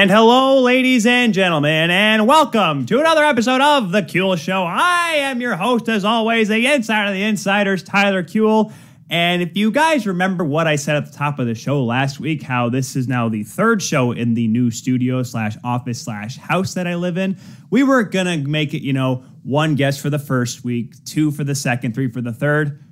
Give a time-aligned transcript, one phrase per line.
[0.00, 4.64] And hello, ladies and gentlemen, and welcome to another episode of The Kuehl Show.
[4.64, 8.72] I am your host, as always, the insider of the insiders, Tyler Kuehl.
[9.10, 12.18] And if you guys remember what I said at the top of the show last
[12.18, 16.38] week, how this is now the third show in the new studio slash office slash
[16.38, 17.36] house that I live in,
[17.68, 21.44] we were gonna make it, you know, one guest for the first week, two for
[21.44, 22.82] the second, three for the third.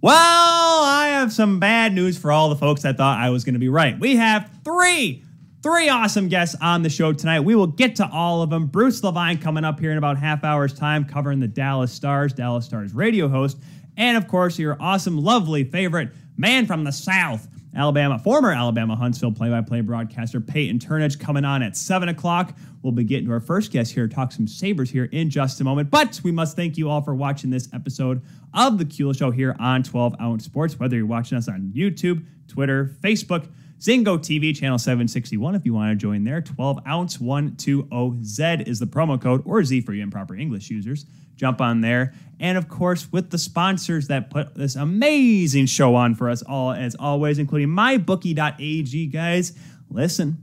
[0.00, 3.60] Well, I have some bad news for all the folks that thought I was gonna
[3.60, 3.96] be right.
[3.96, 5.22] We have three
[5.66, 7.40] Three awesome guests on the show tonight.
[7.40, 8.66] We will get to all of them.
[8.68, 12.64] Bruce LeVine coming up here in about half hour's time, covering the Dallas Stars, Dallas
[12.64, 13.58] Stars radio host,
[13.96, 19.32] and of course your awesome, lovely favorite man from the South, Alabama, former Alabama Huntsville
[19.32, 22.56] play-by-play broadcaster Peyton Turnage coming on at seven o'clock.
[22.82, 25.64] We'll be getting to our first guest here, talk some Sabres here in just a
[25.64, 25.90] moment.
[25.90, 28.22] But we must thank you all for watching this episode
[28.54, 30.78] of the Kuehl Show here on 12 Ounce Sports.
[30.78, 33.48] Whether you're watching us on YouTube, Twitter, Facebook.
[33.78, 36.40] Zingo TV, channel 761, if you want to join there.
[36.40, 41.04] 12 ounce 120Z is the promo code, or Z for you improper English users.
[41.36, 42.14] Jump on there.
[42.40, 46.72] And of course, with the sponsors that put this amazing show on for us all,
[46.72, 49.52] as always, including mybookie.ag, guys.
[49.90, 50.38] Listen,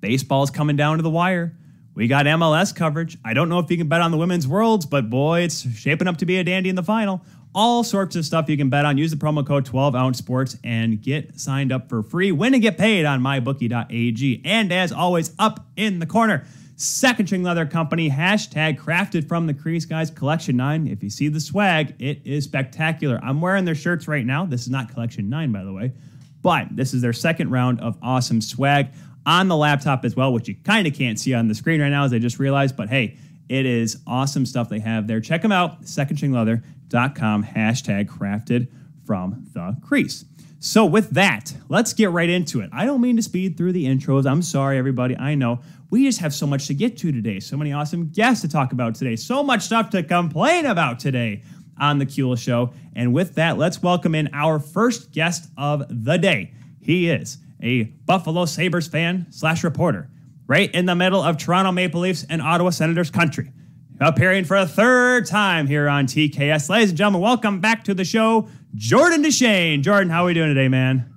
[0.00, 1.56] baseball's coming down to the wire.
[1.94, 3.18] We got MLS coverage.
[3.24, 6.06] I don't know if you can bet on the women's worlds, but boy, it's shaping
[6.06, 7.22] up to be a dandy in the final
[7.54, 8.98] all sorts of stuff you can bet on.
[8.98, 12.32] Use the promo code 12 ounce sports and get signed up for free.
[12.32, 14.42] Win and get paid on mybookie.ag.
[14.44, 16.44] And as always, up in the corner,
[16.76, 20.10] Second String Leather Company, hashtag crafted from the crease, guys.
[20.10, 20.86] Collection 9.
[20.86, 23.18] If you see the swag, it is spectacular.
[23.20, 24.44] I'm wearing their shirts right now.
[24.46, 25.92] This is not Collection 9, by the way,
[26.40, 28.90] but this is their second round of awesome swag
[29.26, 31.88] on the laptop as well, which you kind of can't see on the screen right
[31.88, 32.76] now, as I just realized.
[32.76, 33.16] But hey,
[33.48, 35.20] it is awesome stuff they have there.
[35.20, 38.68] Check them out, secondstringleather.com, hashtag crafted
[39.04, 40.24] from the crease.
[40.60, 42.70] So, with that, let's get right into it.
[42.72, 44.28] I don't mean to speed through the intros.
[44.28, 45.16] I'm sorry, everybody.
[45.16, 45.60] I know
[45.90, 47.38] we just have so much to get to today.
[47.40, 49.14] So many awesome guests to talk about today.
[49.14, 51.42] So much stuff to complain about today
[51.80, 52.72] on the Kuehl Show.
[52.96, 56.52] And with that, let's welcome in our first guest of the day.
[56.80, 60.10] He is a Buffalo Sabres fan slash reporter
[60.48, 63.52] right in the middle of Toronto Maple Leafs and Ottawa Senators country.
[64.00, 66.68] Appearing for a third time here on TKS.
[66.68, 69.82] Ladies and gentlemen, welcome back to the show, Jordan DeShane.
[69.82, 71.12] Jordan, how are we doing today, man?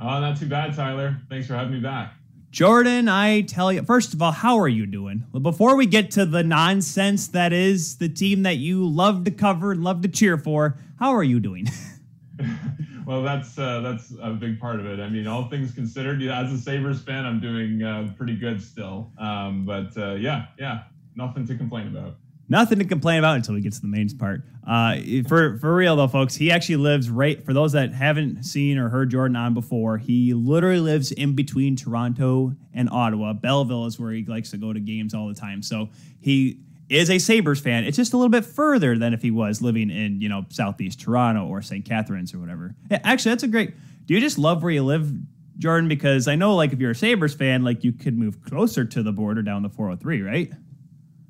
[0.00, 1.18] Oh, not too bad, Tyler.
[1.28, 2.14] Thanks for having me back.
[2.50, 5.24] Jordan, I tell you, first of all, how are you doing?
[5.32, 9.30] Well, before we get to the nonsense that is the team that you love to
[9.30, 11.66] cover and love to cheer for, how are you doing?
[13.06, 15.00] well, that's uh, that's a big part of it.
[15.00, 19.10] I mean, all things considered, as a Sabres fan, I'm doing uh, pretty good still.
[19.18, 20.84] Um, but uh, yeah, yeah,
[21.14, 22.16] nothing to complain about.
[22.48, 24.42] Nothing to complain about until we get to the main part.
[24.66, 27.42] Uh, for for real though, folks, he actually lives right.
[27.44, 31.76] For those that haven't seen or heard Jordan on before, he literally lives in between
[31.76, 33.32] Toronto and Ottawa.
[33.32, 35.62] Belleville is where he likes to go to games all the time.
[35.62, 35.88] So
[36.20, 36.58] he
[36.92, 37.84] is a Sabres fan.
[37.84, 41.00] It's just a little bit further than if he was living in, you know, Southeast
[41.00, 41.84] Toronto or St.
[41.84, 42.74] Catharines or whatever.
[42.90, 43.74] Actually, that's a great.
[44.06, 45.10] Do you just love where you live,
[45.58, 45.88] Jordan?
[45.88, 49.02] Because I know, like, if you're a Sabres fan, like, you could move closer to
[49.02, 50.52] the border down the 403, right?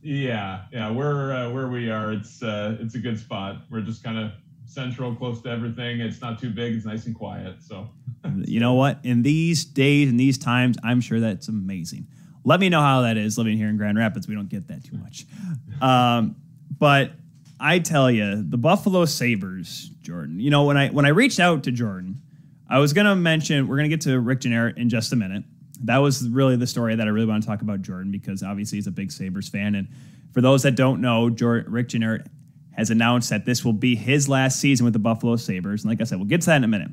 [0.03, 0.91] Yeah, yeah.
[0.91, 3.62] Where uh, where we are, it's uh, it's a good spot.
[3.71, 4.33] We're just kind of
[4.65, 6.00] central, close to everything.
[6.00, 6.75] It's not too big.
[6.75, 7.62] It's nice and quiet.
[7.62, 7.89] So,
[8.44, 8.99] you know what?
[9.05, 12.09] In these days, in these times, I'm sure that's amazing.
[12.45, 14.27] Let me know how that is living here in Grand Rapids.
[14.27, 15.27] We don't get that too much.
[15.81, 16.37] Um,
[16.79, 17.13] but
[17.61, 20.41] I tell you, the Buffalo Sabres, Jordan.
[20.41, 22.21] You know, when I when I reached out to Jordan,
[22.69, 25.45] I was gonna mention we're gonna get to Rick Jeanneret in just a minute.
[25.85, 28.79] That was really the story that I really want to talk about Jordan because obviously
[28.79, 29.75] he's a big Sabres fan.
[29.75, 29.89] And
[30.33, 32.27] for those that don't know, Jordan, Rick Jeanneret
[32.73, 35.83] has announced that this will be his last season with the Buffalo Sabres.
[35.83, 36.91] And like I said, we'll get to that in a minute.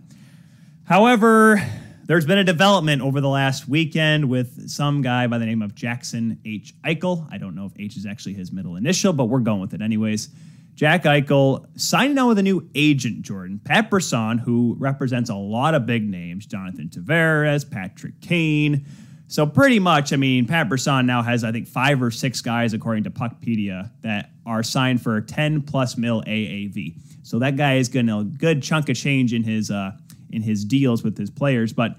[0.84, 1.64] However,
[2.10, 5.76] there's been a development over the last weekend with some guy by the name of
[5.76, 6.74] Jackson H.
[6.84, 7.32] Eichel.
[7.32, 9.82] I don't know if H is actually his middle initial, but we're going with it
[9.84, 10.30] anyways.
[10.74, 13.62] Jack Eichel signing on with a new agent, Jordan.
[13.64, 18.88] Pat Brisson, who represents a lot of big names Jonathan Tavares, Patrick Kane.
[19.28, 22.74] So, pretty much, I mean, Pat Brisson now has, I think, five or six guys,
[22.74, 26.96] according to Puckpedia, that are signed for 10 plus mil AAV.
[27.22, 29.92] So, that guy is getting a good chunk of change in his uh,
[30.32, 31.74] in his deals with his players.
[31.74, 31.98] But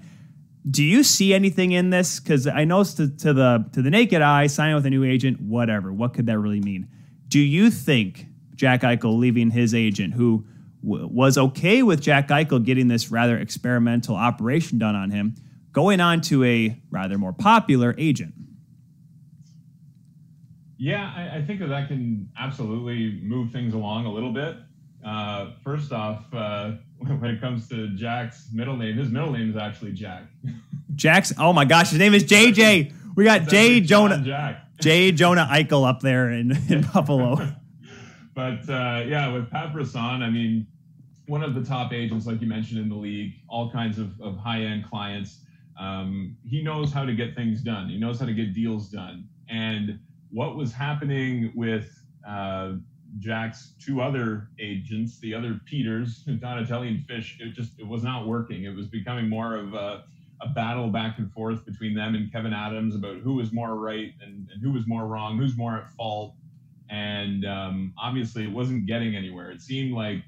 [0.69, 2.19] do you see anything in this?
[2.19, 5.41] Because I know to, to the to the naked eye, signing with a new agent,
[5.41, 5.91] whatever.
[5.91, 6.87] What could that really mean?
[7.27, 10.45] Do you think Jack Eichel leaving his agent, who
[10.83, 15.35] w- was okay with Jack Eichel getting this rather experimental operation done on him,
[15.71, 18.33] going on to a rather more popular agent?
[20.77, 24.57] Yeah, I, I think that that can absolutely move things along a little bit.
[25.03, 26.73] Uh, first off, uh,
[27.19, 30.23] when it comes to Jack's middle name, his middle name is actually Jack.
[30.95, 31.33] Jack's.
[31.37, 32.93] Oh my gosh, his name is JJ.
[33.15, 34.67] we got Jay Jonah Jack.
[34.79, 37.37] Jay Jonah Eichel up there in, in Buffalo.
[38.35, 40.67] but uh, yeah, with Pat Brisson, I mean,
[41.27, 44.37] one of the top agents, like you mentioned in the league, all kinds of, of
[44.37, 45.39] high end clients.
[45.79, 47.89] Um, he knows how to get things done.
[47.89, 49.27] He knows how to get deals done.
[49.49, 49.99] And
[50.29, 51.89] what was happening with
[52.27, 52.73] uh,
[53.19, 58.27] Jack's two other agents, the other Peters, Donatelli and Fish, it just it was not
[58.27, 58.63] working.
[58.63, 60.03] It was becoming more of a,
[60.41, 64.13] a battle back and forth between them and Kevyn Adams about who was more right
[64.21, 66.33] and, and who was more wrong, who's more at fault.
[66.89, 69.51] And um, obviously, it wasn't getting anywhere.
[69.51, 70.23] It seemed like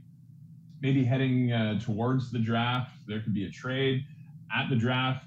[0.81, 4.05] maybe heading uh, towards the draft, there could be a trade.
[4.55, 5.25] At the draft,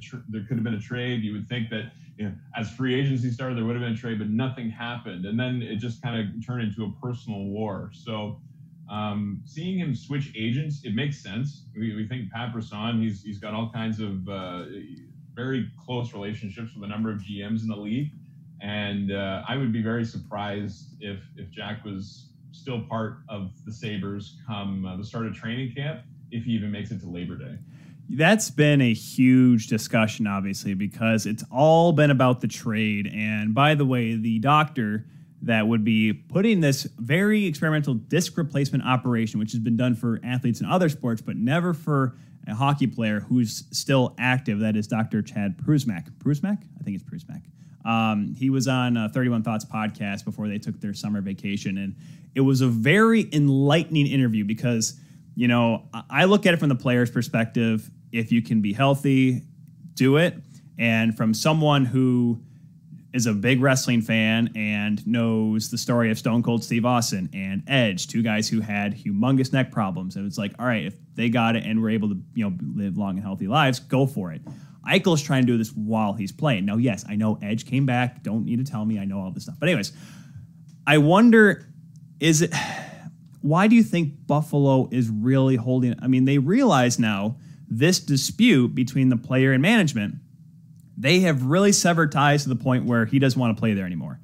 [0.00, 1.22] tr- there could have been a trade.
[1.22, 1.92] You would think that
[2.24, 5.24] know, as free agency started, there would have been a trade, but nothing happened.
[5.24, 7.90] And then it just kind of turned into a personal war.
[7.94, 8.40] So
[8.90, 11.64] um, seeing him switch agents, it makes sense.
[11.76, 14.64] We, we think Pat Brisson, he's, he's got all kinds of uh,
[15.34, 18.10] very close relationships with a number of GMs in the league.
[18.60, 23.72] And uh, I would be very surprised if, if Jack was still part of the
[23.72, 27.36] Sabres come uh, the start of training camp, if he even makes it to Labor
[27.36, 27.56] Day
[28.12, 33.08] that's been a huge discussion, obviously, because it's all been about the trade.
[33.14, 35.06] And by the way, the doctor
[35.42, 40.20] that would be putting this very experimental disc replacement operation, which has been done for
[40.24, 42.16] athletes in other sports, but never for
[42.48, 44.58] a hockey player who's still active.
[44.58, 45.22] That is Dr.
[45.22, 46.10] Chad Prusmack.
[46.18, 46.62] Prusmack?
[46.78, 47.42] I think it's Prusmack.
[47.84, 51.78] Um, he was on uh, 31 Thoughts podcast before they took their summer vacation.
[51.78, 51.94] And
[52.34, 54.98] it was a very enlightening interview because,
[55.36, 59.42] you know, I look at it from the player's perspective if you can be healthy,
[59.94, 60.34] do it.
[60.78, 62.40] And from someone who
[63.12, 67.62] is a big wrestling fan and knows the story of Stone Cold Steve Austin and
[67.66, 70.16] Edge, two guys who had humongous neck problems.
[70.16, 72.56] And it's like, all right, if they got it and were able to, you know,
[72.74, 74.42] live long and healthy lives, go for it.
[74.88, 76.64] Eichel's trying to do this while he's playing.
[76.64, 78.22] Now, yes, I know Edge came back.
[78.22, 78.98] Don't need to tell me.
[78.98, 79.56] I know all this stuff.
[79.58, 79.92] But anyways,
[80.86, 81.66] I wonder,
[82.20, 82.54] is it?
[83.42, 85.94] Why do you think Buffalo is really holding?
[86.02, 87.38] I mean, they realize now
[87.70, 90.16] this dispute between the player and management,
[90.98, 93.86] they have really severed ties to the point where he doesn't want to play there
[93.86, 94.20] anymore.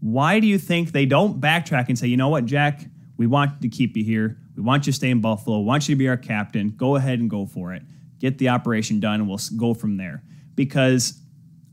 [0.00, 2.84] Why do you think they don't backtrack and say, you know what, Jack,
[3.16, 4.38] we want to keep you here.
[4.56, 5.58] We want you to stay in Buffalo.
[5.58, 6.70] We want you to be our captain.
[6.70, 7.82] Go ahead and go for it.
[8.18, 10.22] Get the operation done, and we'll go from there.
[10.54, 11.20] Because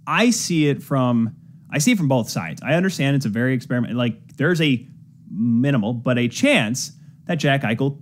[0.06, 1.36] I see it from
[1.70, 2.62] I see it from both sides.
[2.62, 3.96] I understand it's a very experiment.
[3.96, 4.88] Like there's a
[5.32, 6.92] minimal, but a chance
[7.26, 8.00] that Jack Eichel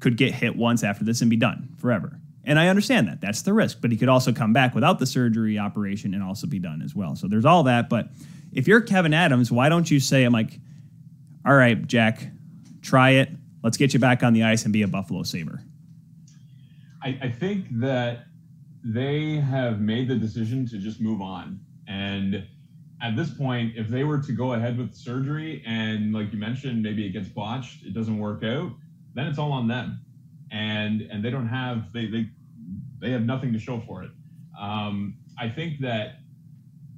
[0.00, 2.18] could get hit once after this and be done forever.
[2.44, 3.20] And I understand that.
[3.20, 3.80] That's the risk.
[3.80, 6.94] But he could also come back without the surgery operation and also be done as
[6.94, 7.14] well.
[7.14, 7.88] So there's all that.
[7.88, 8.08] But
[8.52, 10.58] if you're Kevyn Adams, why don't you say, I'm like,
[11.46, 12.26] all right, Jack,
[12.82, 13.30] try it.
[13.62, 15.62] Let's get you back on the ice and be a Buffalo Sabre.
[17.02, 18.26] I, I think that
[18.84, 21.60] they have made the decision to just move on.
[21.86, 22.44] And
[23.00, 26.82] at this point, if they were to go ahead with surgery and, like you mentioned,
[26.82, 28.72] maybe it gets botched, it doesn't work out,
[29.14, 30.00] then it's all on them
[30.52, 32.28] and and they don't have they they
[33.00, 34.10] they have nothing to show for it.
[34.58, 36.18] Um, I think that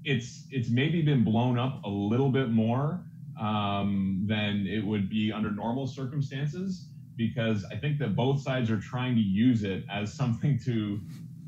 [0.04, 3.00] it's it's maybe been blown up a little bit more
[3.40, 8.78] um, than it would be under normal circumstances because I think that both sides are
[8.78, 11.00] trying to use it as something to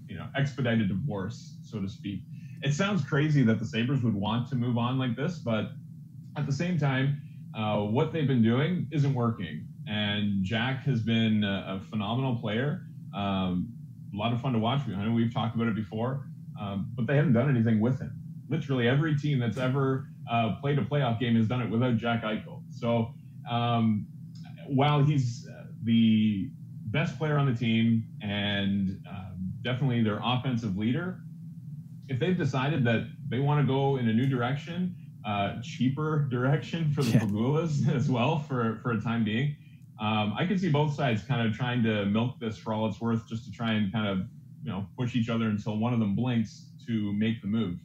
[0.08, 2.20] you know expedite a divorce, so to speak.
[2.62, 5.72] It sounds crazy that the Sabres would want to move on like this, but
[6.36, 7.20] at the same time,
[7.54, 9.66] uh, what they've been doing isn't working.
[9.86, 12.82] And Jack has been a, a phenomenal player.
[13.14, 13.72] Um,
[14.12, 14.80] a lot of fun to watch.
[14.88, 16.26] I know we've talked about it before,
[16.60, 18.12] um, but they haven't done anything with him.
[18.48, 22.22] Literally every team that's ever uh, played a playoff game has done it without Jack
[22.22, 22.62] Eichel.
[22.70, 23.12] So
[23.50, 24.06] um,
[24.66, 25.46] while he's
[25.82, 26.50] the
[26.86, 29.30] best player on the team and uh,
[29.62, 31.20] definitely their offensive leader,
[32.08, 36.90] if they've decided that they want to go in a new direction, uh, cheaper direction
[36.92, 37.20] for the yeah.
[37.20, 39.55] Pegulas as well for, for a time being,
[39.98, 43.00] um, I can see both sides kind of trying to milk this for all it's
[43.00, 44.26] worth, just to try and kind of
[44.62, 47.78] you know push each other until one of them blinks to make the move.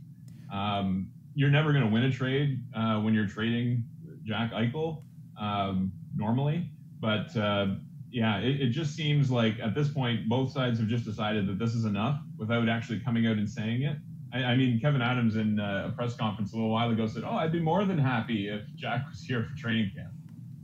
[0.51, 3.85] Um, you're never going to win a trade uh, when you're trading
[4.23, 5.03] Jack Eichel
[5.39, 7.67] um, normally, but uh,
[8.11, 11.57] yeah, it, it, just seems like at this point both sides have just decided that
[11.57, 13.95] this is enough without actually coming out and saying it.
[14.33, 17.23] I, I mean, Kevyn Adams in uh, a press conference a little while ago said,
[17.25, 20.11] "Oh, I'd be more than happy if Jack was here for training camp.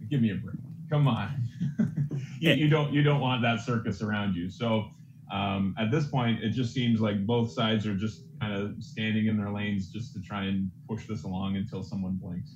[0.10, 0.58] Give me a break."
[0.90, 1.30] Come on.
[2.40, 4.50] you, you, don't you don't want that circus around you.
[4.50, 4.90] So
[5.32, 9.28] um, at this point, it just seems like both sides are just kind of standing
[9.28, 12.56] in their lanes just to try and push this along until someone blinks.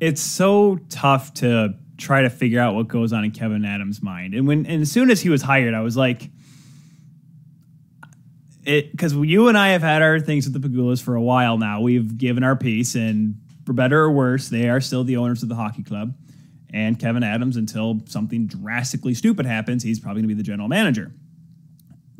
[0.00, 4.34] It's so tough to try to figure out what goes on in Kevyn Adams' mind.
[4.34, 6.30] And when and as soon as he was hired, I was like,
[8.64, 11.56] it because you and I have had our things with the Pegulas for a while
[11.58, 11.80] now.
[11.80, 15.48] We've given our piece, and for better or worse, they are still the owners of
[15.48, 16.14] the hockey club.
[16.72, 20.68] And Kevyn Adams, until something drastically stupid happens, he's probably going to be the general
[20.68, 21.12] manager.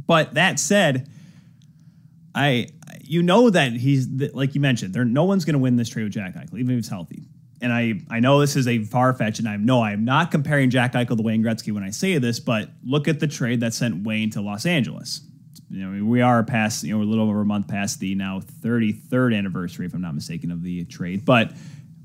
[0.06, 1.08] But that said,
[2.34, 2.68] I
[3.02, 6.04] you know that he's like you mentioned, there no one's going to win this trade
[6.04, 7.28] with Jack Eichel, even if he's healthy.
[7.60, 10.70] And I I know this is a far fetched, and I know I'm not comparing
[10.70, 13.74] Jack Eichel to Wayne Gretzky when I say this, but look at the trade that
[13.74, 15.20] sent Wayne to Los Angeles.
[15.68, 18.16] You know, we are past, you know, we're a little over a month past the
[18.16, 21.24] now 33rd anniversary, if I'm not mistaken, of the trade.
[21.24, 21.52] But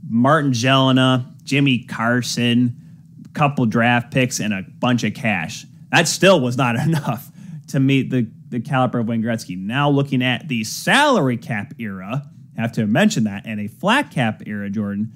[0.08, 2.76] Martin Gelinas, Jimmy Carson,
[3.24, 5.66] a couple draft picks, and a bunch of cash.
[5.92, 7.32] That still was not enough
[7.70, 9.58] to meet the, the caliber of Wayne Gretzky.
[9.58, 14.44] Now looking at the salary cap era, have to mention that, and a flat cap
[14.46, 15.12] era, Jordan,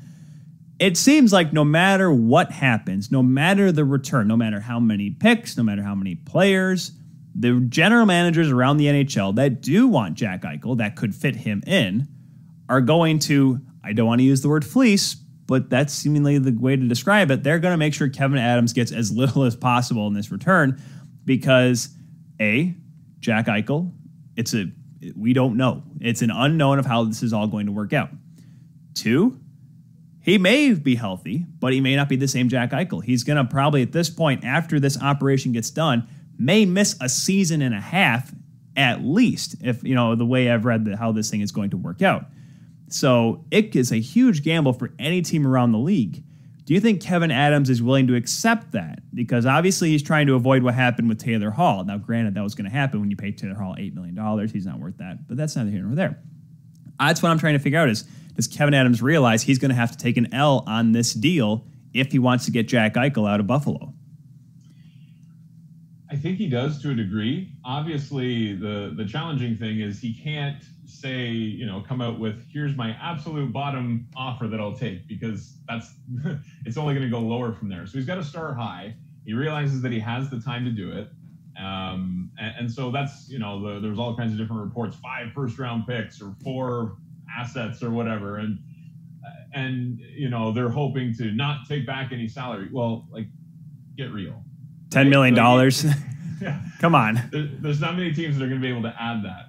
[0.79, 5.10] it seems like no matter what happens, no matter the return, no matter how many
[5.10, 6.93] picks, no matter how many players,
[7.36, 11.62] the general managers around the NHL that do want Jack Eichel, that could fit him
[11.67, 12.08] in,
[12.67, 16.52] are going to, I don't want to use the word fleece, but that's seemingly the
[16.52, 17.44] way to describe it.
[17.44, 20.82] They're going to make sure Kevyn Adams gets as little as possible in this return
[21.26, 21.90] because,
[22.40, 22.76] A,
[23.20, 23.92] Jack Eichel,
[24.36, 24.66] it's a,
[25.16, 25.84] we don't know.
[26.00, 28.10] It's an unknown of how this is all going to work out.
[28.94, 29.40] Two,
[30.22, 33.04] he may be healthy, but he may not be the same Jack Eichel.
[33.04, 36.08] He's going to probably, at this point, after this operation gets done,
[36.38, 38.32] may miss a season and a half
[38.76, 41.72] at least, if you know the way I've read the, how this thing is going
[41.72, 42.26] to work out.
[42.89, 46.24] So it is a huge gamble for any team around the league.
[46.65, 49.00] Do you think Kevyn Adams is willing to accept that?
[49.13, 51.84] Because obviously he's trying to avoid what happened with Taylor Hall.
[51.84, 54.48] Now, granted, that was going to happen when you pay Taylor Hall $8 million.
[54.50, 56.19] He's not worth that, but that's neither here nor there.
[57.00, 58.03] That's what I'm trying to figure out is
[58.36, 61.65] does Kevyn Adams realize he's going to have to take an L on this deal
[61.93, 63.93] if he wants to get Jack Eichel out of Buffalo?
[66.12, 67.51] I think he does to a degree.
[67.63, 72.75] Obviously, the the challenging thing is he can't say, you know, come out with here's
[72.75, 75.94] my absolute bottom offer that I'll take because that's
[76.66, 77.86] it's only going to go lower from there.
[77.86, 78.96] So he's got to start high.
[79.24, 81.10] He realizes that he has the time to do it.
[81.62, 85.34] Um, and, and, so that's you know the, there's all kinds of different reports, five
[85.34, 86.98] first round picks or four
[87.38, 88.60] assets or whatever, and
[89.54, 92.70] and you know they're hoping to not take back any salary.
[92.72, 93.28] Well, like
[93.98, 94.42] get real.
[94.89, 95.86] Ten million dollars.
[96.41, 96.62] yeah.
[96.79, 97.22] Come on.
[97.31, 99.48] There, there's not many teams that are going to be able to add that.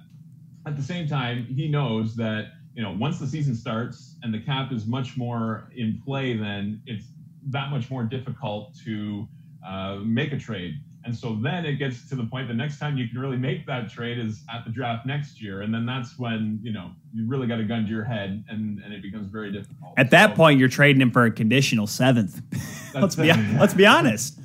[0.65, 4.39] At the same time, he knows that you know once the season starts and the
[4.39, 7.05] cap is much more in play, then it's
[7.47, 9.27] that much more difficult to
[9.65, 10.75] uh, make a trade.
[11.03, 13.65] And so then it gets to the point the next time you can really make
[13.65, 15.61] that trade is at the draft next year.
[15.61, 18.79] And then that's when, you know, you really got a gun to your head and,
[18.83, 19.93] and it becomes very difficult.
[19.97, 22.41] At that so, point, you're trading him for a conditional seventh.
[22.93, 24.39] let's, be, let's be honest.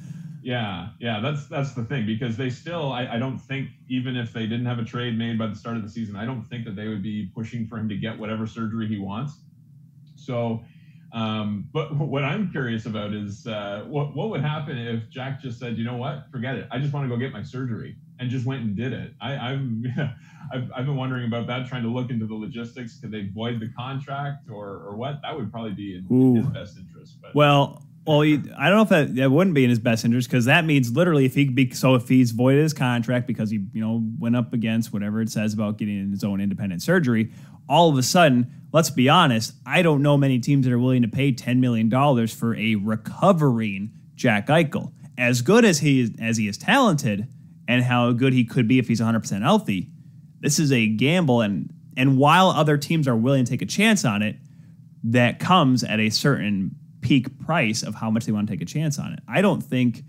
[0.47, 4.33] Yeah, yeah, that's that's the thing because they still, I, I don't think even if
[4.33, 6.65] they didn't have a trade made by the start of the season, I don't think
[6.67, 9.41] that they would be pushing for him to get whatever surgery he wants.
[10.15, 10.63] So,
[11.13, 15.59] um, but what I'm curious about is uh, what what would happen if Jack just
[15.59, 18.31] said, you know what, forget it, I just want to go get my surgery and
[18.31, 19.15] just went and did it.
[19.21, 19.85] I, I'm
[20.55, 23.01] I've, I've been wondering about that, trying to look into the logistics.
[23.01, 25.23] Could they void the contract or or what?
[25.23, 27.17] That would probably be in, in his best interest.
[27.21, 30.05] But well well, he, I don't know if that, that wouldn't be in his best
[30.05, 33.51] interest because that means literally if he be so if he's voided his contract because
[33.51, 37.33] he you know went up against whatever it says about getting his own independent surgery,
[37.69, 41.03] all of a sudden, let's be honest, I don't know many teams that are willing
[41.03, 44.93] to pay ten million dollars for a recovering Jack Eichel.
[45.19, 47.27] As good as he is, as he is talented,
[47.67, 49.91] and how good he could be if he's 100 percent healthy,
[50.41, 51.41] this is a gamble.
[51.41, 54.37] And and while other teams are willing to take a chance on it,
[55.03, 58.67] that comes at a certain peak price of how much they want to take a
[58.67, 59.21] chance on it.
[59.29, 60.03] I don't think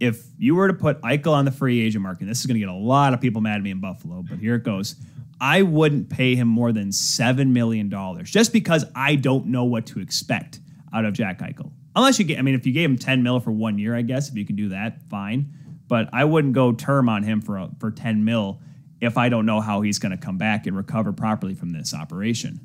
[0.00, 2.60] if you were to put Eichel on the free agent market, this is going to
[2.60, 4.96] get a lot of people mad at me in Buffalo, but here it goes.
[5.40, 7.88] I wouldn't pay him more than $7 million
[8.24, 10.58] just because I don't know what to expect
[10.92, 11.70] out of Jack Eichel.
[11.94, 14.02] Unless you get, I mean, if you gave him 10 mil for one year, I
[14.02, 15.54] guess, if you can do that, fine.
[15.86, 18.60] But I wouldn't go term on him for, for 10 mil
[19.00, 21.94] if I don't know how he's going to come back and recover properly from this
[21.94, 22.60] operation.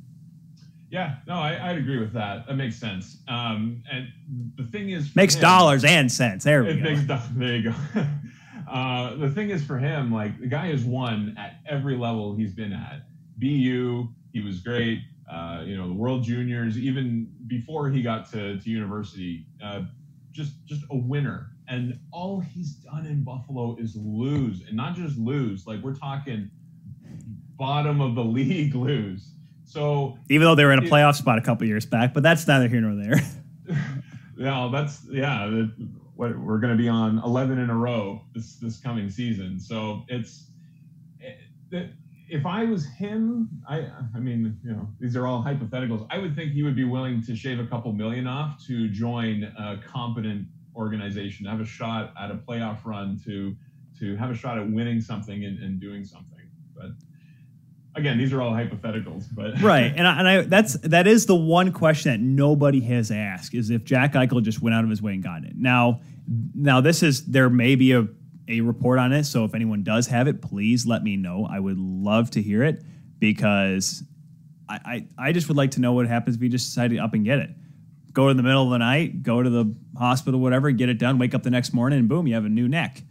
[0.96, 2.48] Yeah, no, I, would agree with that.
[2.48, 3.18] That makes sense.
[3.28, 4.08] Um, and
[4.56, 6.46] the thing is, makes him, dollars and cents.
[6.46, 6.84] There we go.
[6.84, 7.02] Makes,
[7.36, 7.75] there you go.
[8.72, 12.54] uh, the thing is, for him, like the guy has won at every level he's
[12.54, 13.02] been at.
[13.40, 15.02] BU, he was great.
[15.30, 19.82] Uh, you know, the World Juniors, even before he got to, to university, uh,
[20.32, 21.50] just just a winner.
[21.68, 25.68] And all he's done in Buffalo is lose, and not just lose.
[25.68, 26.50] Like we're talking
[27.58, 29.35] bottom of the league lose.
[29.66, 32.48] So even though they were in a playoff spot a couple years back, but that's
[32.48, 33.20] neither here nor there.
[34.38, 35.66] yeah, that's yeah.
[36.16, 39.60] what we're going to be on eleven in a row this this coming season.
[39.60, 40.48] So it's
[41.74, 41.88] eh,
[42.30, 46.08] if I was him, I I mean, you know, these are all hypotheticals.
[46.10, 49.44] I would think he would be willing to shave a couple million off to join
[49.44, 53.56] a competent organization, have a shot at a playoff run, to
[54.00, 56.50] to have a shot at winning something and, and doing something.
[56.76, 56.92] But
[57.96, 59.25] again, these are all hypotheticals.
[59.32, 63.12] But right, and I, and I that's that is the one question that nobody has
[63.12, 65.54] asked is if Jack Eichel just went out of his way and got it.
[65.56, 66.02] Now,
[66.54, 68.08] now this is there may be a
[68.48, 69.24] a report on it.
[69.25, 71.48] So if anyone does have it, please let me know.
[71.50, 72.84] I would love to hear it
[73.20, 74.04] because
[74.70, 76.98] I, I, I just would like to know what happens if you just decide to
[77.00, 77.50] up and get it.
[78.14, 81.18] Go in the middle of the night, go to the hospital, whatever, get it done,
[81.18, 83.02] wake up the next morning, and boom, you have a new neck.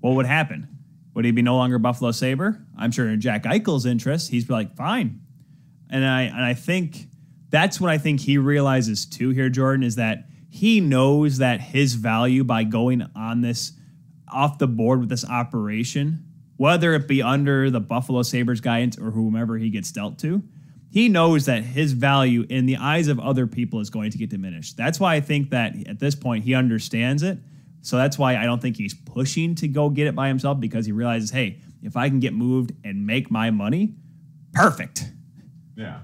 [0.00, 0.75] What would happen?
[1.16, 2.62] Would he be no longer Buffalo Sabre?
[2.76, 5.22] I'm sure in Jack Eichel's interest, he's like, fine.
[5.88, 7.06] And I and I think
[7.48, 11.94] that's what I think he realizes too here, Jordan, is that he knows that his
[11.94, 13.72] value by going on this
[14.30, 16.22] off the board with this operation,
[16.58, 20.42] whether it be under the Buffalo Sabres guidance or whomever he gets dealt to,
[20.90, 24.28] he knows that his value in the eyes of other people is going to get
[24.28, 24.76] diminished.
[24.76, 27.38] That's why I think that at this point he understands it.
[27.86, 30.86] So that's why I don't think he's pushing to go get it by himself because
[30.86, 33.94] he realizes, hey, if I can get moved and make my money,
[34.52, 35.12] perfect.
[35.76, 36.00] Yeah.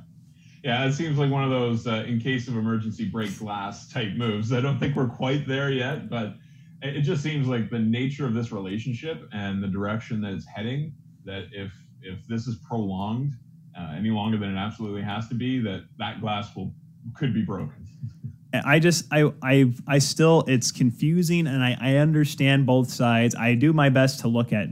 [0.62, 4.12] Yeah, it seems like one of those uh, in case of emergency break glass type
[4.14, 4.52] moves.
[4.52, 6.36] I don't think we're quite there yet, but
[6.82, 10.94] it just seems like the nature of this relationship and the direction that it's heading
[11.24, 13.32] that if if this is prolonged
[13.76, 16.72] uh, any longer than it absolutely has to be that that glass will
[17.16, 17.84] could be broken
[18.52, 23.34] I just I I I still it's confusing and I, I understand both sides.
[23.34, 24.68] I do my best to look at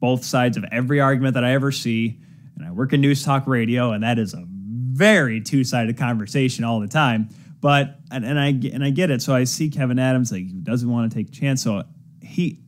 [0.00, 2.20] both sides of every argument that I ever see.
[2.56, 6.80] And I work in news talk radio, and that is a very two-sided conversation all
[6.80, 7.28] the time.
[7.60, 9.22] But and, and I and I get it.
[9.22, 11.62] So I see Kevyn Adams like he doesn't want to take a chance.
[11.62, 11.84] So
[12.22, 12.60] he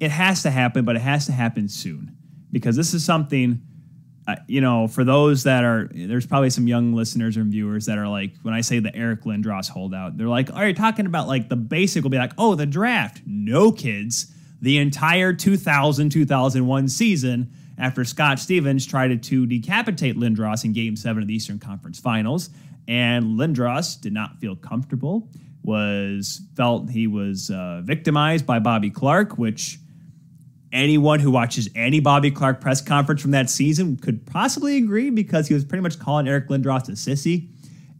[0.00, 2.16] it has to happen, but it has to happen soon
[2.50, 3.62] because this is something.
[4.46, 8.06] You know, for those that are, there's probably some young listeners and viewers that are
[8.06, 11.48] like, when I say the Eric Lindros holdout, they're like, are you talking about like
[11.48, 13.22] the basic will be like, oh, the draft?
[13.26, 14.32] No, kids.
[14.60, 21.22] The entire 2000 2001 season after Scott Stevens tried to decapitate Lindros in game seven
[21.22, 22.50] of the Eastern Conference Finals
[22.90, 25.28] and Lindros did not feel comfortable.
[25.62, 29.78] Was felt he was uh, victimized by Bobby Clarke, which
[30.72, 35.48] anyone who watches any Bobby Clarke press conference from that season could possibly agree because
[35.48, 37.48] he was pretty much calling Eric Lindros a sissy.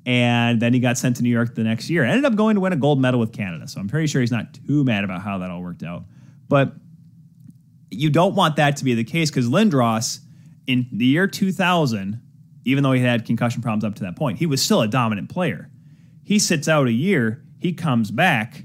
[0.07, 2.05] And then he got sent to New York the next year.
[2.05, 3.69] Ended up going to win a gold medal with Canada.
[3.69, 6.05] So I'm pretty sure he's not too mad about how that all worked out.
[6.49, 6.75] But
[7.91, 10.21] you don't want that to be the case because Lindros
[10.67, 12.21] in the year 2000
[12.65, 14.39] even though he had concussion problems up to that point.
[14.39, 15.71] He was still a dominant player.
[16.23, 18.65] He sits out a year, he comes back.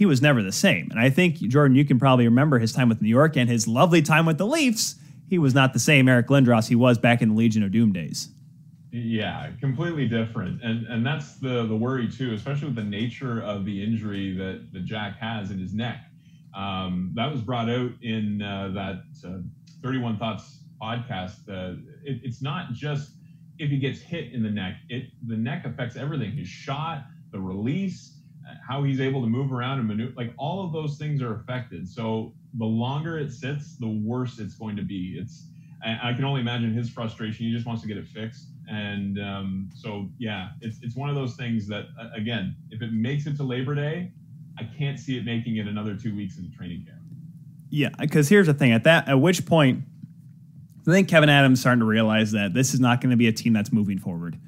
[0.00, 0.88] He was never the same.
[0.90, 3.68] And I think, Jordan, you can probably remember his time with New York and his
[3.68, 4.94] lovely time with the Leafs.
[5.28, 7.92] He was not the same Eric Lindros he was back in the Legion of Doom
[7.92, 8.30] days.
[8.92, 10.62] Yeah, completely different.
[10.64, 14.72] And and that's the the worry too, especially with the nature of the injury that,
[14.72, 15.98] that Jack has in his neck.
[16.56, 19.42] Um, that was brought out in uh, that uh,
[19.82, 23.10] 31 Thoughts podcast, uh, it, it's not just
[23.58, 24.76] if he gets hit in the neck.
[24.88, 28.16] It the neck affects everything: his shot, the release,
[28.66, 30.12] how he's able to move around and maneuver.
[30.16, 31.88] Like all of those things are affected.
[31.88, 35.18] So the longer it sits, the worse it's going to be.
[35.20, 35.46] It's
[35.82, 37.46] I can only imagine his frustration.
[37.46, 38.48] He just wants to get it fixed.
[38.70, 43.26] And um, so, yeah, it's, it's one of those things that, again, if it makes
[43.26, 44.12] it to Labor Day,
[44.58, 46.98] I can't see it making it another two weeks into training camp.
[47.70, 49.84] Yeah, because here's the thing: at that, at which point
[50.86, 53.32] I think Kevyn Adams starting to realize that this is not going to be a
[53.32, 54.38] team that's moving forward.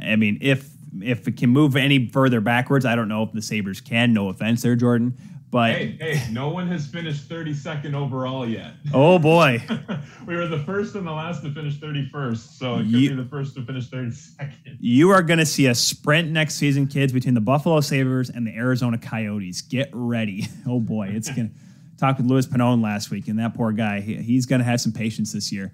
[0.00, 0.70] I mean, if
[1.02, 4.12] if it can move any further backwards, I don't know if the Sabres can.
[4.12, 5.16] No offense there, Jordan.
[5.50, 8.74] But hey, hey, no one has finished 32nd overall yet.
[8.94, 9.60] Oh boy.
[10.26, 13.16] we were the first and the last to finish 31st, so it could you, be
[13.16, 14.76] the first to finish 32nd.
[14.78, 18.46] You are going to see a sprint next season, kids, between the Buffalo Sabres and
[18.46, 19.60] the Arizona Coyotes.
[19.62, 20.48] Get ready.
[20.66, 21.54] Oh boy, it's going to
[21.96, 24.80] talk with Louis Pannone last week, and that poor guy, he, he's going to have
[24.80, 25.72] some patience this year.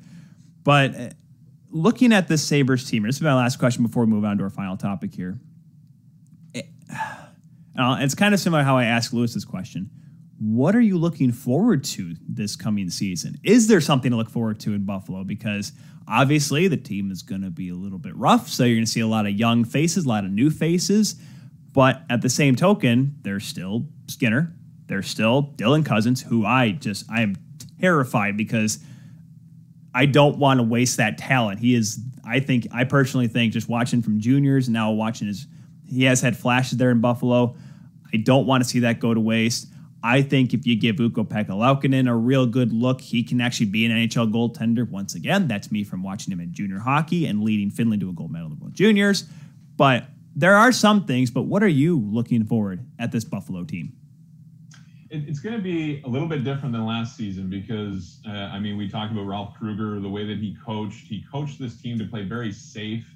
[0.65, 1.09] But uh,
[1.77, 4.45] looking at this Sabres team, this is my last question before we move on to
[4.45, 5.39] our final topic here.
[6.55, 9.91] It, uh, it's kind of similar how I asked this question.
[10.39, 13.37] What are you looking forward to this coming season?
[13.43, 15.25] Is there something to look forward to in Buffalo?
[15.25, 15.73] Because
[16.07, 18.91] obviously the team is going to be a little bit rough, so you're going to
[18.91, 21.17] see a lot of young faces, a lot of new faces.
[21.73, 24.55] But at the same token, there's still Skinner,
[24.87, 27.37] there's still Dylan Cozens, who I just I am
[27.81, 28.79] terrified because
[29.97, 31.59] I don't want to waste that talent.
[31.59, 35.47] He is, I think, I personally think, just watching from juniors and now watching his,
[35.87, 37.57] he has had flashes there in Buffalo.
[38.13, 39.69] I don't want to see that go to waste.
[40.03, 43.87] I think if you give Ukko Pekka a real good look, he can actually be
[43.87, 45.49] an NHL goaltender once again.
[45.49, 48.53] That's me from watching him in junior hockey and leading Finland to a gold medal
[48.53, 49.25] in World Juniors.
[49.79, 50.05] But
[50.35, 53.95] there are some things, but what are you looking forward at this Buffalo team?
[55.11, 58.77] It's going to be a little bit different than last season because, uh, I mean,
[58.77, 61.07] we talked about Ralph Krueger, the way that he coached.
[61.07, 63.07] He coached this team to play very safe,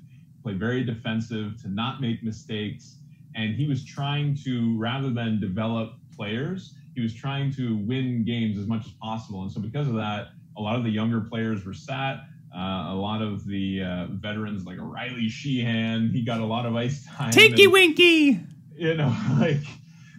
[0.42, 2.96] play very defensive, to not make mistakes.
[3.34, 8.58] And he was trying to, rather than develop players, he was trying to win games
[8.58, 9.42] as much as possible.
[9.42, 12.24] And so, because of that, a lot of the younger players were sat.
[12.54, 16.74] Uh, a lot of the uh, veterans, like Riley Sheahan, he got a lot of
[16.74, 17.30] ice time.
[17.30, 18.40] Tinky and, Winky!
[18.76, 19.62] You know, like,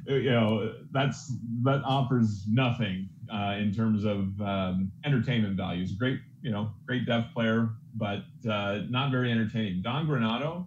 [0.07, 1.31] you know, that's
[1.63, 5.91] that offers nothing uh, in terms of um, entertainment values.
[5.93, 9.81] Great, you know, great depth player, but uh, not very entertaining.
[9.81, 10.65] Don Granato,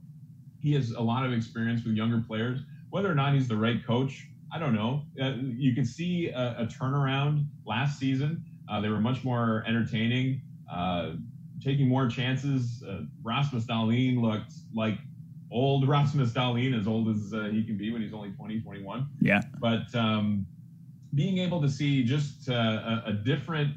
[0.60, 2.60] he has a lot of experience with younger players.
[2.90, 5.02] Whether or not he's the right coach, I don't know.
[5.20, 8.44] Uh, you can see a, a, turnaround last season.
[8.68, 10.40] Uh, they were much more entertaining,
[10.72, 11.12] uh,
[11.62, 12.84] taking more chances.
[12.88, 14.96] Uh, Rasmus Dahlin looked like
[15.50, 19.08] old Rasmus Dahlin, as old as uh, he can be when he's only 20, 21.
[19.20, 19.40] Yeah.
[19.58, 20.46] But um,
[21.14, 22.52] being able to see just uh,
[23.06, 23.74] a, a, different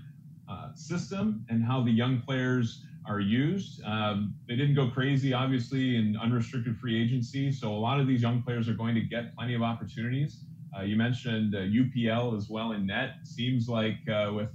[0.75, 3.81] system and how the young players are used.
[3.83, 7.51] Um, they didn't go crazy, obviously, in unrestricted free agency.
[7.51, 10.41] So a lot of these young players are going to get plenty of opportunities.
[10.77, 13.15] Uh, you mentioned uh, UPL as well in net.
[13.23, 14.49] Seems like uh, with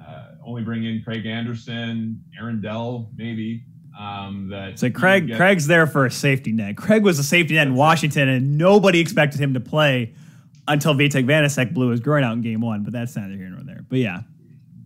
[0.00, 3.64] uh, only bringing in Craig Anderson, Aaron Dell, maybe.
[3.98, 6.76] Um, that so Craig get- Craig's there for a safety net.
[6.76, 10.14] Craig was a safety net in Washington, and nobody expected him to play
[10.68, 12.82] until Vitek Vanecek blew his groin out in game one.
[12.82, 13.84] But that's neither here nor there.
[13.88, 14.20] But yeah.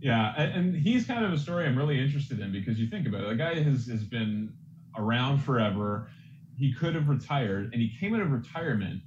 [0.01, 3.23] Yeah, and he's kind of a story I'm really interested in because you think about
[3.23, 3.29] it.
[3.31, 4.53] The guy has, has been
[4.99, 6.11] around forever.
[6.59, 9.01] He could have retired, and he came out of retirement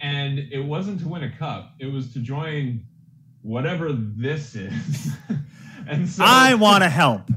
[0.00, 2.84] and it wasn't to win a cup; it was to join
[3.42, 5.12] whatever this is.
[5.88, 7.30] and so I want to help.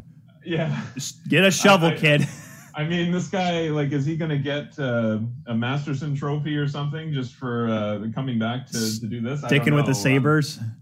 [0.44, 0.82] Yeah,
[1.28, 2.28] get a shovel, I, kid.
[2.76, 6.68] I mean, this guy, like, is he going to get uh, a Masterton Trophy or
[6.68, 9.42] something just for uh, coming back to, to do this?
[9.42, 10.58] Sticking with the Sabres.
[10.58, 10.76] Um,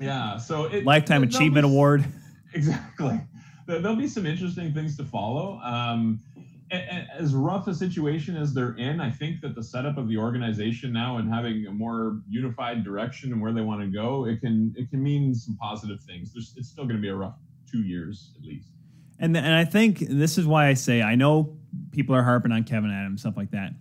[0.00, 2.04] yeah, so it, lifetime achievement be, award.
[2.54, 3.20] Exactly.
[3.66, 5.60] There'll be some interesting things to follow.
[5.62, 6.20] Um,
[6.70, 10.92] as rough a situation as they're in, I think that the setup of the organization
[10.92, 14.74] now and having a more unified direction and where they want to go, it can
[14.76, 16.32] it can mean some positive things.
[16.32, 17.34] There's, it's still going to be a rough
[17.70, 18.68] two years at least.
[19.18, 21.56] And and I think this is why I say I know
[21.92, 23.72] people are harping on Kevyn Adams stuff like that.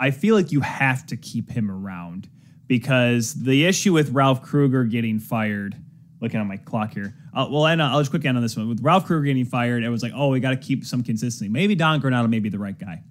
[0.00, 2.28] I feel like you have to keep him around
[2.66, 5.76] because the issue with Ralph Krueger getting fired
[6.20, 7.14] looking at my clock here.
[7.34, 8.68] Uh, well, and I'll just quick end on this one.
[8.68, 11.48] With Ralph Krueger getting fired, it was like, oh, we got to keep some consistency.
[11.48, 13.02] Maybe Don Granato may be the right guy,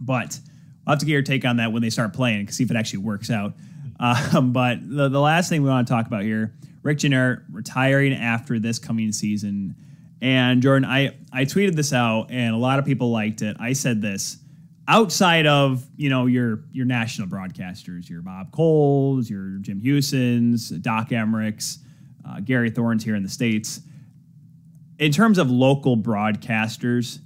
[0.00, 0.38] but
[0.86, 2.76] I'll have to get your take on that when they start playing, see if it
[2.76, 3.54] actually works out.
[3.98, 8.12] Um, but the, the last thing we want to talk about here, Rick Jeanneret retiring
[8.12, 9.74] after this coming season.
[10.20, 13.56] And Jordan, I, I tweeted this out, and a lot of people liked it.
[13.60, 14.38] I said this
[14.88, 21.10] outside of you know your your national broadcasters, your Bob Coles, your Jim Hughsons, Doc
[21.10, 21.78] Emricks,
[22.26, 23.80] uh, Gary Thorne's here in the States.
[24.98, 27.18] In terms of local broadcasters,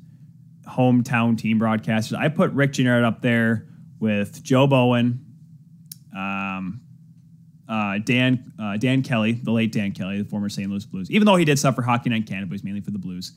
[0.68, 3.66] hometown team broadcasters, I put Rick Jeanneret up there
[4.00, 5.24] with Joe Bowen,
[6.16, 6.81] um,
[7.70, 10.68] uh, Dan uh, Dan Kelly, the late Dan Kelly, the former St.
[10.68, 12.98] Louis Blues, even though he did suffer Hockey Night Canada, but he's mainly for the
[12.98, 13.33] Blues,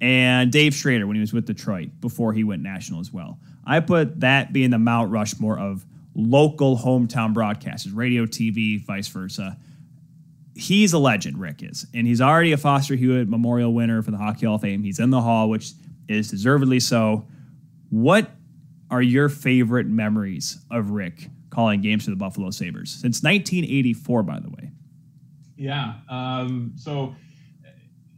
[0.00, 3.38] and Dave Strader when he was with Detroit before he went national as well.
[3.66, 9.56] I put that being the Mount Rushmore of local hometown broadcasters, radio, TV, vice versa
[10.58, 11.86] he's a legend, Rick is.
[11.94, 14.82] And he's already a Foster Hewitt Memorial winner for the Hockey Hall of Fame.
[14.82, 15.72] He's in the Hall, which
[16.08, 17.26] is deservedly so.
[17.90, 18.30] What
[18.90, 22.90] are your favorite memories of Rick calling games for the Buffalo Sabres?
[22.90, 24.70] Since 1984, by the way.
[25.56, 25.94] Yeah.
[26.08, 27.14] Um, so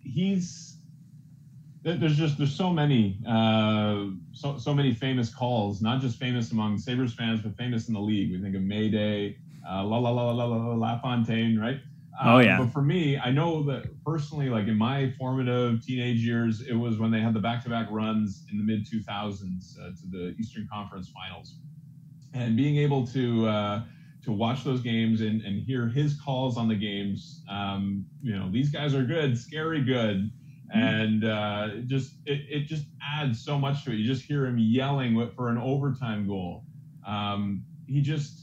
[0.02, 0.76] he's
[1.82, 6.78] there's just there's so many uh, so so many famous calls, not just famous among
[6.78, 8.32] Sabres fans, but famous in the league.
[8.32, 9.38] We think of Mayday,
[9.68, 11.80] uh, La La La La La La La Fontaine, right?
[12.22, 12.58] oh um, yeah.
[12.58, 16.98] But for me, I know that personally, like in my formative teenage years, it was
[16.98, 21.08] when they had the back-to-back runs in the mid 2000s uh, to the Eastern Conference
[21.08, 21.54] Finals,
[22.34, 23.82] and being able to uh,
[24.24, 27.42] to watch those games and, and hear his calls on the games.
[27.48, 30.30] Um, you know, these guys are good, scary good.
[30.74, 30.78] Mm-hmm.
[30.78, 33.96] And uh, just it, it just adds so much to it.
[33.96, 36.64] You just hear him yelling for an overtime goal.
[37.06, 38.42] Um, he just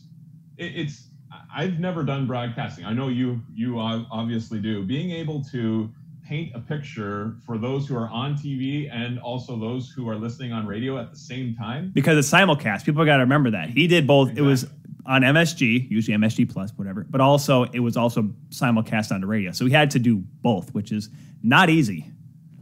[0.57, 1.07] it, it's
[1.55, 2.85] I've never done broadcasting.
[2.85, 4.83] I know you you obviously do.
[4.83, 5.89] Being able to
[6.27, 10.51] paint a picture for those who are on TV and also those who are listening
[10.51, 11.91] on radio at the same time.
[11.93, 12.85] Because it's simulcast.
[12.85, 13.69] People got to remember that.
[13.69, 14.29] He did both.
[14.29, 14.45] Exactly.
[14.45, 14.67] It was
[15.05, 17.05] on MSG, usually MSG Plus, whatever.
[17.09, 20.73] But also, it was also simulcast on the radio, so he had to do both,
[20.73, 21.09] which is
[21.43, 22.11] not easy.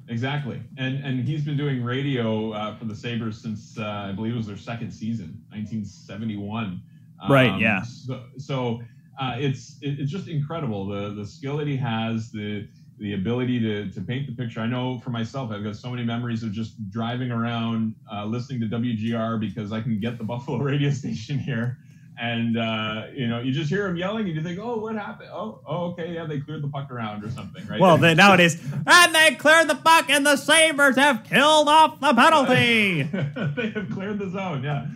[0.07, 4.33] Exactly, and and he's been doing radio uh, for the Sabres since uh, I believe
[4.33, 6.81] it was their second season, 1971.
[7.27, 7.49] Right.
[7.49, 7.81] Um, yeah.
[7.81, 8.83] So, so
[9.19, 13.59] uh, it's it, it's just incredible the the skill that he has, the the ability
[13.59, 14.61] to, to paint the picture.
[14.61, 18.61] I know for myself, I've got so many memories of just driving around, uh, listening
[18.61, 21.77] to WGR because I can get the Buffalo radio station here.
[22.17, 25.29] And, uh, you know, you just hear them yelling and you think, oh, what happened?
[25.33, 26.13] Oh, oh, okay.
[26.13, 27.77] Yeah, they cleared the puck around or something, right?
[27.77, 32.13] Well, then nowadays, and they cleared the puck and the Sabres have killed off the
[32.13, 33.03] penalty.
[33.57, 34.87] they have cleared the zone, yeah.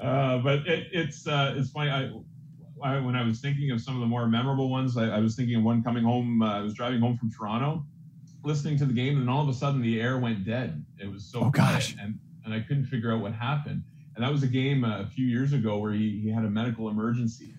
[0.00, 1.90] Uh, but it, it's uh, it's funny.
[1.90, 2.10] I,
[2.82, 5.34] I, when I was thinking of some of the more memorable ones, I, I was
[5.34, 6.42] thinking of one coming home.
[6.42, 7.84] Uh, I was driving home from Toronto,
[8.44, 10.84] listening to the game, and all of a sudden the air went dead.
[10.98, 11.96] It was so oh, gosh.
[12.00, 13.82] and and I couldn't figure out what happened.
[14.14, 16.48] And that was a game uh, a few years ago where he, he had a
[16.48, 17.52] medical emergency.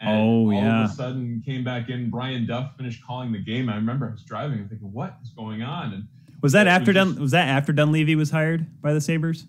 [0.00, 0.78] And oh all yeah!
[0.78, 2.10] All of a sudden came back in.
[2.10, 3.68] Brian Duff finished calling the game.
[3.68, 6.08] I remember I was driving and thinking, "What is going on?" And
[6.42, 9.46] was that after was Dun- just, was that after Dunleavy was hired by the Sabres?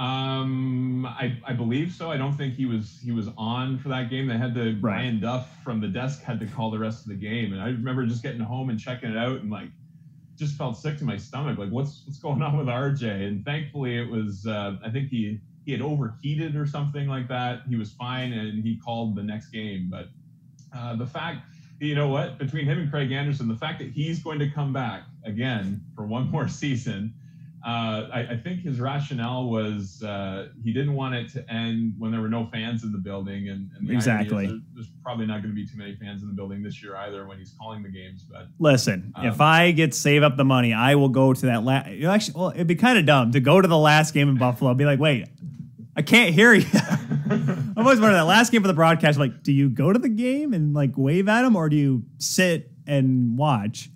[0.00, 2.10] Um, I, I believe so.
[2.10, 4.28] I don't think he was he was on for that game.
[4.28, 4.80] They had to right.
[4.80, 7.66] Brian Duff from the desk had to call the rest of the game, and I
[7.66, 9.68] remember just getting home and checking it out and like
[10.36, 11.58] just felt sick to my stomach.
[11.58, 13.28] Like what's what's going on with RJ?
[13.28, 17.64] And thankfully it was uh, I think he he had overheated or something like that.
[17.68, 19.90] He was fine and he called the next game.
[19.90, 20.06] But
[20.74, 21.42] uh, the fact
[21.78, 24.72] you know what between him and Craig Anderson, the fact that he's going to come
[24.72, 27.12] back again for one more season
[27.64, 32.10] uh, I, I, think his rationale was uh, he didn't want it to end when
[32.10, 34.46] there were no fans in the building, and, and the exactly.
[34.46, 36.96] There, there's probably not going to be too many fans in the building this year
[36.96, 38.22] either when he's calling the games.
[38.22, 41.62] But listen, um, if I get save up the money, I will go to that
[41.62, 41.88] last.
[42.02, 44.70] Actually, well, it'd be kind of dumb to go to the last game in Buffalo.
[44.70, 45.28] And be like, wait,
[45.94, 46.66] I can't hear you.
[47.30, 49.18] I'm always wondering that last game for the broadcast.
[49.18, 52.04] Like, do you go to the game and like wave at him, or do you
[52.16, 53.90] sit and watch?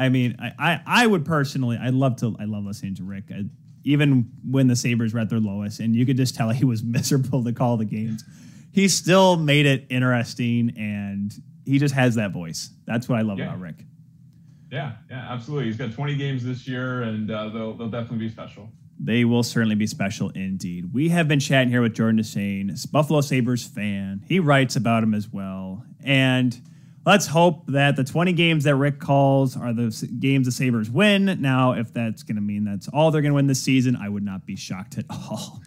[0.00, 3.24] I mean, I, I, I would personally, I love to, I love listening to Rick.
[3.30, 3.44] I,
[3.84, 6.82] even when the Sabres were at their lowest, and you could just tell he was
[6.84, 8.24] miserable to call the games,
[8.72, 11.34] he still made it interesting, and
[11.66, 12.70] he just has that voice.
[12.86, 13.48] That's what I love yeah.
[13.48, 13.84] about Rick.
[14.72, 15.66] Yeah, yeah, absolutely.
[15.66, 18.70] He's got 20 games this year, and uh, they'll they'll definitely be special.
[18.98, 20.92] They will certainly be special indeed.
[20.92, 24.22] We have been chatting here with Jordan DeShane, Buffalo Sabres fan.
[24.28, 26.58] He writes about him as well, and
[27.06, 31.38] let's hope that the 20 games that Rick calls are the games the Sabres win.
[31.40, 34.08] Now, if that's going to mean that's all they're going to win this season, I
[34.08, 35.60] would not be shocked at all.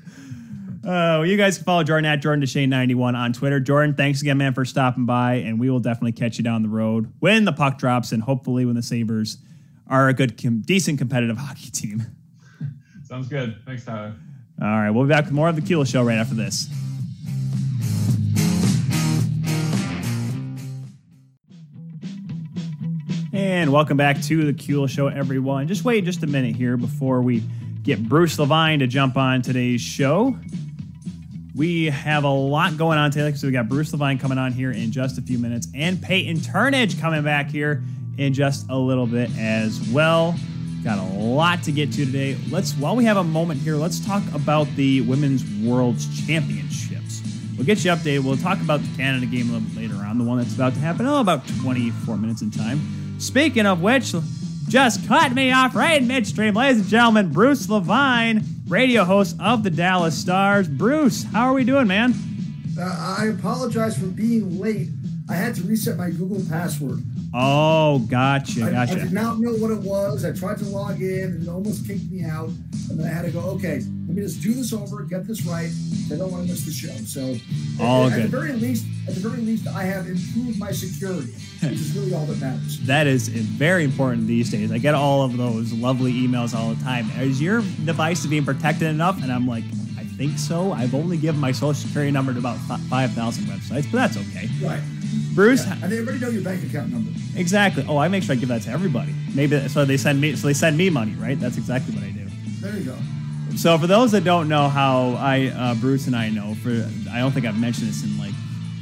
[0.84, 3.62] Uh, well, you guys can follow Jordan at Jordan Deshane91 on Twitter.
[3.62, 6.68] Jordan, thanks again, man, for stopping by, and we will definitely catch you down the
[6.68, 9.38] road when the puck drops, and hopefully when the Sabres
[9.88, 12.04] are a good, com- decent competitive hockey team.
[13.04, 13.62] Sounds good.
[13.66, 14.14] Thanks, Tyler.
[14.62, 16.68] All right, we'll be back with more of the Kuehl Show right after this.
[23.54, 25.68] And welcome back to the Kuehl Show, everyone.
[25.68, 27.44] Just wait just a minute here before we
[27.84, 30.36] get Bruce LeVine to jump on today's show.
[31.56, 33.38] We have a lot going on today.
[33.38, 36.38] So we got Bruce LeVine coming on here in just a few minutes, and Peyton
[36.38, 37.84] Turnage coming back here
[38.18, 40.34] in just a little bit as well.
[40.84, 42.36] Got a lot to get to today.
[42.50, 47.22] Let's while we have a moment here, let's talk about the Women's world Championships.
[47.56, 48.24] We'll get you updated.
[48.24, 50.74] We'll talk about the Canada game a little bit later on, the one that's about
[50.74, 51.06] to happen.
[51.06, 53.03] Oh, about 24 minutes in time.
[53.24, 54.14] Speaking of which,
[54.68, 57.32] just cut me off right in midstream, ladies and gentlemen.
[57.32, 60.68] Bruce LeVine, radio host of the Dallas Stars.
[60.68, 62.14] Bruce, how are we doing, man?
[62.78, 64.90] Uh, I apologize for being late.
[65.30, 67.02] I had to reset my Google password.
[67.36, 68.78] Oh, gotcha, gotcha.
[68.78, 70.24] I, I, did not know what it was.
[70.24, 72.50] I tried to log in and it almost kicked me out.
[72.90, 75.44] And then I had to go, okay, let me just do this over, get this
[75.44, 75.72] right.
[76.12, 76.94] I don't want to miss the show.
[77.06, 77.36] So
[77.84, 78.26] all at, good.
[78.26, 81.98] At the very least, at the very least, I have improved my security, which is
[81.98, 82.80] really all that matters.
[82.86, 84.72] that is very important these days.
[84.72, 87.10] I get all of those lovely emails all the time.
[87.20, 89.24] Is your device being protected enough?
[89.24, 89.64] And I'm like,
[89.98, 90.72] I think so.
[90.72, 94.50] I've only given my social security number to about 5,000 websites, but that's okay.
[94.62, 94.82] Right.
[95.34, 95.78] Bruce, yeah.
[95.82, 97.12] and they already know your bank account number.
[97.36, 97.86] Exactly.
[97.88, 99.14] Oh, I make sure I give that to everybody.
[99.34, 101.40] Maybe so they send me so they send me money, right?
[101.40, 102.26] That's exactly what I do.
[102.60, 102.98] There you go.
[103.56, 106.70] So for those that don't know how I uh, Bruce and I know, for
[107.12, 108.34] I don't think I've mentioned this in like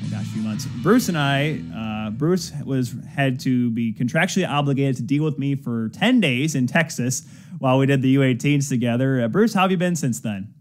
[0.03, 0.65] oh gosh, a few months.
[0.65, 5.55] Bruce and I, uh, Bruce was had to be contractually obligated to deal with me
[5.55, 7.23] for ten days in Texas
[7.59, 9.23] while we did the U18s together.
[9.23, 10.53] Uh, Bruce, how have you been since then?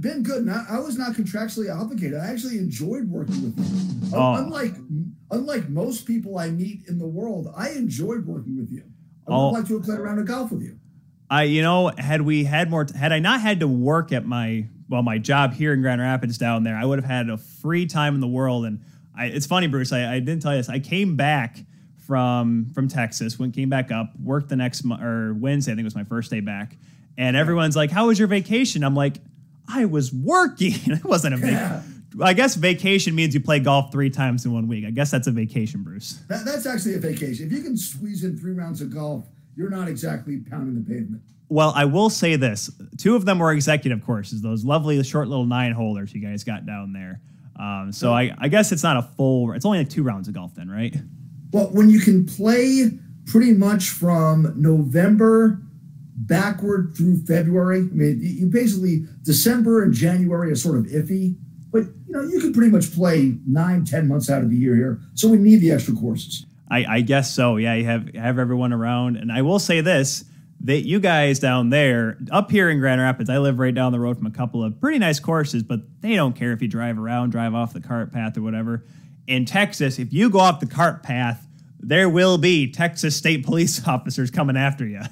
[0.00, 0.46] Been good.
[0.46, 2.18] Not, I was not contractually obligated.
[2.18, 4.16] I actually enjoyed working with you.
[4.16, 4.34] Oh.
[4.34, 4.74] Unlike
[5.30, 8.82] unlike most people I meet in the world, I enjoyed working with you.
[9.26, 9.50] I would oh.
[9.50, 10.78] like to have played around a golf with you.
[11.30, 14.66] I, you know, had we had more, had I not had to work at my
[14.88, 17.86] well, my job here in Grand Rapids down there, I would have had a free
[17.86, 18.64] time in the world.
[18.64, 18.80] And
[19.14, 19.92] I, it's funny, Bruce.
[19.92, 20.70] I, I didn't tell you this.
[20.70, 21.58] I came back
[22.06, 25.72] from from Texas, went came back up, worked the next or Wednesday.
[25.72, 26.76] I think it was my first day back,
[27.18, 29.18] and everyone's like, "How was your vacation?" I'm like,
[29.68, 30.72] "I was working.
[30.86, 34.66] it wasn't a vacation." I guess vacation means you play golf three times in one
[34.66, 34.84] week.
[34.84, 36.20] I guess that's a vacation, Bruce.
[36.28, 37.46] That, that's actually a vacation.
[37.46, 39.26] If you can squeeze in three rounds of golf,
[39.56, 41.22] you're not exactly pounding the pavement.
[41.48, 45.46] Well, I will say this: two of them were executive courses, those lovely short little
[45.46, 47.20] nine holders you guys got down there.
[47.58, 49.52] Um, so I, I guess it's not a full.
[49.52, 50.96] It's only like two rounds of golf, then, right?
[51.52, 52.90] Well, when you can play
[53.26, 55.60] pretty much from November
[56.26, 61.36] backward through February, I mean, you basically December and January are sort of iffy,
[61.70, 64.74] but you know you can pretty much play nine, ten months out of the year
[64.74, 65.00] here.
[65.14, 66.44] So we need the extra courses.
[66.70, 67.56] I, I guess so.
[67.56, 70.24] Yeah, you have have everyone around, and I will say this:
[70.60, 74.00] that you guys down there, up here in Grand Rapids, I live right down the
[74.00, 76.98] road from a couple of pretty nice courses, but they don't care if you drive
[76.98, 78.84] around, drive off the cart path or whatever.
[79.26, 81.46] In Texas, if you go off the cart path,
[81.78, 85.02] there will be Texas State Police officers coming after you.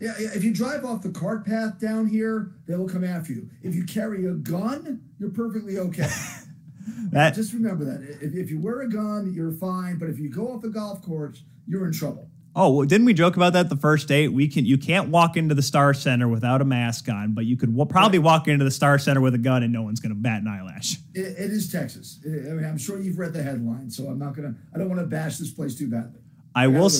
[0.00, 3.50] Yeah, if you drive off the cart path down here, they will come after you.
[3.62, 6.08] If you carry a gun, you're perfectly okay.
[7.10, 8.02] that, Just remember that.
[8.22, 9.98] If, if you wear a gun, you're fine.
[9.98, 12.28] But if you go off the golf course, you're in trouble.
[12.60, 14.28] Oh, well, didn't we joke about that the first date?
[14.32, 17.56] We can you can't walk into the Star Center without a mask on, but you
[17.56, 20.10] could w- probably walk into the Star Center with a gun and no one's going
[20.10, 20.96] to bat an eyelash.
[21.14, 22.18] It, it is Texas.
[22.24, 24.58] It, I mean, I'm sure you've read the headline, so I'm not going to.
[24.74, 26.20] I don't want to bash this place too badly.
[26.58, 26.90] I will.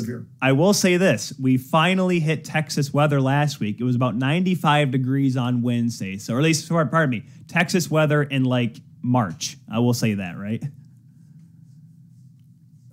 [0.40, 3.80] I will say this: we finally hit Texas weather last week.
[3.80, 8.22] It was about 95 degrees on Wednesday, so or at least, pardon me, Texas weather
[8.22, 9.56] in like March.
[9.68, 10.62] I will say that, right?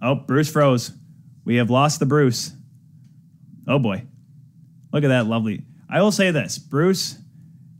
[0.01, 0.91] Oh, Bruce froze.
[1.43, 2.51] We have lost the Bruce.
[3.67, 4.03] Oh boy.
[4.91, 5.61] Look at that lovely.
[5.87, 7.19] I will say this Bruce,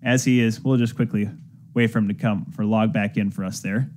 [0.03, 1.27] as he is, we'll just quickly
[1.73, 3.89] wait for him to come for log back in for us there.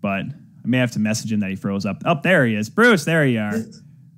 [0.00, 2.02] But I may have to message him that he froze up.
[2.04, 2.70] Up oh, there he is.
[2.70, 3.58] Bruce, there you are.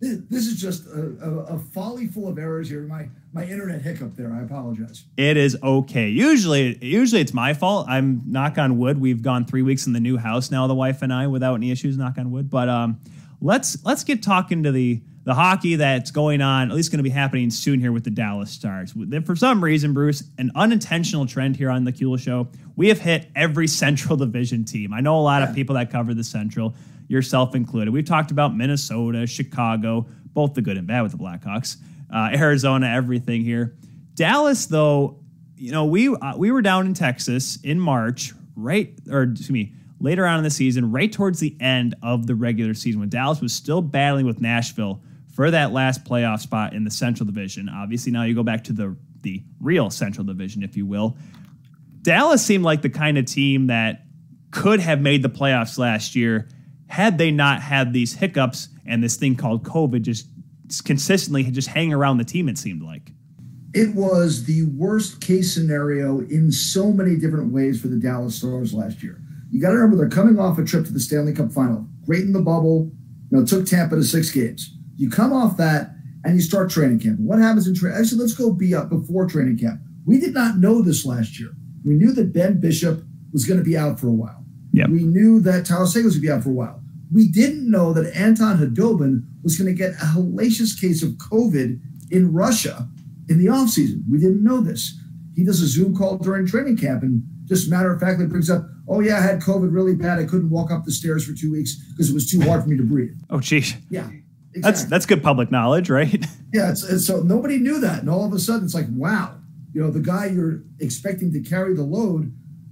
[0.03, 2.83] This is just a, a, a, folly full of errors here.
[2.83, 4.33] My my internet hiccup there.
[4.33, 5.05] I apologize.
[5.17, 6.09] It is okay.
[6.09, 7.87] Usually, usually it's my fault.
[7.88, 9.01] I'm knock on wood.
[9.01, 11.71] We've gone three weeks in the new house now, the wife and I, without any
[11.71, 11.97] issues.
[11.97, 12.51] Knock on wood.
[12.51, 12.99] But um,
[13.41, 17.05] let's let's get talking to the the hockey that's going on, at least going to
[17.05, 18.93] be happening soon here with the Dallas Stars.
[19.25, 23.29] For some reason, Bruce, an unintentional trend here on the Kuehl Show, we have hit
[23.37, 24.93] every Central Division team.
[24.93, 25.51] I know a lot yeah.
[25.51, 26.75] of people that cover the Central,
[27.09, 27.93] yourself included.
[27.93, 31.77] We've talked about Minnesota, Chicago, both the good and bad with the Blackhawks,
[32.12, 33.77] uh, Arizona, everything here.
[34.15, 35.21] Dallas, though,
[35.57, 38.93] you know, we uh, we were down in Texas in March, right?
[39.11, 42.75] Or excuse me, later on in the season, right towards the end of the regular
[42.75, 45.01] season, when Dallas was still battling with Nashville
[45.35, 47.69] for that last playoff spot in the Central Division.
[47.69, 51.17] Obviously, now you go back to the the real Central Division, if you will.
[52.03, 54.05] Dallas seemed like the kind of team that
[54.51, 56.49] could have made the playoffs last year
[56.92, 60.26] had they not had these hiccups and this thing called COVID just
[60.85, 62.50] consistently just hanging around the team.
[62.50, 63.12] It seemed like
[63.72, 68.74] it was the worst case scenario in so many different ways for the Dallas Stars
[68.74, 69.22] last year.
[69.50, 72.24] You got to remember they're coming off a trip to the Stanley Cup Final, great
[72.24, 72.92] in the bubble.
[73.31, 74.76] You know, took Tampa to six games.
[74.98, 77.20] You come off that and you start training camp.
[77.20, 77.98] What happens in training?
[77.98, 79.81] Actually, let's go be up before training camp.
[80.05, 81.52] We did not know this last year.
[81.87, 83.02] We knew that Ben Bishop
[83.33, 84.44] was going to be out for a while.
[84.72, 84.90] Yep.
[84.90, 86.82] We knew that Tyler Seguin was going to be out for a while.
[87.12, 91.81] We didn't know that Anton Khudobin was going to get a hellacious case of COVID
[92.11, 92.88] in Russia
[93.29, 94.03] in the offseason.
[94.11, 94.98] We didn't know this.
[95.35, 98.66] He does a Zoom call during training camp and just matter of factly brings up,
[98.88, 100.18] oh, yeah, I had COVID really bad.
[100.18, 102.68] I couldn't walk up the stairs for two weeks because it was too hard for
[102.68, 103.18] me to breathe.
[103.31, 103.75] Oh, geez.
[103.90, 104.09] Yeah.
[104.55, 104.61] Exactly.
[104.61, 106.25] That's that's good public knowledge, right?
[106.55, 109.37] Yeah, it's, it's, so nobody knew that, and all of a sudden it's like, wow,
[109.72, 112.25] you know, the guy you're expecting to carry the load,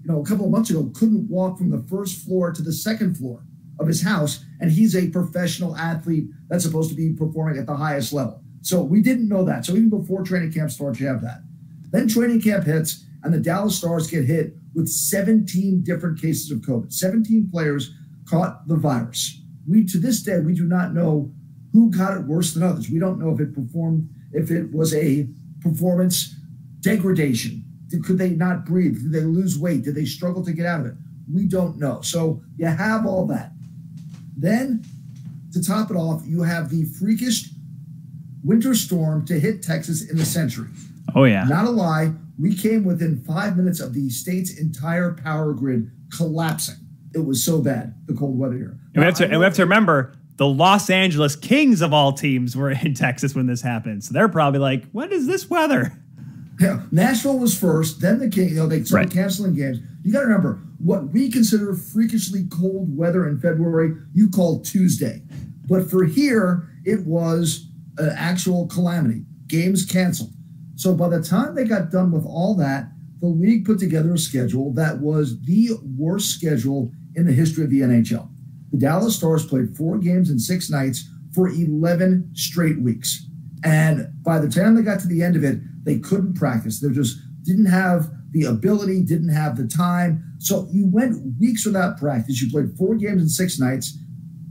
[0.03, 2.75] you know, a couple of months ago couldn't walk from the first floor to the
[2.75, 3.42] second floor
[3.81, 7.76] of his house, and he's a professional athlete that's supposed to be performing at the
[7.76, 8.42] highest level.
[8.62, 9.64] So we didn't know that.
[9.64, 11.42] So even before training camp starts, you have that.
[11.90, 16.58] Then training camp hits, and the Dallas Stars get hit with 17 different cases of
[16.58, 16.92] COVID.
[16.92, 17.94] 17 players
[18.28, 19.40] caught the virus.
[19.66, 21.33] We to this day we do not know
[21.72, 22.90] who got it worse than others.
[22.90, 25.28] We don't know if it performed, if it was a
[25.60, 26.35] performance
[26.81, 27.64] degradation.
[28.04, 29.02] Could they not breathe?
[29.02, 29.83] Did they lose weight?
[29.83, 30.94] Did they struggle to get out of it?
[31.33, 32.00] We don't know.
[32.02, 33.52] So you have all that.
[34.37, 34.85] Then,
[35.52, 37.50] to top it off, you have the freakish
[38.42, 40.68] winter storm to hit Texas in the century.
[41.14, 41.44] Oh, yeah.
[41.44, 42.12] Not a lie.
[42.38, 46.76] We came within five minutes of the state's entire power grid collapsing.
[47.14, 48.78] It was so bad, the cold weather here.
[48.94, 52.12] And we have to, and we have to remember the Los Angeles Kings of all
[52.12, 54.04] teams were in Texas when this happened.
[54.04, 55.92] So they're probably like, what is this weather?
[56.60, 58.50] Yeah, Nashville was first, then the King.
[58.50, 59.14] You know, they started Right.
[59.14, 59.78] canceling games.
[60.02, 63.94] You got to remember what we consider freakishly cold weather in February.
[64.12, 65.22] You call Tuesday,
[65.68, 67.66] but for here it was
[67.98, 69.24] an actual calamity.
[69.46, 70.33] Games canceled.
[70.76, 74.18] So by the time they got done with all that, the league put together a
[74.18, 78.31] schedule that was the worst schedule in the history of the NHL.
[78.72, 83.26] The Dallas Stars played four games in six nights for 11 straight weeks.
[83.62, 86.81] And by the time they got to the end of it, they couldn't practice.
[86.81, 90.35] They just didn't have the ability, didn't have the time.
[90.38, 92.40] So you went weeks without practice.
[92.40, 93.98] You played four games in six nights.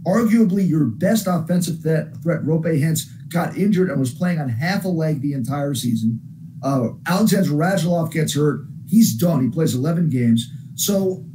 [0.06, 4.86] Arguably, your best offensive threat, threat Roope Hintz, got injured and was playing on half
[4.86, 6.20] a leg the entire season.
[6.64, 8.62] Uh, Alexander Radulov gets hurt.
[8.88, 9.44] He's done.
[9.44, 10.50] He plays 11 games.
[10.76, 11.26] So,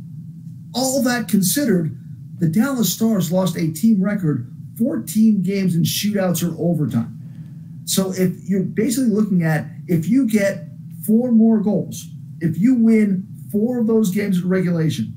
[0.75, 1.97] all that considered,
[2.39, 7.15] the Dallas Stars lost a team record 14 games in shootouts or overtime.
[7.85, 10.65] So if you're basically looking at if you get
[11.07, 12.07] four more goals,
[12.45, 15.15] if you win four of those games in regulation,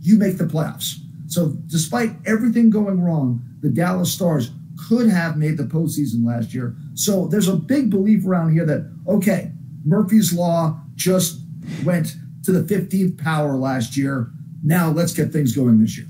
[0.00, 0.96] you make the playoffs.
[1.26, 4.50] So despite everything going wrong, the Dallas Stars
[4.88, 6.76] could have made the postseason last year.
[6.94, 9.52] So there's a big belief around here that okay,
[9.84, 11.40] Murphy's Law just
[11.84, 14.30] went to the 15th power last year.
[14.62, 16.06] Now let's get things going this year.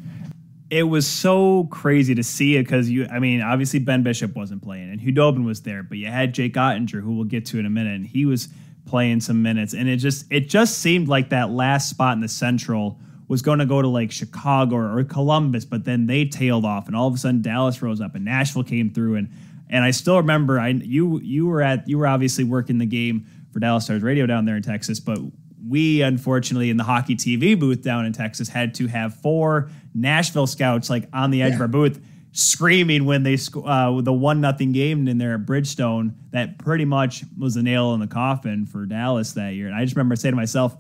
[0.70, 4.62] it was so crazy to see it because you, I mean, obviously Ben Bishop wasn't
[4.62, 7.66] playing and Khudobin was there, but you had Jake Oettinger, who we'll get to in
[7.66, 8.48] a minute, and he was
[8.84, 12.28] playing some minutes, and it just, it just seemed like that last spot in the
[12.28, 16.64] Central was going to go to like Chicago or, or Columbus, but then they tailed
[16.64, 19.30] off, and all of a sudden Dallas rose up and Nashville came through, and
[19.70, 23.26] and I still remember, I you you were at you were obviously working the game
[23.50, 25.18] for Dallas Stars Radio down there in Texas, but
[25.66, 30.46] we unfortunately in the hockey TV booth down in Texas had to have four Nashville
[30.46, 34.40] scouts like on the edge of our booth screaming when they sc- uh, the one
[34.40, 38.66] nothing game in there at Bridgestone that pretty much was the nail in the coffin
[38.66, 39.66] for Dallas that year.
[39.66, 40.76] And I just remember saying to myself,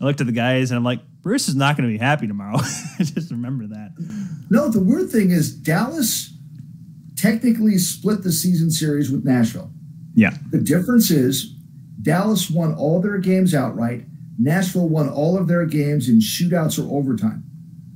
[0.00, 2.26] I looked at the guys and I'm like, Bruce is not going to be happy
[2.26, 2.58] tomorrow.
[2.98, 3.92] I just remember that.
[4.50, 6.32] No, the weird thing is Dallas
[7.16, 9.70] technically split the season series with Nashville.
[10.14, 10.36] Yeah.
[10.50, 11.54] The difference is
[12.02, 14.04] Dallas won all their games outright.
[14.38, 17.44] Nashville won all of their games in shootouts or overtime.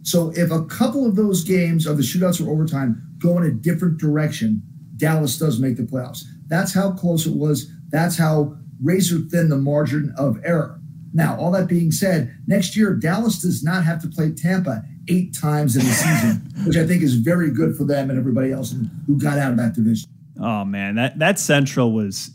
[0.02, 3.50] So if a couple of those games of the shootouts or overtime go in a
[3.50, 4.62] different direction,
[4.96, 6.24] Dallas does make the playoffs.
[6.48, 7.70] That's how close it was.
[7.88, 10.80] That's how razor thin the margin of error.
[11.12, 15.36] Now, all that being said, next year Dallas does not have to play Tampa eight
[15.36, 18.74] times in the season, which I think is very good for them and everybody else
[19.06, 20.08] who got out of that division.
[20.40, 22.30] Oh man, that that Central was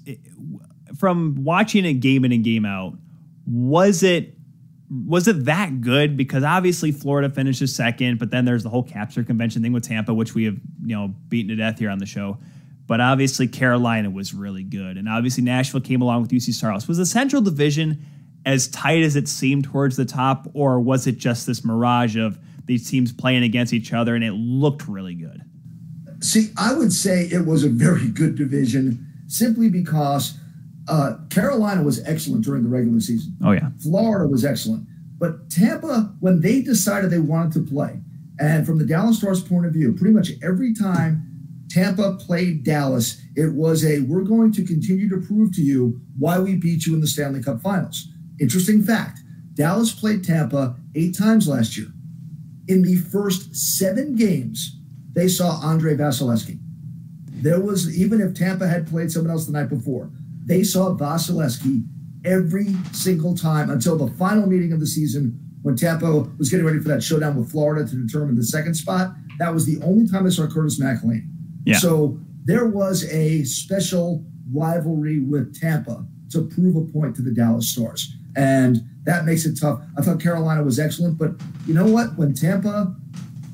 [0.97, 2.93] from watching it game in and game out.
[3.47, 4.34] Was it
[4.89, 6.15] was it that good?
[6.15, 10.13] Because obviously Florida finishes second, but then there's the whole capture convention thing with Tampa,
[10.13, 12.37] which we have you know beaten to death here on the show.
[12.87, 16.87] But obviously Carolina was really good, and obviously Nashville came along with UC Stars.
[16.87, 18.05] Was the Central Division
[18.45, 22.37] as tight as it seemed towards the top, or was it just this mirage of
[22.65, 25.41] these teams playing against each other and it looked really good?
[26.21, 30.37] See, I would say it was a very good division simply because
[30.87, 33.35] uh, Carolina was excellent during the regular season.
[33.43, 34.87] Oh yeah, Florida was excellent.
[35.17, 38.01] But Tampa, when they decided they wanted to play,
[38.39, 41.25] and from the Dallas Stars point of view, pretty much every time
[41.69, 46.39] Tampa played Dallas, it was a we're going to continue to prove to you why
[46.39, 48.07] we beat you in the Stanley Cup finals.
[48.39, 49.21] Interesting fact
[49.53, 51.87] Dallas played Tampa eight times last year.
[52.67, 54.77] In the first seven games,
[55.13, 56.59] they saw Andrei Vasilevskiy.
[57.27, 60.09] There was, even if Tampa had played someone else the night before,
[60.45, 61.85] they saw Vasilevskiy
[62.23, 66.79] every single time until the final meeting of the season when Tampa was getting ready
[66.79, 69.13] for that showdown with Florida to determine the second spot.
[69.39, 71.27] That was the only time they saw Curtis McElhinney.
[71.65, 71.77] Yeah.
[71.77, 74.23] So there was a special
[74.53, 78.15] rivalry with Tampa to prove a point to the Dallas Stars.
[78.35, 79.81] And that makes it tough.
[79.97, 81.31] I thought Carolina was excellent, but
[81.65, 82.15] you know what?
[82.17, 82.95] When Tampa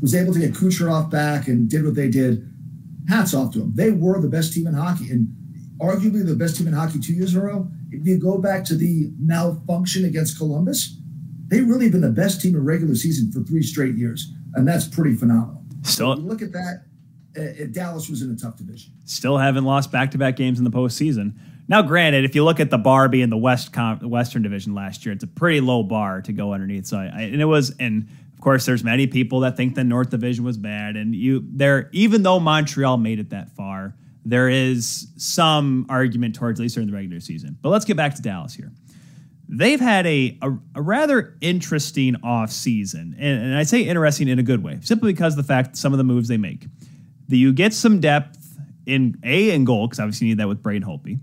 [0.02, 2.50] was able to get Kucherov back and did what they did,
[3.08, 3.74] hats off to them.
[3.76, 5.34] They were the best team in hockey and
[5.82, 7.68] arguably the best team in hockey two years in a row.
[7.90, 10.98] If you go back to the malfunction against Columbus,
[11.48, 14.32] they've really been the best team in regular season for three straight years.
[14.54, 15.64] And that's pretty phenomenal.
[15.84, 16.84] Still- you look at that,
[17.38, 18.92] uh, uh, Dallas was in a tough division.
[19.06, 21.34] still haven't lost back-to-back games in the postseason.
[21.68, 25.06] Now, granted, if you look at the bar being the West Com- Western Division last
[25.06, 26.86] year, it's a pretty low bar to go underneath.
[26.86, 30.10] So, I, and it was, and of course, there's many people that think the North
[30.10, 33.71] Division was bad, and you there, even though Montreal made it that far,
[34.24, 37.58] there is some argument towards at least during the regular season.
[37.62, 38.72] But let's get back to Dallas here.
[39.50, 44.40] They've had a, a, a rather interesting off season, and, and I say interesting in
[44.40, 46.68] a good way, simply because the fact some of the moves they make.
[47.28, 48.38] That you get some depth
[48.86, 51.20] in a in goal because obviously you need that with Braden Holtby.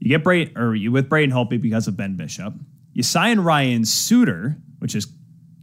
[0.00, 2.54] You get Bray or you with Braden Holtby because of Ben Bishop.
[2.92, 5.06] You sign Ryan Suter, which is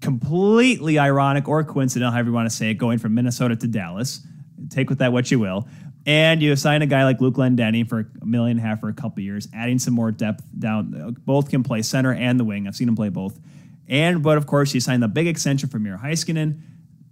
[0.02, 4.26] completely ironic or coincidental, however you want to say it, going from Minnesota to Dallas.
[4.70, 5.68] Take with that what you will.
[6.06, 8.90] And you sign a guy like Luke Glendening for a million and a half for
[8.90, 10.96] a couple years, adding some more depth down.
[10.96, 12.68] Uh, both can play center and the wing.
[12.68, 13.40] I've seen him play both.
[13.88, 16.62] And but of course, you sign the big extension for Miro Heiskanen.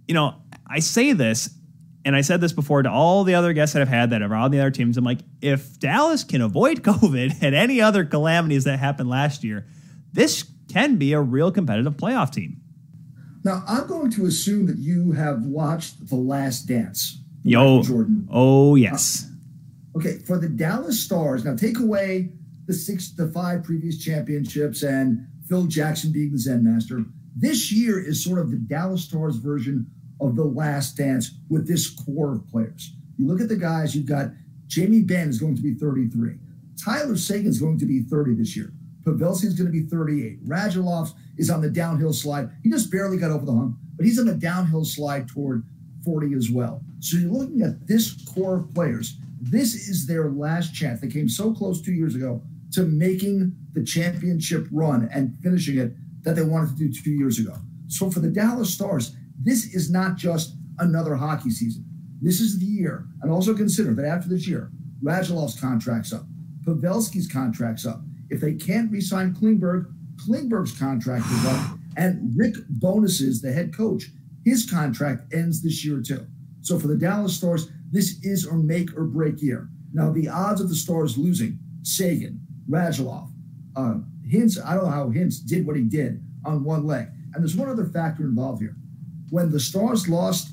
[0.06, 0.36] You know,
[0.66, 1.50] I say this,
[2.04, 4.34] and I said this before to all the other guests that I've had that are
[4.34, 4.96] on the other teams.
[4.96, 9.66] I'm like, if Dallas can avoid COVID and any other calamities that happened last year,
[10.12, 12.60] this can be a real competitive playoff team.
[13.44, 17.22] Now, I'm going to assume that you have watched The Last Dance.
[17.48, 18.28] Yo, Jordan.
[18.30, 19.26] Oh, yes.
[19.94, 22.30] Uh, okay, for the Dallas Stars, now take away
[22.66, 27.06] the six, the five previous championships and Phil Jackson being the Zen Master.
[27.34, 29.86] This year is sort of the Dallas Stars version
[30.20, 32.92] of The Last Dance with this core of players.
[33.16, 34.28] You look at the guys, you've got
[34.66, 36.34] Jamie Benn is going to be 33.
[36.84, 38.74] Tyler Seguin is going to be 30 this year.
[39.04, 40.46] Pavelski is going to be 38.
[40.46, 42.50] Radulov is on the downhill slide.
[42.62, 45.64] He just barely got over the hump, but he's on the downhill slide toward
[46.08, 46.80] 40 as well.
[47.00, 49.18] So you're looking at this core of players.
[49.42, 51.02] This is their last chance.
[51.02, 52.40] They came so close two years ago
[52.72, 55.92] to making the championship run and finishing it
[56.22, 57.54] that they wanted to do two years ago.
[57.88, 61.84] So for the Dallas Stars, this is not just another hockey season.
[62.22, 63.06] This is the year.
[63.20, 64.70] And also consider that after this year,
[65.02, 66.24] Radulov's contract's up,
[66.64, 68.00] Pavelski's contract's up.
[68.30, 74.10] If they can't re-sign Klingberg, Klingberg's contract is up, and Rick Bowness, the head coach,
[74.44, 76.26] his contract ends this year too.
[76.62, 79.68] So for the Dallas Stars, this is or make or break year.
[79.92, 83.30] Now the odds of the Stars losing Seguin, Radulov,
[83.76, 83.98] uh,
[84.30, 84.62] Hintz.
[84.64, 87.08] I don't know how Hintz did what he did on one leg.
[87.34, 88.76] And there's one other factor involved here.
[89.30, 90.52] When the Stars lost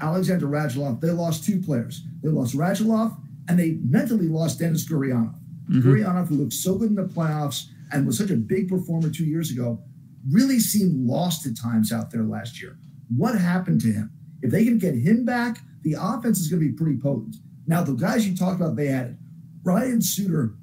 [0.00, 2.02] Alexander Radulov, they lost two players.
[2.22, 3.16] They lost Radulov
[3.48, 5.34] and they mentally lost Denis Gurianov.
[5.70, 5.88] Mm-hmm.
[5.88, 9.24] Gurianov, who looked so good in the playoffs and was such a big performer two
[9.24, 9.82] years ago,
[10.30, 12.78] really seemed lost at times out there last year.
[13.08, 14.10] What happened to him?
[14.42, 17.36] If they can get him back, the offense is going to be pretty potent.
[17.66, 19.18] Now, the guys you talked about, they added
[19.62, 20.54] Ryan Suter,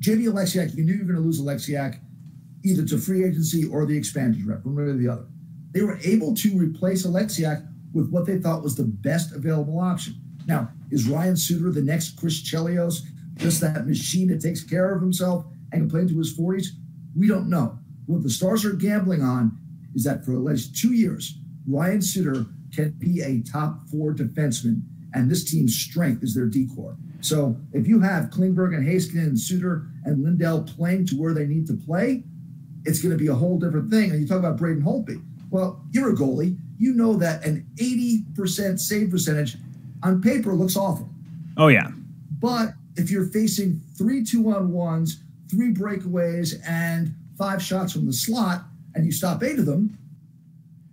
[0.00, 0.76] JD Oleksiak.
[0.76, 1.98] You knew you were going to lose Oleksiak
[2.62, 5.26] either to free agency or the expanded rep, one way or the other.
[5.72, 10.14] They were able to replace Oleksiak with what they thought was the best available option.
[10.46, 13.00] Now, is Ryan Suter the next Chris Chelios,
[13.36, 16.66] just that machine that takes care of himself and can play into his 40s?
[17.16, 17.78] We don't know.
[18.06, 19.56] What the Stars are gambling on
[19.94, 24.82] is that for the last two years, Ryan Suter can be a top four defenseman,
[25.14, 26.96] and this team's strength is their decor.
[27.20, 31.46] So if you have Klingberg and Heiskanen and Suter and Lindell playing to where they
[31.46, 32.24] need to play,
[32.84, 34.10] it's going to be a whole different thing.
[34.10, 35.22] And you talk about Braden Holtby.
[35.50, 36.56] Well, you're a goalie.
[36.78, 39.56] You know that an 80% save percentage
[40.02, 41.10] on paper looks awful.
[41.56, 41.88] Oh, yeah.
[42.38, 48.12] But if you're facing three two on ones, three breakaways, and five shots from the
[48.12, 49.98] slot, and you stop eight of them,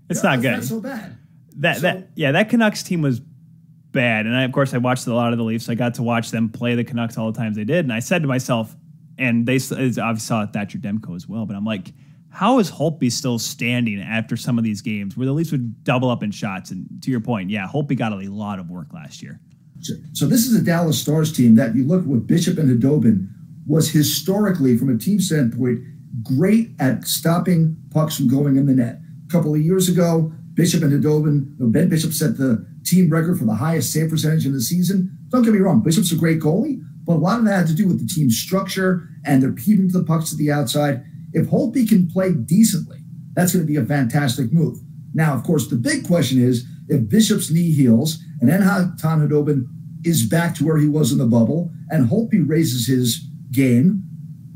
[0.10, 0.52] it's not good.
[0.52, 1.18] Not so bad.
[1.58, 5.08] That so, that yeah, that Canucks team was bad, and I, of course I watched
[5.08, 5.70] a lot of the Leafs.
[5.70, 8.00] I got to watch them play the Canucks all the times they did, and I
[8.00, 8.76] said to myself,
[9.18, 11.94] and they I saw Thatcher Demko as well, but I'm like,
[12.30, 16.10] how is Holtby still standing after some of these games where the Leafs would double
[16.10, 16.70] up in shots?
[16.70, 19.40] And to your point, yeah, Holtby got a lot of work last year.
[19.80, 23.30] So, so this is a Dallas Stars team that you look with Bishop and Khudobin
[23.66, 25.80] was historically, from a team standpoint,
[26.24, 29.00] great at stopping pucks from going in the net.
[29.30, 33.54] Couple of years ago, Bishop and Khudobin, Ben Bishop set the team record for the
[33.54, 35.18] highest save percentage in the season.
[35.30, 37.76] Don't get me wrong, Bishop's a great goalie, but a lot of that had to
[37.76, 41.04] do with the team structure and they're to the pucks to the outside.
[41.34, 43.00] If Holtby can play decently,
[43.34, 44.80] that's going to be a fantastic move.
[45.14, 49.68] Now, of course, the big question is if Bishop's knee heals and Anton Khudobin
[50.04, 54.04] is back to where he was in the bubble and Holtby raises his game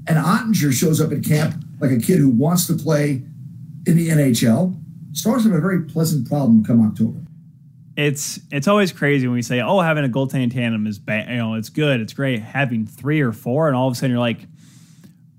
[0.07, 3.24] and Oettinger shows up at camp like a kid who wants to play
[3.86, 4.77] in the NHL,
[5.13, 7.19] Stars have a very pleasant problem come October
[7.97, 11.38] it's it's always crazy when we say, "Oh, having a goaltending tandem is bad." You
[11.38, 12.41] know, it's good, it's great.
[12.41, 14.47] Having three or four, and all of a sudden you're like,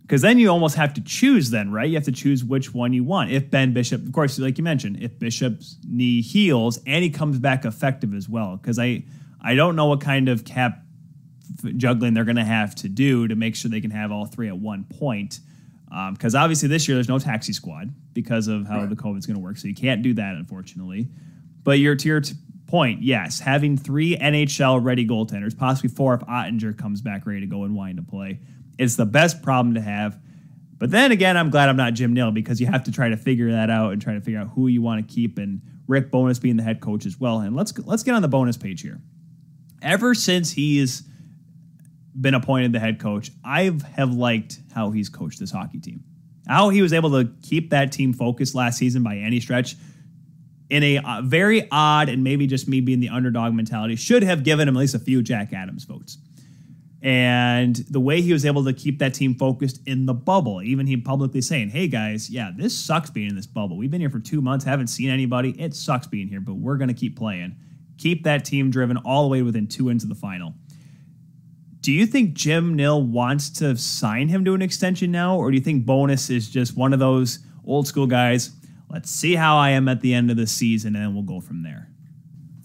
[0.03, 1.51] because then you almost have to choose.
[1.51, 1.89] Then, right?
[1.89, 3.31] You have to choose which one you want.
[3.31, 7.39] If Ben Bishop, of course, like you mentioned, if Bishop's knee heals and he comes
[7.39, 9.05] back effective as well, because I
[9.41, 10.83] I don't know what kind of cap
[11.77, 14.49] juggling they're going to have to do to make sure they can have all three
[14.49, 15.41] at one point.
[16.13, 18.89] Because um, obviously this year there's no taxi squad because of how right.
[18.89, 21.09] the COVID's going to work, so you can't do that unfortunately.
[21.65, 22.35] But you're to your t-
[22.67, 27.47] point, yes, having three NHL ready goaltenders, possibly four if Oettinger comes back ready to
[27.47, 28.41] go and wind to play,
[28.79, 30.19] it's the best problem to have.
[30.79, 33.17] But then again, I'm glad I'm not Jim Nill because you have to try to
[33.17, 36.11] figure that out and try to figure out who you want to keep and Rick
[36.11, 37.41] Bowness being the head coach as well.
[37.41, 39.01] And let's let's get on the bonus page here.
[39.83, 41.03] Ever since he's
[42.19, 46.05] been appointed the head coach, I have liked how he's coached this hockey team.
[46.47, 49.77] How he was able to keep that team focused last season by any stretch
[50.71, 54.43] in a uh, very odd and maybe just me being the underdog mentality should have
[54.43, 56.19] given him at least a few Jack Adams votes.
[57.03, 60.87] And the way he was able to keep that team focused in the bubble, even
[60.87, 63.77] he publicly saying, Hey guys, yeah, this sucks being in this bubble.
[63.77, 65.51] We've been here for two months, haven't seen anybody.
[65.61, 67.57] It sucks being here, but we're going to keep playing.
[67.99, 70.55] Keep that team driven all the way within two ends of the final.
[71.83, 75.57] Do you think Jim Nill wants to sign him to an extension now, or do
[75.57, 78.53] you think Bowness is just one of those old school guys?
[78.89, 81.41] Let's see how I am at the end of the season, and then we'll go
[81.41, 81.89] from there.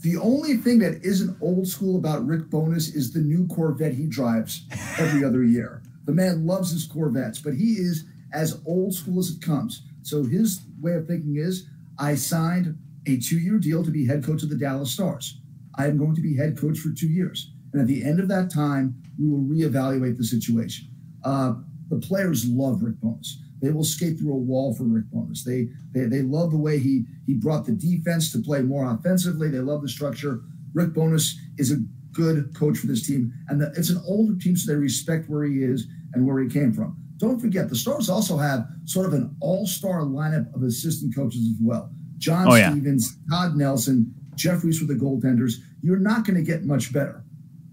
[0.01, 4.05] The only thing that isn't old school about Rick Bowness is the new Corvette he
[4.05, 4.65] drives
[4.99, 5.81] every other year.
[6.05, 9.81] The man loves his Corvettes, but he is as old school as it comes.
[10.03, 11.65] So his way of thinking is
[11.97, 15.39] I signed a two year deal to be head coach of the Dallas Stars.
[15.73, 17.51] I am going to be head coach for two years.
[17.77, 20.87] And at the end of that time, we will reevaluate the situation.
[21.23, 21.53] Uh,
[21.89, 23.37] the players love Rick Bowness.
[23.61, 25.43] They will skate through a wall for Rick Bowness.
[25.43, 29.49] They, they they love the way he he brought the defense to play more offensively.
[29.49, 30.41] They love the structure.
[30.73, 31.77] Rick Bowness is a
[32.13, 35.43] good coach for this team, and the, it's an older team, so they respect where
[35.43, 36.97] he is and where he came from.
[37.17, 41.57] Don't forget, the Stars also have sort of an all-star lineup of assistant coaches as
[41.61, 41.91] well.
[42.17, 43.37] John oh, Stevens, yeah.
[43.37, 45.53] Todd Nelson, Jeff Reese for the goaltenders.
[45.83, 47.23] You're not going to get much better.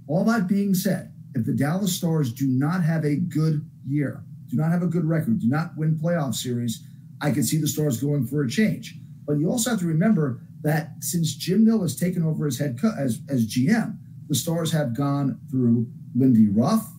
[0.07, 4.57] All that being said, if the Dallas Stars do not have a good year, do
[4.57, 6.87] not have a good record, do not win playoff series,
[7.21, 8.97] I could see the Stars going for a change.
[9.27, 12.79] But you also have to remember that since Jim Nill has taken over as head
[12.81, 13.97] co- as, as GM,
[14.29, 16.91] the Stars have gone through Lindy Ruff,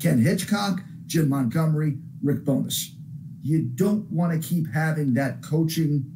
[0.00, 2.94] Ken Hitchcock, Jim Montgomery, Rick Bowness.
[3.42, 6.13] You don't want to keep having that coaching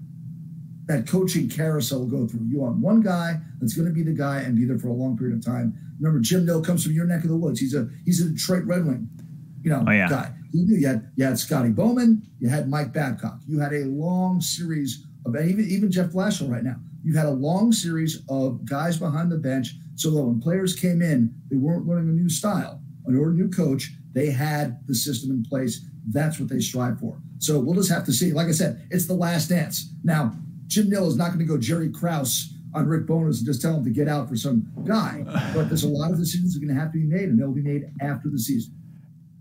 [0.89, 2.47] that coaching carousel go through.
[2.49, 4.93] You want one guy that's going to be the guy and be there for a
[4.93, 5.75] long period of time.
[6.01, 7.61] Remember, Jim Nill comes from your neck of the woods.
[7.61, 9.09] He's a he's a Detroit Red Wing
[9.63, 10.09] you know, oh, yeah.
[10.09, 10.33] guy.
[10.53, 13.41] You, you had you had Scotty Bowman, you had Mike Babcock.
[13.47, 16.77] You had a long series of even even Jeff Blashill right now.
[17.05, 21.03] You had a long series of guys behind the bench, so that when players came
[21.03, 23.93] in, they weren't learning a new style or a new coach.
[24.15, 25.85] They had the system in place.
[26.11, 27.21] That's what they strive for.
[27.39, 28.33] So we'll just have to see.
[28.33, 29.93] Like I said, it's the last dance.
[30.03, 30.35] Now,
[30.69, 33.75] Jim Nill is not going to go Jerry Krause on Rick Bowness and just tell
[33.75, 35.25] him to get out for some guy.
[35.55, 37.39] But there's a lot of decisions that are going to have to be made, and
[37.39, 38.75] they'll be made after the season.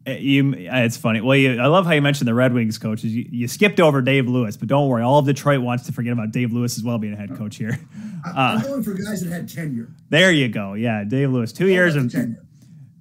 [0.07, 1.19] Uh, you, uh, it's funny.
[1.19, 3.13] Well, you, I love how you mentioned the Red Wings coaches.
[3.13, 5.03] You, you, skipped over Dave Lewis, but don't worry.
[5.03, 7.57] All of Detroit wants to forget about Dave Lewis as well being a head coach
[7.57, 7.77] here.
[8.25, 9.89] I'm uh, going for guys that had tenure.
[10.09, 10.75] There you go.
[10.75, 12.41] Yeah, Dave Lewis, two years and tenure.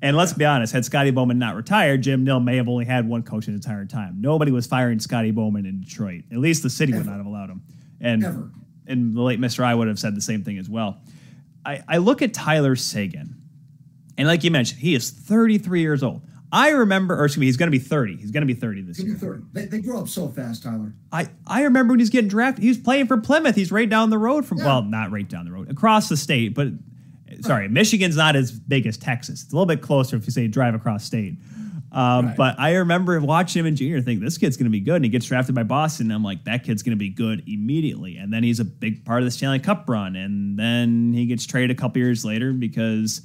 [0.02, 3.08] And let's be honest, had Scotty Bowman not retired, Jim Nill may have only had
[3.08, 4.16] one coach the entire time.
[4.20, 6.24] Nobody was firing Scotty Bowman in Detroit.
[6.30, 7.62] At least the city would not have allowed him.
[8.00, 8.50] And Ever.
[8.86, 9.64] and the late Mr.
[9.64, 11.00] I would have said the same thing as well.
[11.64, 13.34] I, I look at Tyler Seguin,
[14.16, 16.22] and like you mentioned, he is 33 years old.
[16.52, 18.16] I remember, or excuse me, he's going to be 30.
[18.16, 19.16] He's going to be 30 this year.
[19.16, 19.42] 30.
[19.52, 20.94] They, they, grow up so fast, Tyler.
[21.10, 22.62] I, I remember when he's getting drafted.
[22.62, 23.56] He was playing for Plymouth.
[23.56, 24.66] He's right down the road from, yeah.
[24.66, 26.54] well, not right down the road, across the state.
[26.54, 26.68] But
[27.40, 29.42] sorry, Michigan's not as big as Texas.
[29.42, 31.34] It's a little bit closer if you say drive across state.
[31.96, 32.36] Um, right.
[32.36, 35.04] But I remember watching him in junior, think this kid's going to be good, and
[35.04, 36.06] he gets drafted by Boston.
[36.06, 38.18] And I'm like, that kid's going to be good immediately.
[38.18, 41.46] And then he's a big part of the Stanley Cup run, and then he gets
[41.46, 43.22] traded a couple years later because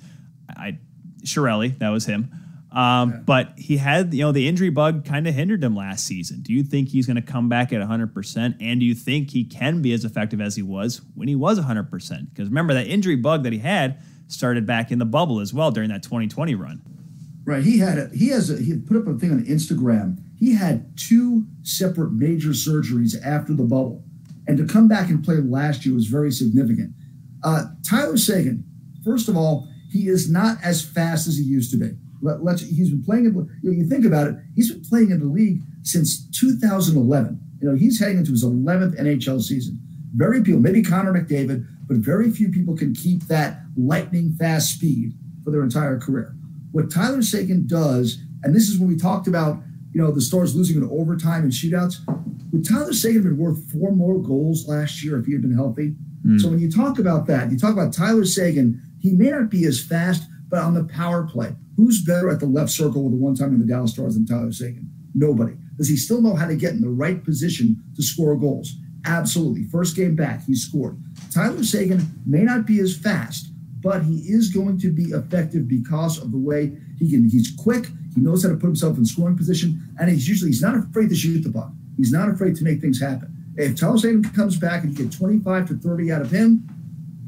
[0.50, 0.80] I
[1.24, 2.32] Chiarelli, that was him.
[2.72, 3.18] Um, yeah.
[3.26, 6.42] But he had, you know, the injury bug kind of hindered him last season.
[6.42, 8.56] Do you think he's going to come back at 100%?
[8.62, 11.60] And do you think he can be as effective as he was when he was
[11.60, 12.30] 100%?
[12.30, 15.72] Because remember, that injury bug that he had started back in the bubble as well
[15.72, 16.82] during that 2020 run.
[17.52, 17.64] Right.
[17.64, 20.24] He had a, he has a, he put up a thing on Instagram.
[20.40, 24.06] He had two separate major surgeries after the bubble.
[24.48, 26.94] And to come back and play last year was very significant.
[27.44, 28.64] Uh, Tyler Seguin,
[29.04, 31.92] first of all, he is not as fast as he used to be.
[32.22, 33.34] Let, let he's been playing in.
[33.34, 34.36] You, know, you think about it.
[34.56, 37.38] He's been playing in the league since 2011.
[37.62, 39.78] You know, he's heading into his 11th NHL season.
[40.16, 45.16] Very few, maybe Connor McDavid, but very few people can keep that lightning fast speed
[45.44, 46.34] for their entire career.
[46.72, 49.62] What Tyler Seguin does, and this is when we talked about,
[49.94, 51.96] you know, the Stars losing in overtime and shootouts.
[52.52, 55.96] Would Tyler Seguin been worth four more goals last year if he had been healthy?
[56.26, 56.40] Mm.
[56.40, 58.82] So when you talk about that, you talk about Tyler Seguin.
[59.00, 62.46] he may not be as fast, but on the power play, Who's better at the
[62.46, 64.88] left circle with the one time in the Dallas Stars than Tyler Seguin?
[65.16, 65.54] Nobody.
[65.78, 68.76] Does he still know how to get in the right position to score goals?
[69.06, 69.64] Absolutely.
[69.64, 71.02] First game back, he scored.
[71.32, 73.51] Tyler Sagan may not be as fast,
[73.82, 77.28] but he is going to be effective because of the way he can.
[77.28, 77.88] He's quick.
[78.14, 81.10] He knows how to put himself in scoring position, and he's usually he's not afraid
[81.10, 81.72] to shoot the puck.
[81.98, 83.36] He's not afraid to make things happen.
[83.58, 86.68] If Tyler Seguin comes back and you get 25 to 30 out of him,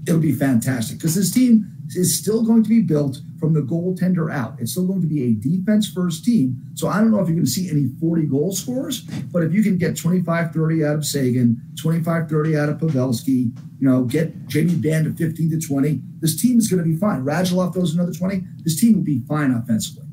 [0.07, 4.33] it'll be fantastic because his team is still going to be built from the goaltender
[4.33, 4.55] out.
[4.59, 6.61] It's still going to be a defense first team.
[6.75, 9.53] So I don't know if you're going to see any 40 goal scorers, but if
[9.53, 14.03] you can get 25 30 out of Seguin, 25 30 out of Pavelski, you know,
[14.03, 17.23] get Jamie Benn to 15 to 20, this team is going to be fine.
[17.23, 20.07] Radulov throws another 20, this team will be fine offensively.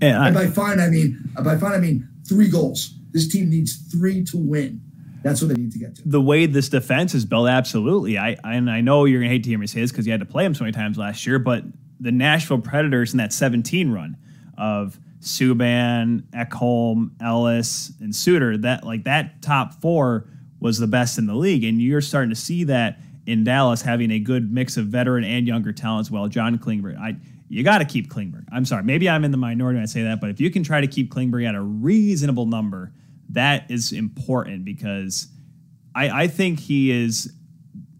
[0.00, 2.94] And, I, and by fine, I mean, by fine, I mean three goals.
[3.12, 4.80] This team needs three to win.
[5.22, 6.02] That's what they need to get to.
[6.08, 8.18] The way this defense is built, absolutely.
[8.18, 10.20] I and I know you're gonna hate to hear me say this because you had
[10.20, 11.64] to play them so many times last year, but
[12.00, 14.16] the Nashville Predators in that 17 run
[14.58, 20.26] of Subban, Ekholm, Ellis, and Suter, that like that top four
[20.60, 24.10] was the best in the league, and you're starting to see that in Dallas having
[24.10, 26.26] a good mix of veteran and younger talent as well.
[26.28, 27.16] John Klingberg, I
[27.48, 28.46] you got to keep Klingberg.
[28.50, 30.62] I'm sorry, maybe I'm in the minority when I say that, but if you can
[30.62, 32.92] try to keep Klingberg at a reasonable number,
[33.32, 35.28] that is important because
[35.94, 37.32] I, I think he is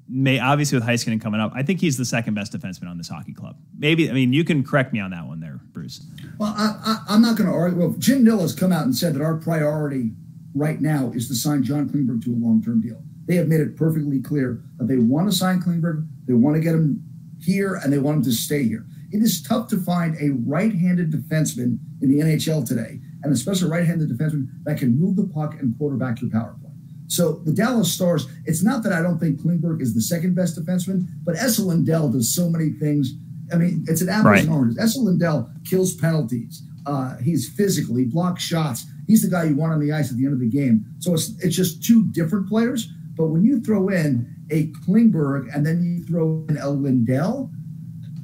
[0.09, 3.09] may obviously with Heiskanen coming up, I think he's the second best defenseman on this
[3.09, 3.57] hockey club.
[3.77, 6.05] Maybe I mean you can correct me on that one there, Bruce.
[6.39, 7.79] Well, I, am not going to argue.
[7.79, 10.13] Well, Jim Nill has come out and said that our priority
[10.55, 13.03] right now is to sign John Klingberg to a long-term deal.
[13.25, 16.61] They have made it perfectly clear that they want to sign Klingberg, they want to
[16.61, 17.03] get him
[17.41, 18.85] here, and they want him to stay here.
[19.13, 24.11] It is tough to find a right-handed defenseman in the NHL today and especially right-handed
[24.11, 26.71] defenseman that can move the puck and quarterback your power play.
[27.07, 30.59] So the Dallas Stars, it's not that I don't think Klingberg is the second best
[30.59, 33.13] defenseman, but Esa Lindell does so many things.
[33.53, 34.45] I mean, it's an apples right.
[34.45, 34.79] and oranges.
[34.79, 36.63] Esa Lindell kills penalties.
[36.87, 37.97] Uh, he's physical.
[37.97, 38.87] He blocks shots.
[39.07, 40.87] He's the guy you want on the ice at the end of the game.
[41.01, 42.89] So it's it's just two different players.
[43.15, 47.51] But when you throw in a Klingberg and then you throw in a Lindell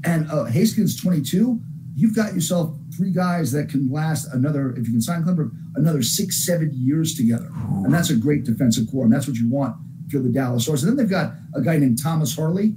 [0.04, 1.60] and uh, Hastings 22,
[1.98, 6.00] you've got yourself three guys that can last another, if you can sign Klingberg, another
[6.00, 7.50] six, seven years together.
[7.84, 9.04] And that's a great defensive core.
[9.04, 9.76] And that's what you want
[10.06, 10.84] if you're the Dallas Stars.
[10.84, 12.76] And then they've got a guy named Thomas Harley.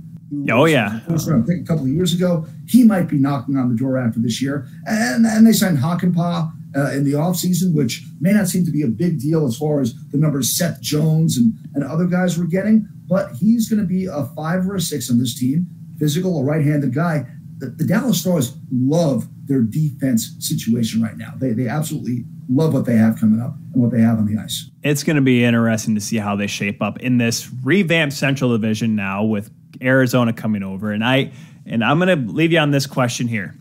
[0.50, 1.02] Oh, yeah.
[1.02, 2.48] First round pick a couple of years ago.
[2.68, 4.68] He might be knocking on the door after this year.
[4.88, 8.82] And, and they signed Hakanpää uh, in the offseason, which may not seem to be
[8.82, 12.46] a big deal as far as the numbers Seth Jones and, and other guys were
[12.46, 12.88] getting.
[13.08, 15.68] But he's going to be a five or a six on this team,
[16.00, 17.28] physical, a right handed guy
[17.62, 21.34] the, the Dallas Stars love their defense situation right now.
[21.38, 24.42] They, they absolutely love what they have coming up and what they have on the
[24.42, 24.70] ice.
[24.84, 28.50] It's going to be interesting to see how they shape up in this revamped Central
[28.52, 30.92] Division now with Arizona coming over.
[30.92, 31.32] And I
[31.68, 33.56] and I'm going to leave you on this question here.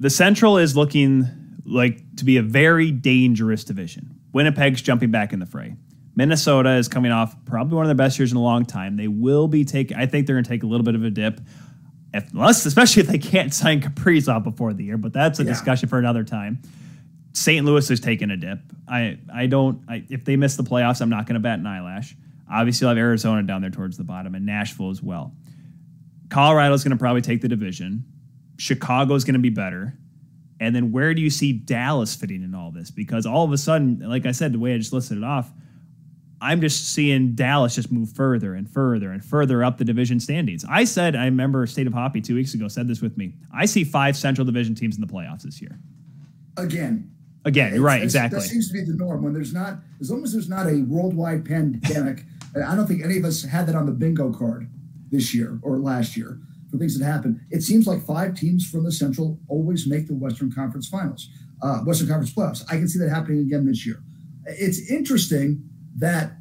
[0.00, 1.28] The Central is looking
[1.64, 4.18] like to be a very dangerous division.
[4.32, 5.76] Winnipeg's jumping back in the fray.
[6.16, 8.96] Minnesota is coming off probably one of their best years in a long time.
[8.96, 9.96] They will be taking.
[9.96, 11.40] I think they're going to take a little bit of a dip
[12.16, 15.50] if, unless, especially if they can't sign Kaprizov before the year, but that's a yeah.
[15.50, 16.60] discussion for another time.
[17.32, 17.66] St.
[17.66, 18.60] Louis is taking a dip.
[18.88, 19.82] I I don't.
[19.88, 22.16] I, if they miss the playoffs, I'm not going to bat an eyelash.
[22.50, 25.34] Obviously, you'll have Arizona down there towards the bottom and Nashville as well.
[26.28, 28.04] Colorado's going to probably take the division.
[28.56, 29.94] Chicago's going to be better.
[30.58, 32.90] And then where do you see Dallas fitting in all this?
[32.90, 35.50] Because all of a sudden, like I said, the way I just listed it off,
[36.40, 40.64] I'm just seeing Dallas just move further and further and further up the division standings.
[40.68, 43.34] I said, I remember State of Hoppy two weeks ago said this with me.
[43.54, 45.78] I see five Central Division teams in the playoffs this year.
[46.56, 47.10] Again.
[47.44, 48.40] Again, you're right, exactly.
[48.40, 49.22] That seems to be the norm.
[49.22, 52.24] When there's not, as long as there's not a worldwide pandemic,
[52.56, 54.68] I don't think any of us had that on the bingo card
[55.10, 57.40] this year or last year for things that happen.
[57.50, 61.28] It seems like five teams from the Central always make the Western Conference Finals,
[61.62, 62.64] uh, Western Conference playoffs.
[62.68, 64.02] I can see that happening again this year.
[64.46, 65.62] It's interesting
[65.98, 66.32] that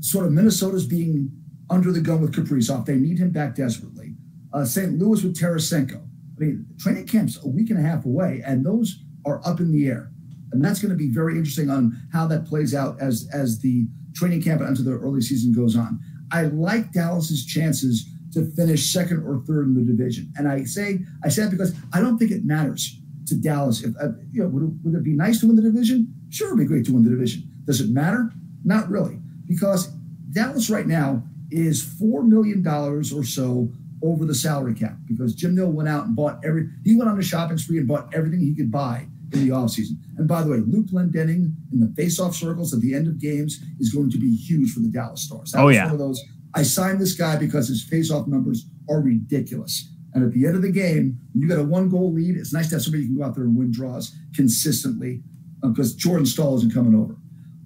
[0.00, 1.30] sort of Minnesota's being
[1.70, 2.86] under the gun with Kaprizov.
[2.86, 4.14] They need him back desperately.
[4.52, 4.98] Uh, St.
[4.98, 5.96] Louis with Tarasenko.
[5.96, 9.72] I mean, training camp's a week and a half away, and those are up in
[9.72, 10.10] the air.
[10.52, 13.86] And that's going to be very interesting on how that plays out as as the
[14.14, 15.98] training camp into the early season goes on.
[16.30, 21.00] I like Dallas's chances to finish second or third in the division, and I say
[21.24, 23.82] I say that because I don't think it matters to Dallas.
[23.82, 26.12] If uh, you know, would it, would it be nice to win the division?
[26.28, 27.50] Sure, it'd be great to win the division.
[27.64, 28.30] Does it matter?
[28.64, 29.88] Not really, because
[30.32, 33.70] Dallas right now is $4 million or so
[34.02, 37.18] over the salary cap because Jim Nill went out and bought every, he went on
[37.18, 39.96] a shopping spree and bought everything he could buy in the offseason.
[40.18, 43.60] And by the way, Luke Glendening in the face-off circles at the end of games
[43.78, 45.52] is going to be huge for the Dallas Stars.
[45.52, 45.84] That oh, yeah.
[45.84, 46.22] One of those,
[46.54, 49.88] I signed this guy because his face-off numbers are ridiculous.
[50.14, 52.52] And at the end of the game, when you got a one goal lead, it's
[52.52, 55.22] nice to have somebody you can go out there and win draws consistently
[55.62, 57.16] because uh, Jordan Staal isn't coming over.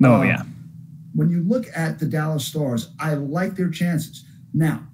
[0.05, 0.43] Oh, uh, yeah
[1.17, 4.25] when you look at the Dallas Stars, I like their chances.
[4.53, 4.87] Now,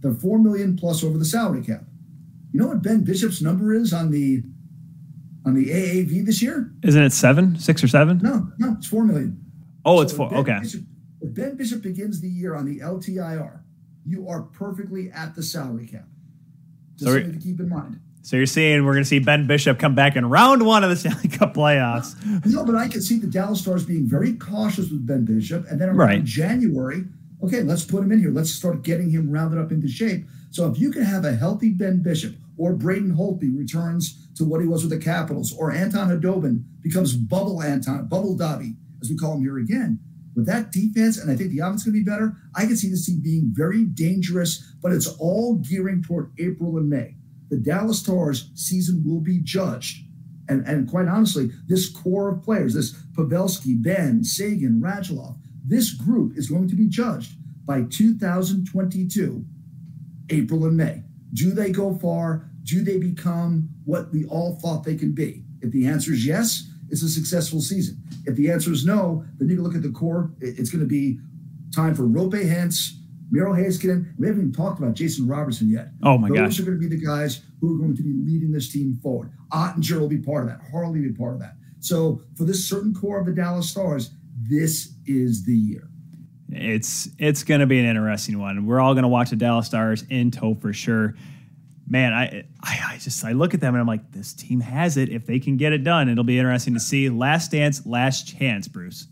[0.00, 1.82] they're four million plus over the salary cap.
[2.52, 4.42] You know what Ben Bishop's number is on the
[5.44, 6.72] on the AAV this year?
[6.82, 8.18] Isn't it seven, six or seven?
[8.22, 9.44] No, no, it's four million.
[9.84, 10.34] Oh, so it's four.
[10.34, 10.58] Okay.
[10.60, 10.82] Bishop,
[11.20, 13.60] if Ben Bishop begins the year on the LTIR,
[14.06, 16.06] you are perfectly at the salary cap.
[16.94, 18.00] Just So something to keep in mind.
[18.22, 20.90] So you're seeing we're going to see Ben Bishop come back in round one of
[20.90, 22.14] the Stanley Cup playoffs.
[22.44, 25.80] No, but I can see the Dallas Stars being very cautious with Ben Bishop, and
[25.80, 26.24] then around Right.
[26.24, 27.04] January,
[27.42, 28.30] okay, let's put him in here.
[28.30, 30.26] Let's start getting him rounded up into shape.
[30.50, 34.60] So if you can have a healthy Ben Bishop, or Braden Holtby returns to what
[34.60, 39.16] he was with the Capitals, or Anton Khudobin becomes Bubble Anton, Bubble Dobby, as we
[39.16, 40.00] call him here again.
[40.34, 42.88] With that defense, and I think the offense going to be better, I can see
[42.90, 47.14] this team being very dangerous, but it's all gearing toward April and May.
[47.50, 50.04] The Dallas Stars season will be judged
[50.48, 56.36] and, and quite honestly, this core of players, this Pavelski, Benn, Seguin, Radulov, this group
[56.36, 57.32] is going to be judged
[57.66, 59.44] by 2022,
[60.30, 61.02] April and May.
[61.34, 62.48] Do they go far?
[62.62, 65.42] Do they become what we all thought they could be?
[65.60, 68.02] If the answer is yes, it's a successful season.
[68.24, 70.30] If the answer is no, then you can look at the core.
[70.40, 71.20] It's going to be
[71.74, 72.97] time for Roope Hintz,
[73.30, 74.14] Miro Heiskanen.
[74.18, 75.88] We haven't even talked about Jason Robertson yet.
[76.02, 76.38] Oh my God.
[76.38, 76.60] Those gosh.
[76.60, 79.32] are going to be the guys who are going to be leading this team forward.
[79.52, 80.60] Oettinger will be part of that.
[80.70, 81.54] Harley will be part of that.
[81.80, 84.10] So for this certain core of the Dallas Stars,
[84.48, 85.88] this is the year.
[86.50, 88.64] It's it's going to be an interesting one.
[88.64, 91.14] We're all going to watch the Dallas Stars in tow for sure.
[91.86, 94.96] Man, I, I I just I look at them and I'm like, this team has
[94.96, 95.10] it.
[95.10, 97.10] If they can get it done, it'll be interesting to see.
[97.10, 99.08] Last dance, last chance, Bruce.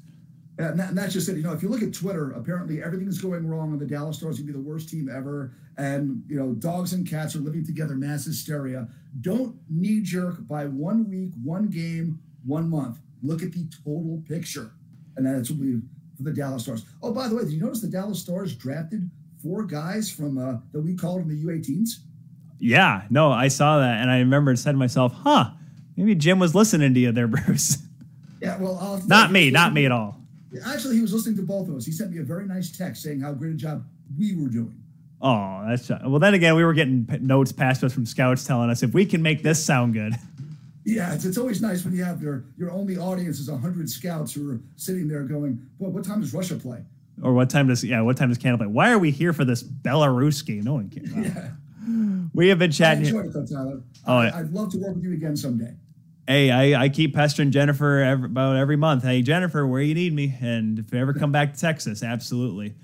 [0.59, 1.37] And, that, and that's just it.
[1.37, 4.39] You know, if you look at Twitter, apparently everything's going wrong, and the Dallas Stars
[4.39, 5.53] will be the worst team ever.
[5.77, 8.89] And you know, dogs and cats are living together, mass hysteria.
[9.21, 12.99] Don't knee jerk by one week, one game, one month.
[13.23, 14.71] Look at the total picture,
[15.17, 15.81] and that's what we
[16.17, 16.85] for the Dallas Stars.
[17.03, 19.11] Oh, by the way, did you notice the Dallas Stars drafted
[19.43, 21.99] four guys from uh, that we called in the U18s?
[22.59, 25.51] Yeah, no, I saw that and I remember and said to myself, huh,
[25.97, 27.79] maybe Jim was listening to you there, Bruce.
[28.41, 30.21] Yeah, well, I'll not me, not me at all.
[30.65, 31.85] Actually, he was listening to both of us.
[31.85, 33.85] He sent me a very nice text saying how great a job
[34.19, 34.75] we were doing.
[35.21, 36.19] Oh, that's uh, well.
[36.19, 39.07] Then again, we were getting notes passed to us from scouts telling us if we
[39.07, 40.15] can make this sound good.
[40.85, 44.33] Yeah, it's, it's always nice when you have your your only audience is hundred scouts
[44.35, 46.85] who are sitting there going, "Well, what time does Russia play?"
[47.23, 48.03] Or what time does yeah?
[48.03, 48.73] What time does Canada play?
[48.73, 50.63] Why are we here for this Belarus game?
[50.65, 51.11] No one cares.
[51.17, 51.49] Yeah,
[52.35, 53.05] We have been I chatting.
[53.07, 53.81] enjoyed it though, Tyler.
[54.07, 54.39] Oh, I.
[54.41, 55.75] I'd love to work with you again someday.
[56.29, 59.05] Hey, I, I keep pestering Jennifer every, about every month.
[59.05, 62.75] Hey, Jennifer, where you need me, and if you ever come back to Texas, absolutely,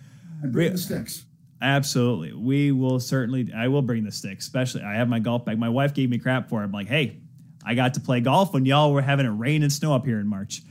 [0.43, 1.25] And bring the sticks.
[1.61, 3.53] absolutely, we will certainly.
[3.53, 5.59] I will bring the sticks, Especially, I have my golf bag.
[5.59, 6.65] My wife gave me crap for it.
[6.65, 7.17] I'm like, hey,
[7.65, 10.21] I got to play golf when y'all were having it rain and snow up here
[10.21, 10.63] in March.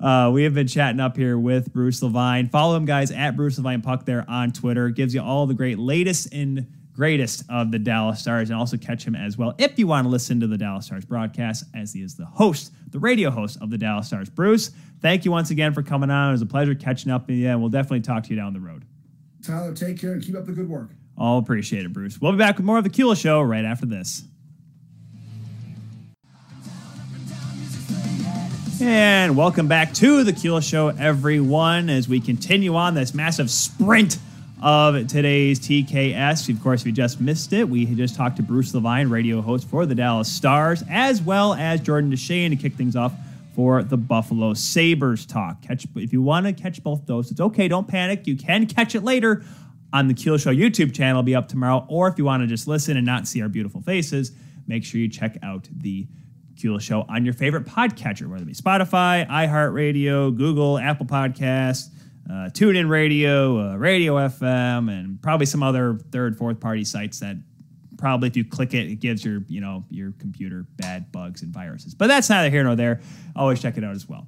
[0.00, 2.50] Uh, we have been chatting up here with Bruce LeVine.
[2.50, 4.88] Follow him, guys, at Bruce LeVine Puck there on Twitter.
[4.90, 9.04] Gives you all the great latest and greatest of the Dallas Stars, and also catch
[9.04, 12.02] him as well if you want to listen to the Dallas Stars broadcast, as he
[12.02, 14.30] is the host, the radio host of the Dallas Stars.
[14.30, 14.70] Bruce,
[15.00, 16.30] thank you once again for coming on.
[16.30, 18.52] It was a pleasure catching up with you, and we'll definitely talk to you down
[18.52, 18.84] the road.
[19.42, 20.90] Tyler, take care and keep up the good work.
[21.18, 22.20] All appreciate it, Bruce.
[22.20, 24.24] We'll be back with more of the Kuehl Show right after this.
[28.80, 34.18] And welcome back to the Kuehl Show, everyone, as we continue on this massive sprint
[34.64, 36.48] of today's TKS.
[36.48, 39.68] Of course, if you just missed it, we just talked to Bruce LeVine, radio host
[39.68, 43.12] for the Dallas Stars, as well as Jordan DeShane to kick things off
[43.54, 45.60] for the Buffalo Sabres talk.
[45.60, 47.68] Catch if you want to catch both those, it's okay.
[47.68, 48.26] Don't panic.
[48.26, 49.44] You can catch it later
[49.92, 51.18] on the Kuehl Show YouTube channel.
[51.18, 51.84] It'll be up tomorrow.
[51.90, 54.32] Or if you want to just listen and not see our beautiful faces,
[54.66, 56.06] make sure you check out the
[56.54, 61.90] Kuehl Show on your favorite podcatcher, whether it be Spotify, iHeartRadio, Google, Apple Podcasts,
[62.28, 67.36] uh, TuneIn Radio, uh, Radio FM, and probably some other third, fourth party sites that
[67.98, 71.52] probably if you click it, it gives your you know your computer bad bugs and
[71.52, 71.94] viruses.
[71.94, 73.00] But that's neither here nor there.
[73.36, 74.26] Always check it out as well.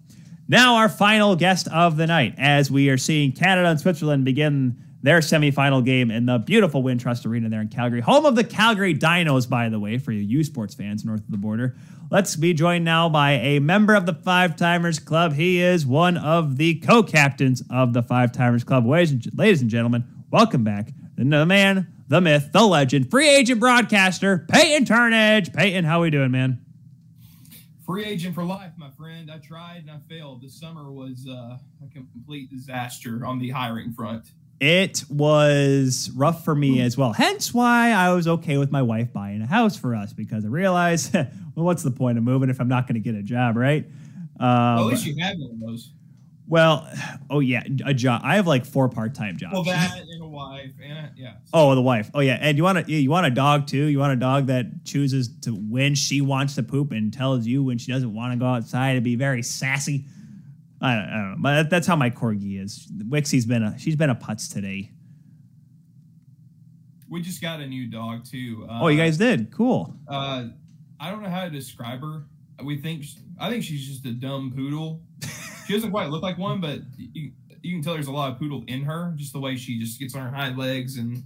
[0.48, 4.76] Now our final guest of the night, as we are seeing Canada and Switzerland begin
[5.02, 8.94] their semifinal game in the beautiful WinSport Arena there in Calgary, home of the Calgary
[8.94, 11.76] Dinos, by the way, for you U Sports fans north of the border.
[12.08, 15.32] Let's be joined now by a member of the Five Timers Club.
[15.32, 18.86] He is one of the co-captains of the Five Timers Club.
[18.86, 24.84] Ladies and, gentlemen, welcome back the man, the myth, the legend, free agent broadcaster, Peyton
[24.84, 25.52] Turnage.
[25.52, 26.64] Peyton, how we doing, man?
[27.84, 29.28] Free agent for life, my friend.
[29.28, 30.42] I tried and I failed.
[30.42, 34.26] This summer was uh, a complete disaster on the hiring front.
[34.58, 37.12] It was rough for me as well.
[37.12, 40.48] Hence why I was okay with my wife buying a house for us because I
[40.48, 43.56] realized, well, what's the point of moving if I'm not going to get a job,
[43.56, 43.84] right?
[44.40, 45.90] Um, Well, at least you had one of those.
[46.48, 46.88] well,
[47.28, 48.22] oh yeah, a job.
[48.24, 49.52] I have like four part-time jobs.
[49.52, 51.34] Well, that and a wife, and a, yeah.
[51.52, 52.10] Oh, the wife.
[52.14, 53.84] Oh yeah, and you want to you want a dog too.
[53.84, 57.62] You want a dog that chooses to when she wants to poop and tells you
[57.62, 60.06] when she doesn't want to go outside and be very sassy.
[60.80, 62.86] I don't, I don't know, but that- that's how my corgi is.
[63.08, 64.90] Wixie's been a she's been a putz today.
[67.08, 68.66] we just got a new dog too.
[68.68, 69.50] Uh, oh, you guys did?
[69.52, 69.94] Cool.
[70.08, 70.48] Uh,
[70.98, 72.24] I don't know how to describe her.
[72.64, 73.04] We think
[73.38, 75.02] I think she's just a dumb poodle.
[75.66, 78.38] She doesn't quite look like one, but you, you can tell there's a lot of
[78.38, 79.12] poodle in her.
[79.16, 81.22] Just the way she just gets on her hind legs and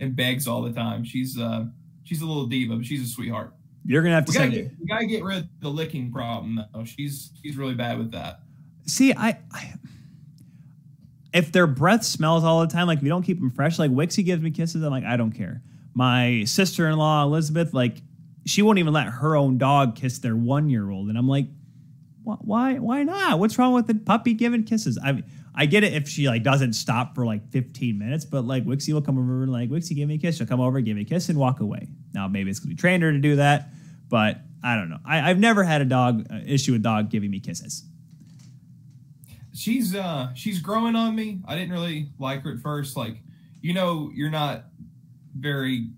[0.00, 1.04] and begs all the time.
[1.04, 1.64] She's uh
[2.04, 3.52] she's a little diva, but she's a sweetheart.
[3.84, 6.12] You're gonna have to We gotta, send get, we gotta get rid of the licking
[6.12, 6.84] problem though.
[6.84, 8.40] She's she's really bad with that.
[8.86, 9.74] See, I, I
[11.32, 13.90] if their breath smells all the time, like if you don't keep them fresh, like
[13.90, 15.62] Wixie gives me kisses, I'm like, I don't care.
[15.94, 17.98] My sister-in-law Elizabeth, like,
[18.46, 21.46] she won't even let her own dog kiss their one-year-old, and I'm like,
[22.22, 22.74] why?
[22.74, 23.38] Why not?
[23.38, 24.98] What's wrong with the puppy giving kisses?
[25.02, 25.22] I
[25.54, 28.92] I get it if she like doesn't stop for like 15 minutes, but like Wixie
[28.92, 30.36] will come over and like Wixie, give me a kiss.
[30.36, 31.88] She'll come over, give me a kiss, and walk away.
[32.12, 33.68] Now maybe it's because we trained her to do that,
[34.08, 34.98] but I don't know.
[35.04, 37.84] I, I've never had a dog uh, issue with dog giving me kisses.
[39.56, 41.40] She's uh she's growing on me.
[41.46, 42.96] I didn't really like her at first.
[42.96, 43.16] Like,
[43.62, 44.66] you know, you're not
[45.38, 45.88] very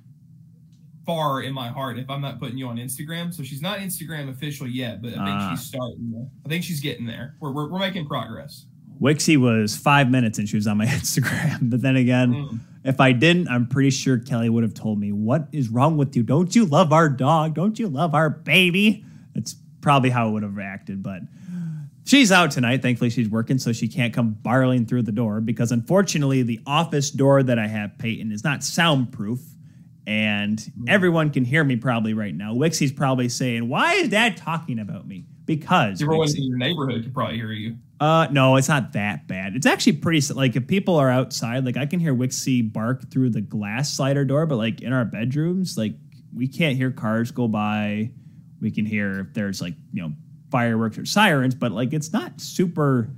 [1.07, 3.33] far in my heart if I'm not putting you on Instagram.
[3.33, 5.51] So she's not Instagram official yet, but I think Ah.
[5.57, 6.31] she's starting.
[6.45, 7.35] I think she's getting there.
[7.41, 8.67] We're we're, we're making progress.
[9.01, 11.71] Wixie was five minutes and she was on my Instagram.
[11.71, 12.61] But then again, Mm.
[12.85, 16.15] if I didn't, I'm pretty sure Kelly would have told me, What is wrong with
[16.17, 16.23] you?
[16.23, 17.55] Don't you love our dog?
[17.55, 19.05] Don't you love our baby?
[19.35, 21.03] That's probably how I would have reacted.
[21.03, 21.23] But
[22.09, 22.83] she's out tonight.
[22.83, 27.11] Thankfully, she's working, so she can't come barreling through the door because unfortunately, the office
[27.11, 29.41] door that I have, Peyton, is not soundproof.
[30.07, 32.55] And everyone can hear me probably right now.
[32.55, 35.27] Wixie's probably saying, Why is dad talking about me?
[35.45, 37.77] Because Everyone Wixie- in your neighborhood could probably hear you.
[38.01, 39.55] uh, no, it's not that bad.
[39.55, 43.31] It's actually pretty like if people are outside, like I can hear Wixie bark through
[43.31, 45.93] the glass slider door, but like in our bedrooms, like
[46.35, 48.11] we can't hear cars go by.
[48.63, 50.13] We can hear if there's like you know
[50.51, 53.09] fireworks or sirens, but like it's not super.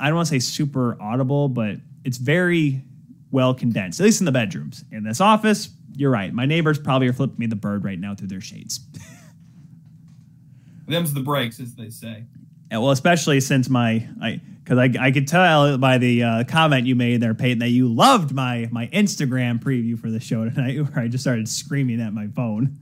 [0.00, 2.82] I don't want to say super audible, but it's very
[3.30, 4.84] well condensed, at least in the bedrooms.
[4.90, 6.32] In this office, you're right.
[6.32, 8.80] My neighbors probably are flipping me the bird right now through their shades.
[10.86, 12.24] Them's the breaks, as they say.
[12.70, 16.86] And well, especially since my I because I, I could tell by the uh, comment
[16.86, 20.82] you made there, Peyton, that you loved my my Instagram preview for the show tonight,
[20.82, 22.78] where I just started screaming at my phone.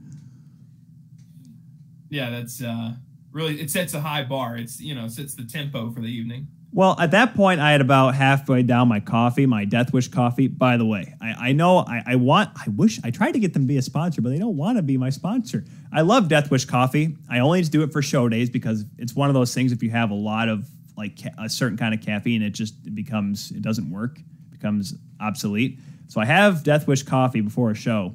[2.09, 2.93] Yeah, that's uh
[3.31, 4.57] really it sets a high bar.
[4.57, 6.47] It's you know sets the tempo for the evening.
[6.73, 10.47] Well, at that point, I had about halfway down my coffee, my Death Wish coffee.
[10.47, 13.53] By the way, I, I know I, I want, I wish, I tried to get
[13.53, 15.63] them to be a sponsor, but they don't want to be my sponsor.
[15.93, 17.15] I love Death Wish coffee.
[17.29, 19.71] I only do it for show days because it's one of those things.
[19.71, 22.75] If you have a lot of like ca- a certain kind of caffeine, it just
[22.85, 24.19] it becomes, it doesn't work,
[24.51, 25.79] becomes obsolete.
[26.09, 28.13] So I have Death Wish coffee before a show,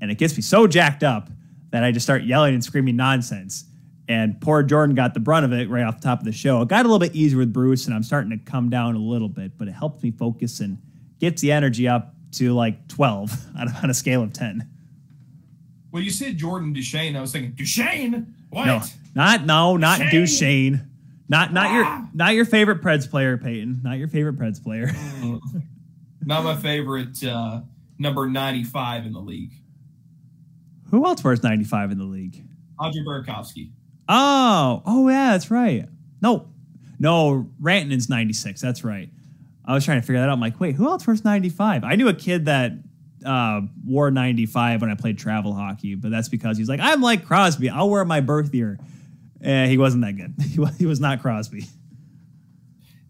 [0.00, 1.28] and it gets me so jacked up
[1.70, 3.66] that I just start yelling and screaming nonsense.
[4.10, 6.60] And poor Jordan got the brunt of it right off the top of the show.
[6.62, 8.98] It got a little bit easier with Bruce, and I'm starting to come down a
[8.98, 10.78] little bit, but it helps me focus and
[11.20, 14.68] gets the energy up to like 12 on a, scale of 10.
[15.92, 17.16] Well, you said Jordan DeShane.
[17.16, 18.34] I was thinking Duchesne.
[18.48, 18.66] What?
[18.66, 18.80] No,
[19.14, 20.72] not no, not Duchesne.
[20.72, 20.90] Duchesne.
[21.28, 21.74] Not not Ah.
[21.74, 23.80] your not your favorite Preds player, Peyton.
[23.84, 24.90] Not your favorite Preds player.
[26.22, 27.60] Not my favorite uh,
[27.98, 29.52] number 95 in the league.
[30.90, 32.44] Who else wears 95 in the league?
[32.78, 33.70] Andre Burakovsky.
[34.12, 35.88] Oh, oh yeah, that's right.
[36.20, 36.48] No,
[36.98, 38.60] no, Rantanen's 96.
[38.60, 39.08] That's right.
[39.64, 40.32] I was trying to figure that out.
[40.32, 41.84] I'm like, wait, who else wears 95?
[41.84, 42.72] I knew a kid that
[43.24, 47.24] uh, wore 95 when I played travel hockey, but that's because he's like, I'm like
[47.24, 47.70] Crosby.
[47.70, 48.80] I'll wear my birth year.
[49.42, 50.34] Eh, he wasn't that good.
[50.42, 51.66] He was, he was not Crosby.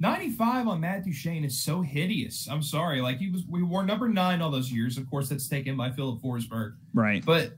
[0.01, 2.46] 95 on Matt Duchene is so hideous.
[2.51, 3.01] I'm sorry.
[3.01, 4.98] Like he was, we wore number nine all those years.
[4.98, 6.74] Of course, that's taken by Filip Forsberg.
[6.92, 7.24] Right.
[7.24, 7.53] But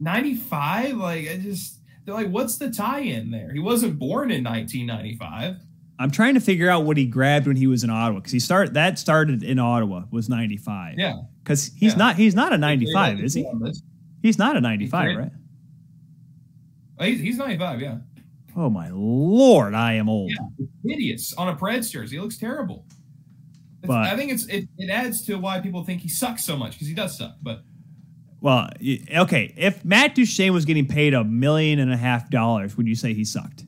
[0.00, 1.79] 95, like I just,
[2.10, 3.52] they're like, what's the tie-in there?
[3.52, 5.56] He wasn't born in 1995.
[5.98, 8.40] I'm trying to figure out what he grabbed when he was in Ottawa because he
[8.40, 10.94] started that started in Ottawa was 95.
[10.98, 11.20] Yeah.
[11.44, 11.98] Because he's Yeah.
[11.98, 13.46] not he's not a 95, is he?
[14.22, 15.30] He's not a 95, He right?
[16.98, 17.80] Oh, He's, he's 95.
[17.80, 17.98] Yeah.
[18.56, 20.30] Oh my lord, I am old.
[20.30, 20.66] Yeah.
[20.86, 22.16] Hideous on a Preds jersey.
[22.16, 22.86] He looks terrible.
[23.82, 26.72] But- I think it's it, it adds to why people think he sucks so much
[26.72, 27.36] because he does suck.
[27.42, 27.62] But
[28.40, 28.68] Well,
[29.14, 32.94] okay, if Matt Duchene was getting paid a million and a half dollars, would you
[32.94, 33.64] say he sucked?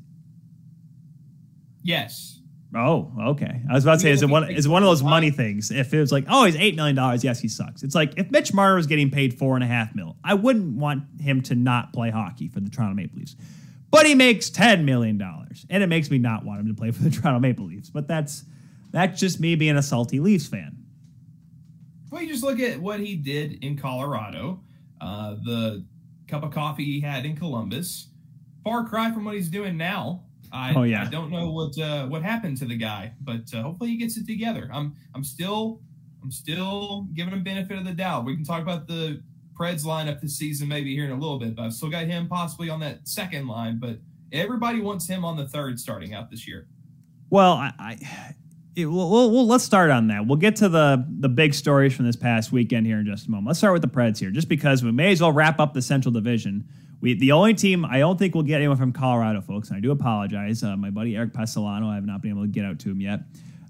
[1.83, 2.29] yes,
[2.75, 3.61] Oh, okay.
[3.69, 5.71] I was about to say, is it one is it one of those money things?
[5.71, 7.83] If it was like, oh, he's eight million dollars, yes, he sucks.
[7.83, 10.79] It's like if Mitch Marner was getting paid four and a half mil, I wouldn't
[10.79, 13.37] want him to not play hockey for the Toronto Maple Leafs.
[13.91, 16.91] But he makes ten million dollars, and it makes me not want him to play
[16.93, 17.91] for the Toronto Maple Leafs.
[17.91, 18.45] But that's
[18.91, 20.79] that's just me being a salty Leafs fan.
[22.13, 24.61] Well, you just look at what he did in Colorado,
[25.01, 25.83] uh, the
[26.29, 28.09] cup of coffee he had in Columbus.
[28.63, 30.23] Far cry from what he's doing now.
[30.53, 31.05] I, Oh, yeah.
[31.05, 34.19] I don't know what uh, what happened to the guy, but uh, hopefully he gets
[34.19, 34.69] it together.
[34.71, 35.81] I'm I'm still
[36.23, 38.27] I'm still giving him benefit of the doubt.
[38.27, 39.23] We can talk about the
[39.59, 42.29] Preds lineup this season maybe here in a little bit, but I've still got him
[42.29, 43.79] possibly on that second line.
[43.79, 44.01] But
[44.33, 46.67] everybody wants him on the third starting out this year.
[47.31, 48.35] Well, I, I
[48.75, 50.27] it, well, well, let's start on that.
[50.27, 53.31] We'll get to the the big stories from this past weekend here in just a
[53.31, 53.49] moment.
[53.49, 55.83] Let's start with the Preds here, just because we may as well wrap up the
[55.83, 56.67] Central Division.
[57.01, 59.81] We the only team I don't think we'll get anyone from Colorado, folks, and I
[59.81, 60.63] do apologize.
[60.63, 63.01] Uh, my buddy Eric Passolano, I have not been able to get out to him
[63.01, 63.21] yet.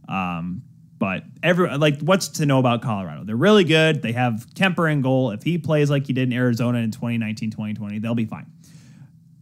[0.08, 0.62] Um,
[0.98, 3.24] but every like, what's to know about Colorado?
[3.24, 4.02] They're really good.
[4.02, 5.32] They have Kuemper in goal.
[5.32, 8.46] If he plays like he did in Arizona in 2019, 2020, they'll be fine.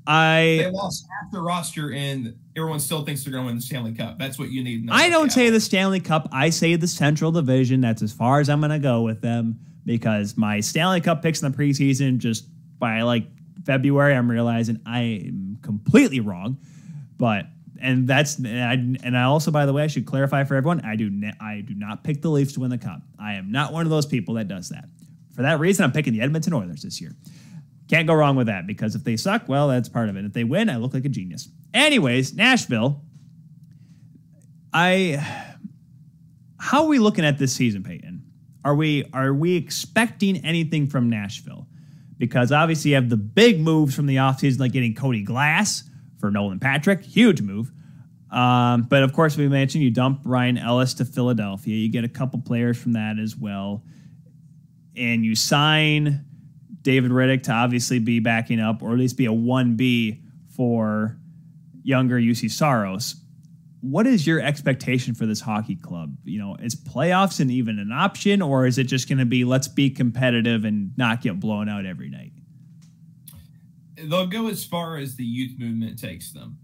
[0.07, 3.63] I they lost half the roster, and everyone still thinks they're going to win the
[3.63, 4.19] Stanley Cup.
[4.19, 4.89] That's what you need.
[4.91, 6.29] I don't say the Stanley Cup.
[6.33, 7.81] I say the Central Division.
[7.81, 11.43] That's as far as I'm going to go with them because my Stanley Cup picks
[11.43, 12.47] in the preseason just
[12.79, 13.27] by like
[13.65, 16.59] February, I'm realizing I am completely wrong.
[17.17, 17.47] But
[17.81, 20.81] and that's and I, and I also, by the way, I should clarify for everyone:
[20.85, 23.03] I do ne- I do not pick the Leafs to win the cup.
[23.19, 24.87] I am not one of those people that does that.
[25.35, 27.15] For that reason, I'm picking the Edmonton Oilers this year.
[27.91, 30.25] Can't go wrong with that because if they suck, well, that's part of it.
[30.25, 31.49] If they win, I look like a genius.
[31.75, 33.03] Anyways, Nashville.
[34.73, 35.17] I
[36.57, 38.23] how are we looking at this season, Peyton?
[38.65, 41.67] Are we are we expecting anything from Nashville?
[42.17, 45.83] Because obviously you have the big moves from the offseason, like getting Cody Glass
[46.21, 47.73] for Nolan Patrick, huge move.
[48.31, 51.75] Um, but of course, we mentioned you dump Ryan Ellis to Philadelphia.
[51.75, 53.83] You get a couple players from that as well,
[54.97, 56.25] and you sign
[56.83, 61.17] David Rittich to obviously be backing up, or at least be a one B for
[61.83, 63.17] younger Juuse Saros.
[63.83, 66.17] What is your expectation for this hockey club?
[66.25, 69.45] You know, is playoffs and even an option, or is it just going to be
[69.45, 72.33] let's be competitive and not get blown out every night?
[73.97, 76.59] They'll go as far as the youth movement takes them.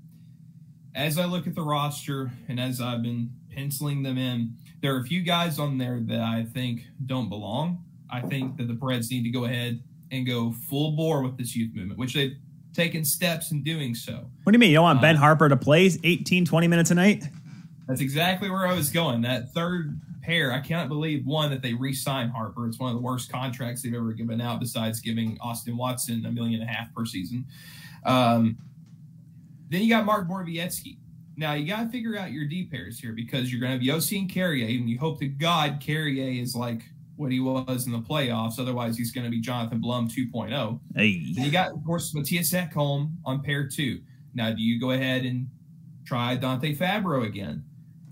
[0.94, 5.00] As I look at the roster and as I've been penciling them in, there are
[5.00, 7.84] a few guys on there that I think don't belong.
[8.10, 11.56] I think that the Preds need to go ahead and go full bore with this
[11.56, 12.36] youth movement, which they've
[12.72, 14.30] taken steps in doing so.
[14.42, 14.70] What do you mean?
[14.70, 17.24] You don't want Ben Harpur to play 18, 20 minutes a night?
[17.88, 19.22] That's exactly where I was going.
[19.22, 22.68] That third pair, I cannot believe one that they re-signed Harpur.
[22.68, 26.32] It's one of the worst contracts they've ever given out, besides giving Austin Watson a
[26.32, 27.46] million and a half per season.
[28.04, 28.58] Um,
[29.68, 30.98] then you got Mark Borowiecki.
[31.36, 33.96] Now you got to figure out your D pairs here because you're going to have
[33.96, 36.82] Josi and Carrier, and you hope to God Carrier is like
[37.16, 38.58] what he was in the playoffs.
[38.58, 40.80] Otherwise, he's going to be Jonathon Blum 2.0.
[40.94, 41.32] Hey.
[41.32, 44.00] Then you got, of course, Mattias Ekholm on pair two.
[44.34, 45.48] Now, do you go ahead and
[46.04, 47.64] try Dante Fabbro again?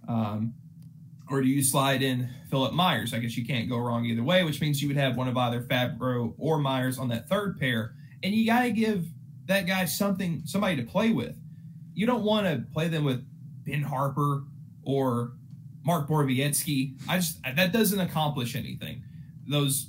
[0.09, 0.55] Um,
[1.31, 3.15] or do you slide in Philip Myers?
[3.15, 5.37] I guess you can't go wrong either way, which means you would have one of
[5.37, 7.95] either Fabbro or Myers on that third pair.
[8.23, 9.07] And you got to give
[9.47, 11.37] that guy something, somebody to play with.
[11.95, 13.25] You don't want to play them with
[13.65, 14.45] Ben Harpur
[14.83, 15.33] or
[15.85, 16.95] Mark Borowiecki.
[17.09, 19.03] I just that doesn't accomplish anything.
[19.47, 19.89] Those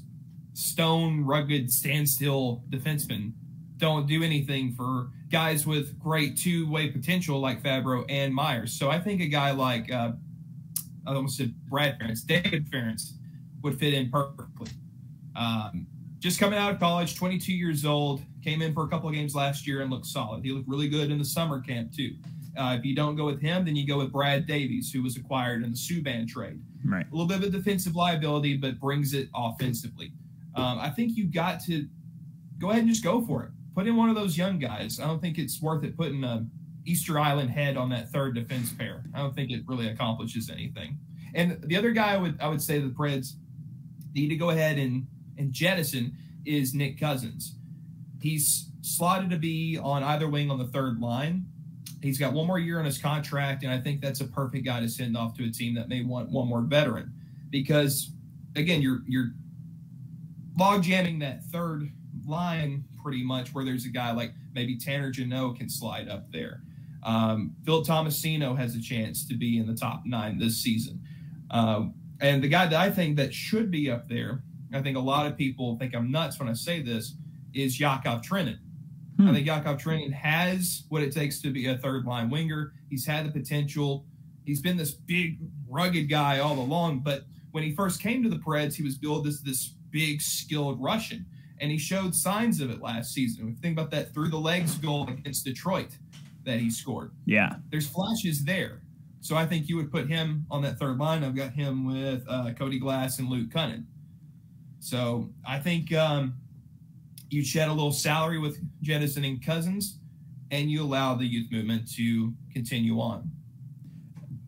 [0.54, 3.34] stone, rugged, standstill defensemen
[3.78, 8.72] don't do anything for guys with great two-way potential like Fabbro and Myers.
[8.72, 10.14] So I think a guy like uh,
[11.06, 13.16] I almost said Brad Ference, David Farrance
[13.62, 14.70] would fit in perfectly.
[15.36, 15.88] Um,
[16.20, 19.36] just coming out of college, 22 years old, came in for a couple of games
[19.36, 20.44] last year and looked solid.
[20.44, 22.16] He looked really good in the summer camp too.
[22.58, 25.18] Uh, if you don't go with him, then you go with Brad Davies, who was
[25.18, 26.62] acquired in the Subban trade.
[26.86, 27.06] Right.
[27.06, 30.12] A little bit of a defensive liability, but brings it offensively.
[30.56, 31.88] Um, I think you got to
[32.60, 33.52] go ahead and just go for it.
[33.76, 35.00] Put in one of those young guys.
[35.00, 36.46] I don't think it's worth it putting a
[36.86, 39.04] Easter Island head on that third defense pair.
[39.14, 40.98] I don't think it really accomplishes anything.
[41.34, 43.34] And the other guy I would I would say the Preds
[44.14, 45.08] need to go ahead and
[45.38, 46.16] and jettison
[46.46, 47.58] is Nick Cousins.
[48.22, 51.48] He's slotted to be on either wing on the third line.
[52.06, 54.80] He's got one more year on his contract, and I think that's a perfect guy
[54.80, 57.12] to send off to a team that may want one more veteran.
[57.50, 58.12] Because
[58.56, 59.32] again, you're you're
[60.58, 61.90] log jamming that third
[62.26, 66.62] line pretty much where there's a guy like maybe Tanner Jeannot can slide up there.
[67.04, 71.02] Um, Phil Tomasino has a chance to be in the top nine this season.
[71.52, 71.86] Uh,
[72.20, 74.42] and the guy that I think that should be up there,
[74.74, 77.16] I think a lot of people think I'm nuts when I say this,
[77.54, 78.58] is Yakov Trenin.
[79.18, 79.30] Hmm.
[79.30, 82.74] I think Yakov Trenin has what it takes to be a third line winger.
[82.90, 84.06] He's had the potential.
[84.44, 85.40] He's been this big,
[85.70, 87.00] rugged guy all along.
[87.00, 90.82] But when he first came to the Preds, he was billed as this big, skilled
[90.82, 91.26] Russian.
[91.60, 93.46] And he showed signs of it last season.
[93.46, 95.98] If you think about that through the legs goal against Detroit
[96.44, 97.12] that he scored.
[97.26, 97.56] Yeah.
[97.72, 98.82] There's flashes there.
[99.22, 101.24] So I think you would put him on that third line.
[101.24, 103.86] I've got him with uh, Cody Glass and Luke Kunin.
[104.80, 106.36] So I think um,
[107.36, 110.00] you shed a little salary with jettisoning Cousins,
[110.52, 113.30] and you allow the youth movement to continue on.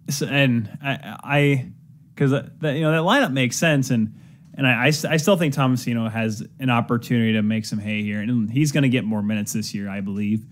[0.10, 1.70] So, and I,
[2.16, 4.16] because you know that lineup makes sense, and
[4.54, 8.22] and I, I, I still think Tomasino has an opportunity to make some hay here,
[8.22, 10.46] and he's going to get more minutes this year, I believe,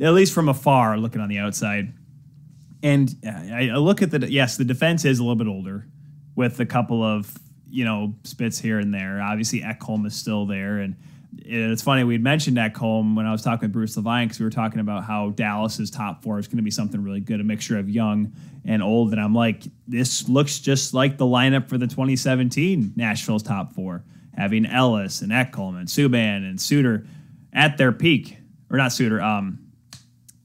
[0.00, 1.92] at least from afar, looking on the outside.
[2.82, 5.86] And I, I look at the yes, the defense is a little bit older,
[6.34, 7.38] with a couple of
[7.68, 9.20] you know spits here and there.
[9.20, 10.96] Obviously, Ekholm is still there, and
[11.38, 14.44] it's funny we had mentioned Ekholm when I was talking with Bruce Levine because we
[14.44, 17.44] were talking about how Dallas's top four is going to be something really good, a
[17.44, 18.32] mixture of young
[18.64, 19.12] and old.
[19.12, 24.04] And I'm like, this looks just like the lineup for the 2017 Nashville's top four,
[24.36, 27.06] having Ellis and Ekholm and Subban and Suter
[27.52, 28.38] at their peak,
[28.70, 29.20] or not Suter.
[29.20, 29.58] Um,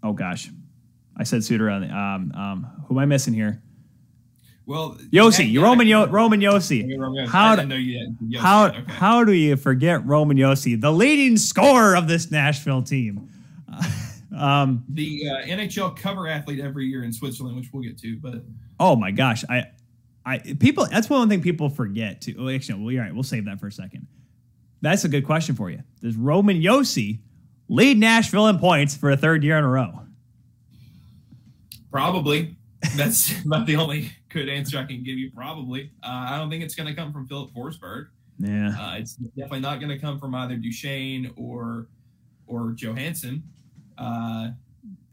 [0.04, 0.50] oh gosh,
[1.18, 2.68] I said Suter on the um um.
[2.88, 3.62] Who am I missing here?
[4.70, 7.28] Well, Josi, you Roman Yo, Roman Josi.
[7.28, 8.38] How do, Josi.
[8.38, 8.84] how Okay.
[8.88, 13.28] how do you forget Roman Josi, the leading scorer of this Nashville team?
[14.38, 18.44] um, the uh, NHL cover athlete every year in Switzerland, which we'll get to, but
[18.80, 19.70] oh my gosh, I,
[20.24, 20.86] I people.
[20.86, 22.36] That's one thing people forget too.
[22.38, 23.14] Oh, actually, well, you're right.
[23.14, 24.06] We'll save that for a second.
[24.82, 25.82] That's a good question for you.
[26.00, 27.22] Does Roman Josi
[27.70, 30.02] lead Nashville in points for a third year in a row?
[31.92, 32.56] probably
[32.96, 35.32] that's about the only good answer I can give you.
[35.32, 38.08] Probably, uh, I don't think it's going to come from Filip Forsberg.
[38.40, 38.70] Yeah.
[38.70, 41.88] Uh, it's definitely not going to come from either Duchene or
[42.48, 43.44] or Johansson.
[43.98, 44.50] Uh,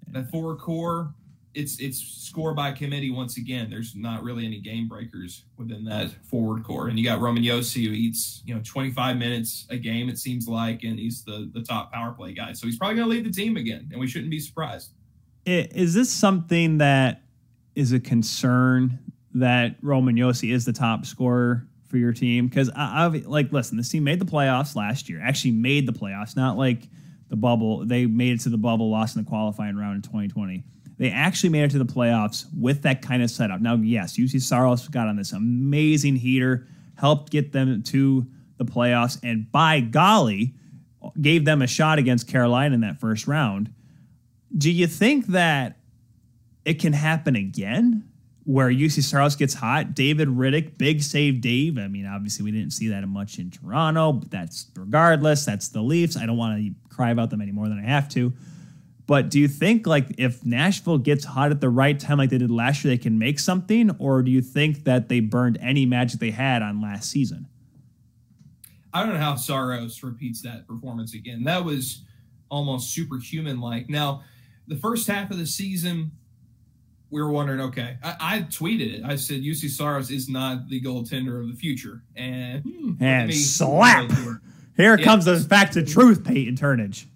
[0.08, 1.12] the four core,
[1.54, 3.68] it's it's score by committee once again.
[3.68, 7.86] There's not really any game breakers within that forward core, and you got Roman Josi
[7.86, 11.62] who eats you know 25 minutes a game it seems like, and he's the the
[11.62, 12.52] top power play guy.
[12.52, 14.92] So he's probably going to lead the team again, and we shouldn't be surprised.
[15.46, 17.22] Is this something that
[17.76, 18.98] is a concern
[19.34, 22.48] that Roman Josi is the top scorer for your team?
[22.48, 25.20] Because I, I like listen, this team made the playoffs last year.
[25.22, 26.88] Actually, made the playoffs, not like
[27.28, 27.84] the bubble.
[27.84, 30.64] They made it to the bubble, lost in the qualifying round in 2020.
[30.98, 33.60] They actually made it to the playoffs with that kind of setup.
[33.60, 36.66] Now, yes, Juuse Saros got on this amazing heater,
[36.96, 38.26] helped get them to
[38.56, 40.54] the playoffs, and by golly,
[41.20, 43.72] gave them a shot against Carolina in that first round.
[44.56, 45.76] Do you think that
[46.66, 48.04] it can happen again
[48.44, 49.94] where Juuse Saros gets hot?
[49.94, 51.78] David Rittich, big save Dave.
[51.78, 55.44] I mean, obviously, we didn't see that much in Toronto, but that's regardless.
[55.44, 56.16] That's the Leafs.
[56.16, 58.32] I don't want to cry about them any more than I have to.
[59.06, 62.38] But do you think like if Nashville gets hot at the right time like they
[62.38, 63.92] did last year, they can make something?
[64.00, 67.46] Or do you think that they burned any magic they had on last season?
[68.92, 71.44] I don't know how Saros repeats that performance again.
[71.44, 72.02] That was
[72.48, 73.88] almost superhuman like.
[73.88, 74.24] Now,
[74.66, 76.10] the first half of the season,
[77.10, 79.04] we were wondering, okay, I, I tweeted it.
[79.04, 82.02] I said Juuse Saros is not the goaltender of the future.
[82.16, 84.10] And, hmm, And slap.
[84.76, 85.04] Here Yeah.
[85.04, 87.06] comes the back to truth, Peyton Turnage.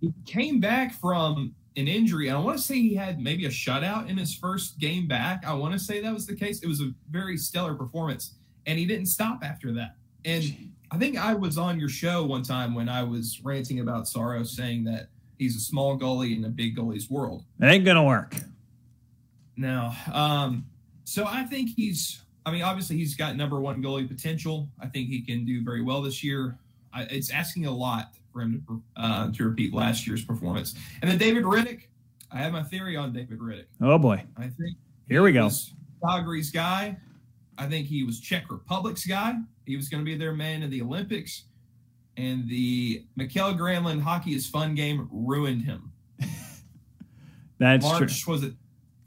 [0.00, 3.48] He came back from an injury, and I want to say he had maybe a
[3.50, 5.44] shutout in his first game back.
[5.46, 6.60] I want to say that was the case.
[6.62, 8.34] It was a very stellar performance,
[8.66, 9.96] and he didn't stop after that.
[10.24, 14.06] And I think I was on your show one time when I was ranting about
[14.08, 15.08] Saros, saying that
[15.38, 17.44] he's a small goalie in a big goalie's world.
[17.60, 18.36] It ain't gonna work.
[19.56, 19.92] No.
[20.12, 20.64] Um,
[21.04, 24.68] so I think he's, I mean, obviously he's got number one goalie potential.
[24.80, 26.58] I think he can do very well this year.
[26.92, 30.74] I, it's asking a lot for him to, uh, to repeat last year's performance.
[31.02, 31.82] And then David Rittich,
[32.30, 33.66] I have my theory on David Rittich.
[33.80, 34.24] Oh boy.
[34.36, 34.76] I think
[35.08, 35.50] Here we go.
[36.02, 36.96] Calgary's guy.
[37.58, 39.34] I think he was Czech Republic's guy.
[39.66, 41.44] He was going to be their man in the Olympics.
[42.16, 45.92] And the Mikael Granlund hockey is fun game ruined him.
[47.58, 48.32] That's true.
[48.32, 48.54] Was it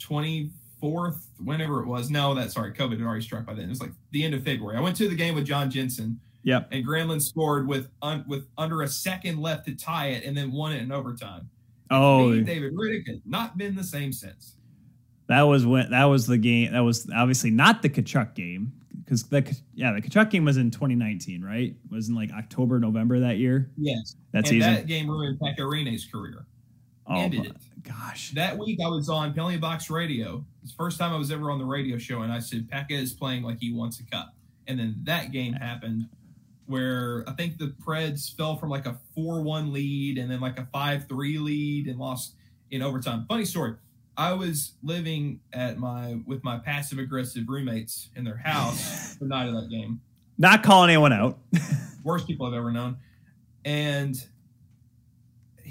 [0.07, 2.09] 24th, whenever it was.
[2.09, 3.65] No, that's sorry, COVID had already struck by then.
[3.65, 4.77] It was like the end of February.
[4.77, 6.69] I went to the game with John Jensen, Yep.
[6.71, 10.51] and Granlund scored with un, with under a second left to tie it, and then
[10.51, 11.49] won it in overtime.
[11.89, 14.55] Oh, Me, David Rittich has not been the same since.
[15.27, 16.73] that was when that was the game.
[16.73, 18.73] That was obviously not the Tkachuk game
[19.05, 21.69] because the yeah the Tkachuk game was in 2019, right?
[21.69, 23.69] It was in like October, November that year.
[23.77, 24.73] Yes, That and season.
[24.73, 26.45] that game ruined Pekka Rinne's career.
[27.07, 27.55] oh ended it.
[27.83, 28.31] Gosh.
[28.31, 30.45] That week I was on Penalty Box Radio.
[30.63, 32.91] It's the first time I was ever on the radio show, and I said Pekka
[32.91, 34.33] is playing like he wants a cup.
[34.67, 36.07] And then that game happened
[36.65, 40.67] where I think the Preds fell from like a 4-1 lead and then like a
[40.73, 42.35] 5-3 lead and lost
[42.71, 43.25] in overtime.
[43.27, 43.75] Funny story.
[44.15, 49.47] I was living at my with my passive aggressive roommates in their house the night
[49.47, 50.01] of that game.
[50.37, 51.39] Not calling anyone out.
[52.03, 52.97] Worst people I've ever known.
[53.65, 54.15] And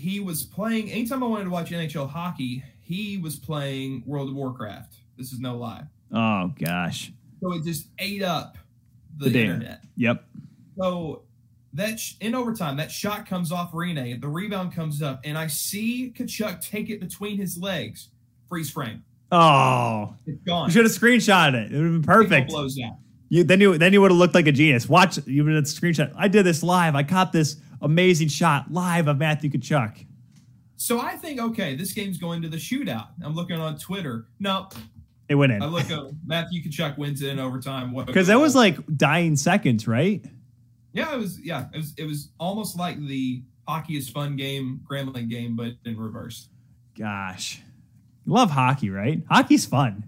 [0.03, 4.35] he was playing anytime I wanted to watch NHL hockey, he was playing World of
[4.35, 4.95] Warcraft.
[5.17, 5.85] This is no lie.
[6.13, 7.13] Oh gosh.
[7.41, 8.59] So it just ate up
[9.17, 9.85] the, The internet.
[9.97, 10.25] Yep.
[10.79, 11.23] So
[11.75, 14.21] that sh- in overtime, that shot comes off Rinne.
[14.21, 18.09] The rebound comes up, and I see Tkachuk take it between his legs,
[18.49, 19.05] freeze frame.
[19.31, 20.67] Oh, It's gone.
[20.69, 21.73] you should have screenshotted it.
[21.73, 22.51] It would have been perfect.
[22.51, 22.97] blows out.
[23.31, 24.89] You, then you then you would have looked like a genius.
[24.89, 26.13] Watch you would have screenshot.
[26.17, 26.95] I did this live.
[26.95, 30.07] I caught this amazing shot live of Matthew Tkachuk.
[30.77, 33.09] So I think okay, this game's going to the shootout.
[33.25, 34.27] I'm looking on Twitter.
[34.41, 34.69] No,
[35.29, 35.63] It went in.
[35.63, 37.95] I look up Matthew Tkachuk wins it in overtime.
[37.95, 40.25] Because that was like dying seconds, right?
[40.93, 44.81] yeah, it was yeah, it was it was almost like the hockey is fun game,
[44.89, 46.49] Gremlin game, but in reverse.
[46.99, 47.63] Gosh,
[48.27, 49.23] you love hockey, right?
[49.31, 50.05] Hockey's fun.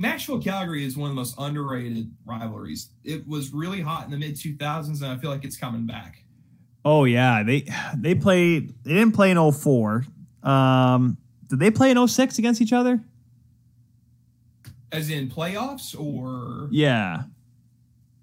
[0.00, 2.90] Nashville Calgary is one of the most underrated rivalries.
[3.02, 6.22] It was really hot in the mid 2000s, and I feel like it's coming back.
[6.90, 7.66] Oh yeah, they
[7.96, 8.72] they played.
[8.82, 10.06] They didn't play in 04.
[10.42, 12.98] Um, did they play in 06 against each other?
[14.90, 17.24] As in playoffs, or Yeah.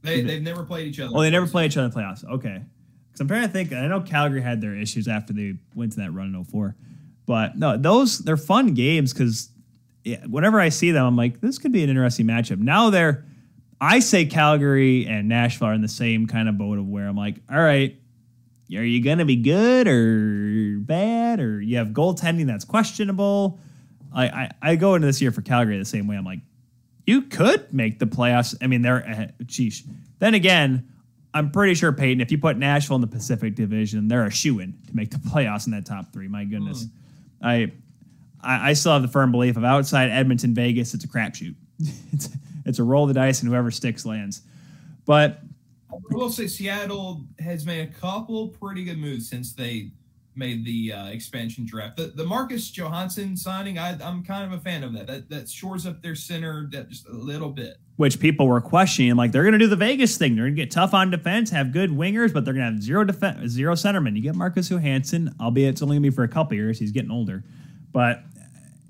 [0.02, 1.16] they, they've never played each other.
[1.16, 2.26] Oh, they never played each other in playoffs.
[2.28, 2.64] Okay.
[3.08, 3.72] Because I'm trying to think.
[3.72, 6.76] I know Calgary had their issues after they went to that run in 04.
[7.28, 9.50] But no, those they're fun games because
[10.04, 12.58] yeah, whenever I see them, I'm like, this could be an interesting matchup.
[12.58, 13.26] Now they're,
[13.80, 17.16] I say Calgary and Nashville are in the same kind of boat of where I'm
[17.16, 17.96] like, all right,
[18.74, 23.60] are you going to be good or bad or you have goaltending that's questionable?
[24.14, 26.16] I, I, I go into this year for Calgary the same way.
[26.16, 26.40] I'm like,
[27.06, 28.56] you could make the playoffs.
[28.62, 29.32] I mean, they're.
[29.44, 29.84] Sheesh.
[30.20, 30.88] Then again,
[31.34, 34.60] I'm pretty sure Peyton, if you put Nashville in the Pacific Division, they're a shoe
[34.60, 36.28] in to make the playoffs in that top three.
[36.28, 37.46] My goodness, hmm.
[37.46, 37.72] I,
[38.42, 41.56] I I still have the firm belief of outside Edmonton, Vegas, it's a crapshoot.
[42.14, 42.30] it's
[42.66, 44.42] it's a roll of the dice and whoever sticks lands.
[45.06, 45.42] But
[46.12, 49.92] I will say Seattle has made a couple pretty good moves since they
[50.36, 51.98] made the uh, expansion draft.
[51.98, 55.08] The, the Marcus Johansson signing, I, I'm kind of a fan of that.
[55.08, 57.78] That that shores up their center depth just a little bit.
[57.96, 60.36] which people were questioning, like they're going to do the Vegas thing.
[60.36, 62.84] They're going to get tough on defense, have good wingers, but they're going to have
[62.84, 64.16] zero defense, zero centerman.
[64.16, 66.78] You get Marcus Johansson, albeit it's only going to be for a couple years.
[66.78, 67.44] He's getting older,
[67.94, 68.22] but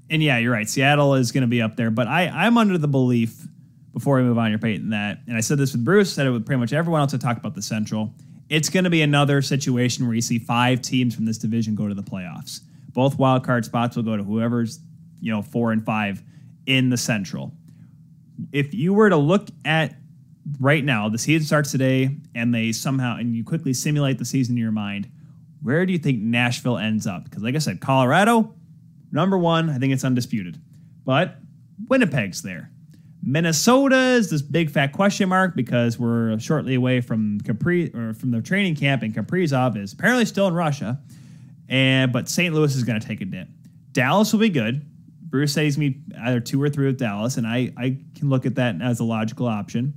[0.09, 0.67] and yeah, you're right.
[0.67, 3.45] Seattle is going to be up there, but I I'm under the belief
[3.95, 6.29] before we move on, your Peyton that, and I said this with Bruce, said it
[6.29, 8.13] with pretty much everyone else I talk about the Central.
[8.49, 11.87] It's going to be another situation where you see five teams from this division go
[11.87, 12.59] to the playoffs.
[12.93, 14.79] Both wild card spots will go to whoever's
[15.19, 16.21] you know four and five
[16.67, 17.51] in the Central
[18.51, 19.95] if you were to look at
[20.59, 24.55] right now, the season starts today, and they somehow and you quickly simulate the season
[24.55, 25.09] in your mind,
[25.61, 27.23] where do you think Nashville ends up?
[27.23, 28.53] Because, like I said, Colorado,
[29.11, 30.59] number one, I think it's undisputed,
[31.03, 31.37] but
[31.87, 32.71] Winnipeg's there.
[33.27, 38.29] Minnesota is this big fat question mark because we're shortly away from Capri or from
[38.29, 40.99] the training camp, and Kaprizov is apparently still in Russia.
[41.67, 42.53] And but St.
[42.53, 43.47] Louis is going to take a dip.
[43.91, 44.85] Dallas will be good.
[45.21, 48.55] Bruce says me either two or three with Dallas, and I I can look at
[48.55, 49.95] that as a logical option.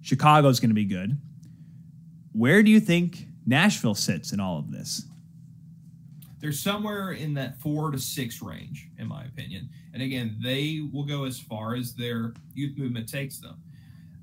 [0.00, 1.20] Chicago's going to be good.
[2.32, 5.04] Where do you think Nashville sits in all of this?
[6.42, 9.70] They're somewhere in that four to six range, in my opinion.
[9.94, 13.62] And again, they will go as far as their youth movement takes them.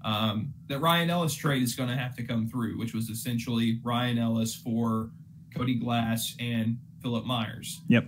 [0.03, 3.79] Um, that Ryan Ellis trade is going to have to come through, which was essentially
[3.83, 5.11] Ryan Ellis for
[5.55, 7.79] Cody Glass and Philip Myers.
[7.87, 8.07] Yep.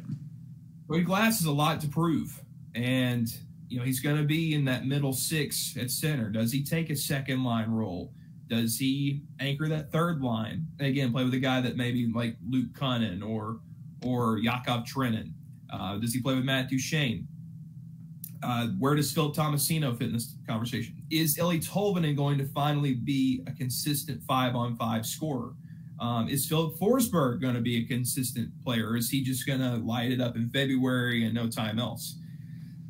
[0.89, 2.41] Cody Glass has a lot to prove,
[2.75, 3.33] and
[3.69, 6.29] you know he's going to be in that middle six at center.
[6.29, 8.11] Does he take a second line role?
[8.49, 10.67] Does he anchor that third line?
[10.79, 13.59] And again, play with a guy that maybe like Luke Kunin or
[14.05, 15.31] or Yakov Trenin.
[15.71, 17.27] Uh, does he play with Matt Duchene?
[18.43, 20.95] Uh, where does Phil Tomasino fit in this conversation?
[21.11, 25.53] Is Eli Tolvanen going to finally be a consistent five on five scorer?
[25.99, 28.97] Um, is Filip Forsberg going to be a consistent player?
[28.97, 32.17] Is he just going to light it up in February and no time else?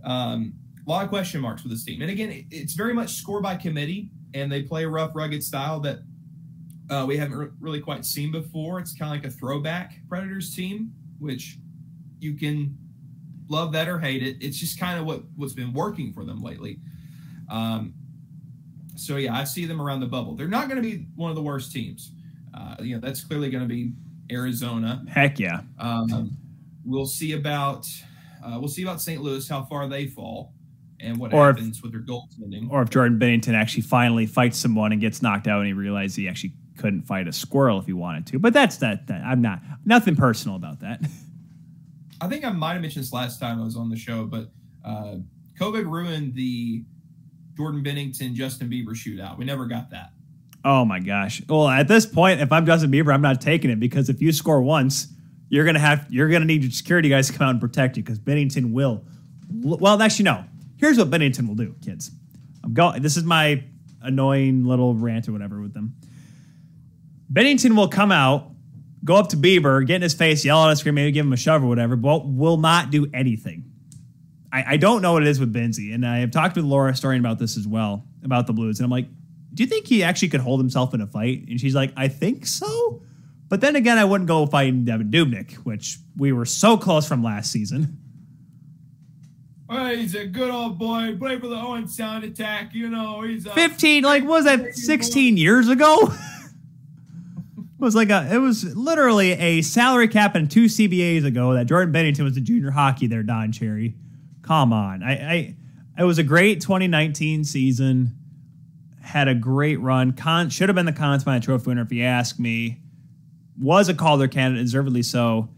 [0.06, 0.54] Um,
[0.88, 2.02] a lot of question marks with this team.
[2.02, 5.44] And again, it- it's very much score by committee, and they play a rough, rugged
[5.44, 6.00] style that
[6.90, 8.80] uh, we haven't re- really quite seen before.
[8.80, 11.58] It's kind of like a throwback Predators team, which
[12.20, 12.78] you can
[13.48, 14.38] love that or hate it.
[14.42, 16.80] It's just kind of what, what's been working for them lately.
[17.50, 17.94] Um,
[18.96, 20.36] so, yeah, I see them around the bubble.
[20.36, 22.12] They're not going to be one of the worst teams.
[22.54, 23.94] Uh, you know, that's clearly going to be
[24.32, 25.04] Arizona.
[25.08, 25.62] Heck yeah.
[25.80, 26.32] Um,
[26.86, 27.86] we'll see about
[28.44, 29.22] uh, we'll see about St.
[29.22, 30.54] Louis how far they fall
[31.00, 32.70] and what Or if- happens with their goaltending.
[32.70, 36.16] Or if Jordan Binnington actually finally fights someone and gets knocked out and he realizes
[36.16, 38.40] he actually couldn't fight a squirrel if he wanted to.
[38.40, 39.08] But that's that.
[39.08, 41.02] that I'm not nothing personal about that.
[42.22, 44.50] I think I might have mentioned this last time I was on the show, but
[44.86, 45.16] uh,
[45.60, 46.84] COVID ruined the
[47.56, 49.38] Jordan Binnington Justin Bieber shootout.
[49.38, 50.12] We never got that.
[50.64, 51.42] Oh my gosh.
[51.48, 54.32] Well, at this point, if I'm Justin Bieber, I'm not taking it because if you
[54.32, 55.08] score once,
[55.50, 58.04] you're gonna have you're gonna need your security guys to come out and protect you
[58.04, 59.04] because Binnington will.
[59.52, 60.46] Well, actually, no.
[60.78, 62.12] Here's what Binnington will do, kids.
[62.64, 63.02] I'm going.
[63.02, 63.64] This is my
[64.02, 65.96] annoying little rant or whatever with them.
[67.32, 68.52] Binnington will come out,
[69.06, 71.34] go up to Bieber, get in his face, yell at him, scream, maybe give him
[71.34, 73.66] a shove or whatever, but will not do anything.
[74.52, 76.92] I, I don't know what it is with Benzie, and I have talked with Laura
[76.92, 79.08] Storian about this as well about the Blues, and I'm like,
[79.54, 81.46] do you think he actually could hold himself in a fight?
[81.48, 83.02] And she's like, I think so.
[83.50, 87.22] But then again, I wouldn't go fighting Devan Dubnyk, which we were so close from
[87.22, 87.98] last season.
[89.70, 91.18] Hey, he's a good old boy.
[91.18, 92.74] Play for the Owen Sound Attack.
[92.74, 96.14] You know, he's a 15, like, what was that 16 years ago?
[97.82, 101.66] it was like a, it was literally a salary cap and two CBAs ago that
[101.66, 103.96] Jordan Binnington was the junior hockey there, Don Cherry.
[104.44, 105.02] Come on.
[105.02, 105.56] I, I,
[105.98, 108.16] it was a great 2019 season.
[109.02, 110.14] Had a great run.
[110.14, 112.82] Con should have been the Conn Smythe Trophy winner if you ask me.
[113.60, 115.50] Was a Calder candidate, deservedly so.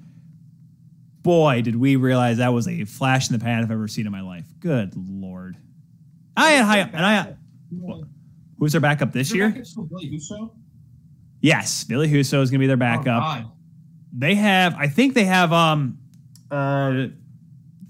[1.24, 4.14] Boy, did we realize that was a flash in the pan I've ever seen in
[4.14, 4.46] my life.
[4.62, 5.58] Good lord.
[6.38, 7.36] I had high and I
[8.58, 9.50] who's their backup this Is year?
[9.50, 10.63] backup still Ville Husso?
[11.44, 13.06] Yes, Ville Husso is gonna be their Oh, backup.
[13.06, 13.52] God.
[14.12, 15.98] they have I think they have um
[16.50, 17.08] uh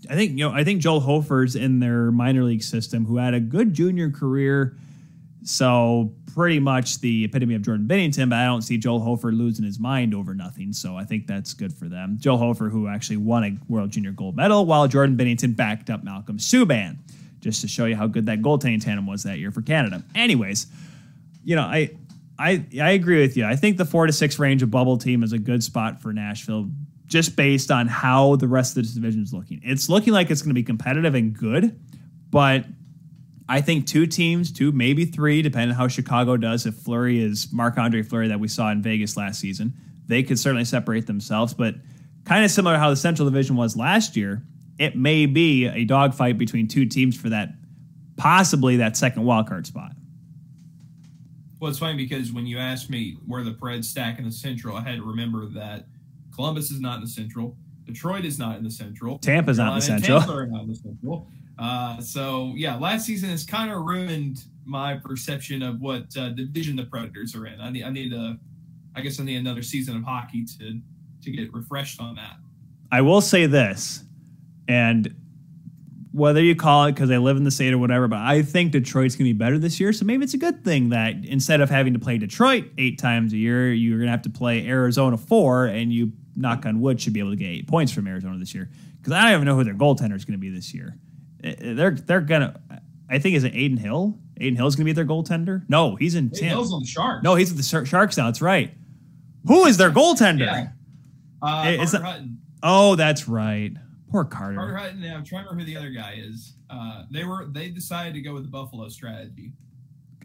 [0.09, 3.34] I think you know I think Joel Hofer's in their minor league system who had
[3.34, 4.75] a good junior career.
[5.43, 9.65] So pretty much the epitome of Jordan Binnington, but I don't see Joel Hofer losing
[9.65, 10.71] his mind over nothing.
[10.73, 12.17] So I think that's good for them.
[12.19, 16.03] Joel Hofer, who actually won a World Junior Gold Medal, while Jordan Binnington backed up
[16.03, 16.97] Malcolm Subban,
[17.41, 20.01] just to show you how good that goaltending tandem was that year for Canada.
[20.15, 20.67] Anyways,
[21.43, 21.91] you know, I
[22.39, 23.45] I I agree with you.
[23.45, 26.14] I think the four to six range of bubble team is a good spot for
[26.14, 26.69] Nashville,
[27.05, 29.61] just based on how the rest of the division is looking.
[29.64, 31.80] It's looking like it's going to be competitive and good,
[32.30, 32.65] but
[33.47, 36.65] I think two teams, two maybe three, depending on how Chicago does.
[36.65, 39.73] If Fleury is Marc Andre Fleury that we saw in Vegas last season,
[40.07, 41.53] they could certainly separate themselves.
[41.53, 41.76] But
[42.26, 44.43] kind of similar to how the Central Division was last year,
[44.80, 47.49] it may be a dogfight between two teams for that
[48.15, 49.91] possibly that second wild card spot.
[51.64, 54.76] Well, it's funny because when you asked me where the Preds stack in the Central,
[54.76, 55.85] I had to remember that
[56.35, 57.56] Columbus is not in the Central.
[57.85, 59.18] Detroit is not in the Central.
[59.19, 60.19] Tampa's not in the Central.
[60.19, 61.31] Tampa are not in the Central.
[61.57, 66.76] Uh, so yeah, last season has kind of ruined my perception of what uh, division
[66.76, 67.61] the Predators are in.
[67.61, 68.38] I need, I need a,
[68.94, 70.81] I guess I need another season of hockey to
[71.22, 72.35] to get refreshed on that.
[72.91, 74.03] I will say this,
[74.68, 75.15] and
[76.14, 78.72] whether you call it because they live in the state or whatever, but I think
[78.72, 79.91] Detroit's going to be better this year.
[79.91, 83.34] So maybe it's a good thing that instead of having to play Detroit eight times
[83.34, 87.02] a year, you're going to have to play Arizona four, and you, knock on wood,
[87.02, 88.69] should be able to get eight points from Arizona this year.
[88.98, 90.95] Because I don't even know who their goaltender is going to be this year.
[91.44, 92.61] Eh, eh, They're they're gonna.
[93.10, 94.18] I think is it Adin Hill?
[94.38, 95.64] Adin Hill's going to be their goaltender.
[95.68, 96.56] No, he's in Hey, Tampa.
[96.56, 97.23] Hill's on the Sharks.
[97.23, 98.26] No, he's with the Sharks now.
[98.26, 98.72] That's right.
[99.48, 100.45] Who is their goaltender?
[100.45, 100.68] Yeah.
[101.41, 102.38] Uh, Hutton.
[102.61, 103.73] Oh, that's right.
[104.14, 104.56] Poor Carter.
[104.56, 105.02] Carter Hutton.
[105.02, 106.53] Yeah, I'm trying to remember who the other guy is.
[106.69, 109.53] Uh, they were they decided to go with the Buffalo strategy.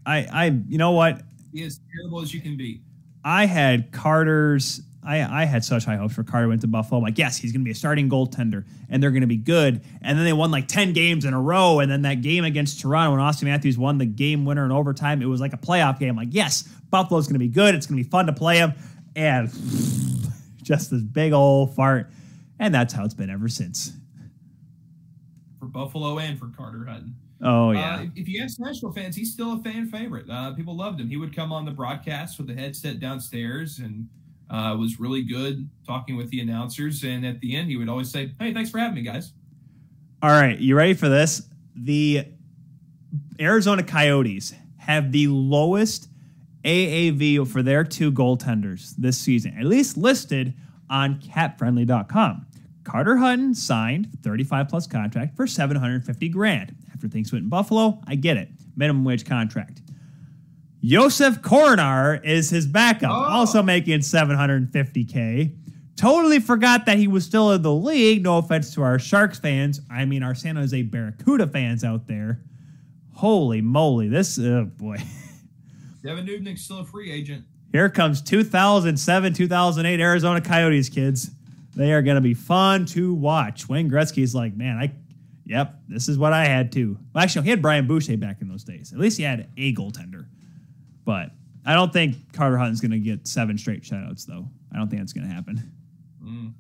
[0.05, 1.23] I, I, you know what?
[1.55, 2.83] Be as terrible as you can be.
[3.25, 4.83] I had Carter's.
[5.03, 6.99] I, I had such high hopes for Carter went to Buffalo.
[6.99, 9.39] I'm like, yes, he's going to be a starting goaltender, and they're going to be
[9.39, 9.81] good.
[10.03, 11.81] And then they won like ten games in a row.
[11.81, 15.23] And then that game against Toronto, when Auston Matthews won the game winner in overtime,
[15.23, 16.15] it was like a playoff game.
[16.15, 17.75] like, yes, Buffalo's going to be good.
[17.75, 18.75] It's going to be fun to play him.
[19.17, 19.49] And
[20.63, 22.11] just this big old fart.
[22.59, 23.93] And that's how it's been ever since.
[25.59, 27.15] for Buffalo and for Carter Hutton.
[27.43, 27.97] Oh yeah.
[27.97, 30.29] Uh, if- you ask Nashville fans, he's still a fan favorite.
[30.31, 31.09] Uh, people loved him.
[31.09, 34.09] He would come on the broadcast with the headset downstairs and
[34.51, 37.05] uh, was really good talking with the announcers.
[37.05, 39.33] And at the end, he would always say, "Hey, thanks for having me, guys."
[40.23, 41.43] All right, you ready for this?
[41.77, 42.25] The
[43.39, 46.09] Arizona Coyotes have the lowest
[46.65, 50.55] AAV for their two goaltenders this season, at least listed
[50.91, 52.47] on capfriendly.com.
[52.89, 56.75] Carter Hutton signed 35 plus contract for 750 grand.
[56.95, 58.49] After things went in Buffalo, I get it.
[58.77, 59.83] Minimum wage contract.
[60.83, 63.15] Josef Korenar is his backup, Oh.
[63.15, 65.55] also making 750K.
[65.97, 68.23] Totally forgot that he was still in the league.
[68.23, 69.81] No offense to our Sharks fans.
[69.91, 72.41] I mean, our San Jose Barracuda fans out there.
[73.13, 74.09] Holy moly.
[74.09, 74.97] This, oh boy.
[76.05, 77.45] Devan Dubnyk's still a free agent.
[77.71, 81.33] Here comes 2007, 2008 Arizona Coyotes, kids.
[81.79, 83.69] They are going to be fun to watch.
[83.69, 84.93] Wayne Gretzky's like, man, I,
[85.47, 86.99] yep, this is what I had too.
[87.15, 88.93] Well, actually, he had Brian Boucher back in those days.
[88.93, 90.27] At least he had a goaltender.
[91.05, 91.31] But
[91.65, 94.49] I don't think Carter Hutton's going to get seven straight shutouts, though.
[94.73, 95.73] I don't think that's going to happen.
[96.23, 96.53] Mm.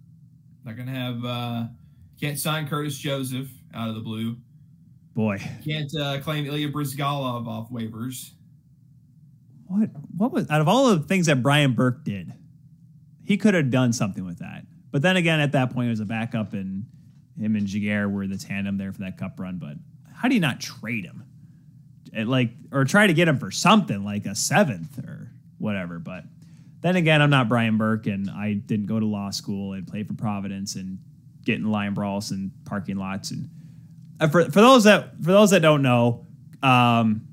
[0.65, 1.25] Not gonna have.
[1.25, 1.65] Uh,
[2.21, 4.37] can't sign Curtis Joseph out of the blue.
[5.15, 8.33] Boy, Can't uh, claim Ilya Bryzgalov off waivers.
[9.67, 12.33] what what was out of all the things that Brian Burke did,
[13.25, 14.65] he could have done something with that.
[14.91, 16.87] But then again, at that point, it was a backup, and
[17.39, 19.59] him and Giguere were the tandem there for that cup run.
[19.59, 19.77] But
[20.15, 21.25] how do you not trade him?
[22.13, 25.99] It, like, or try to get him for something like a seventh or whatever.
[25.99, 26.25] But
[26.81, 30.05] then again, I'm not Brian Burke, and I didn't go to law school and play
[30.05, 30.99] for Providence and
[31.45, 33.31] get in line brawls and parking lots.
[33.31, 33.49] And
[34.21, 36.27] uh, for for those that for those that don't know,
[36.63, 37.27] um,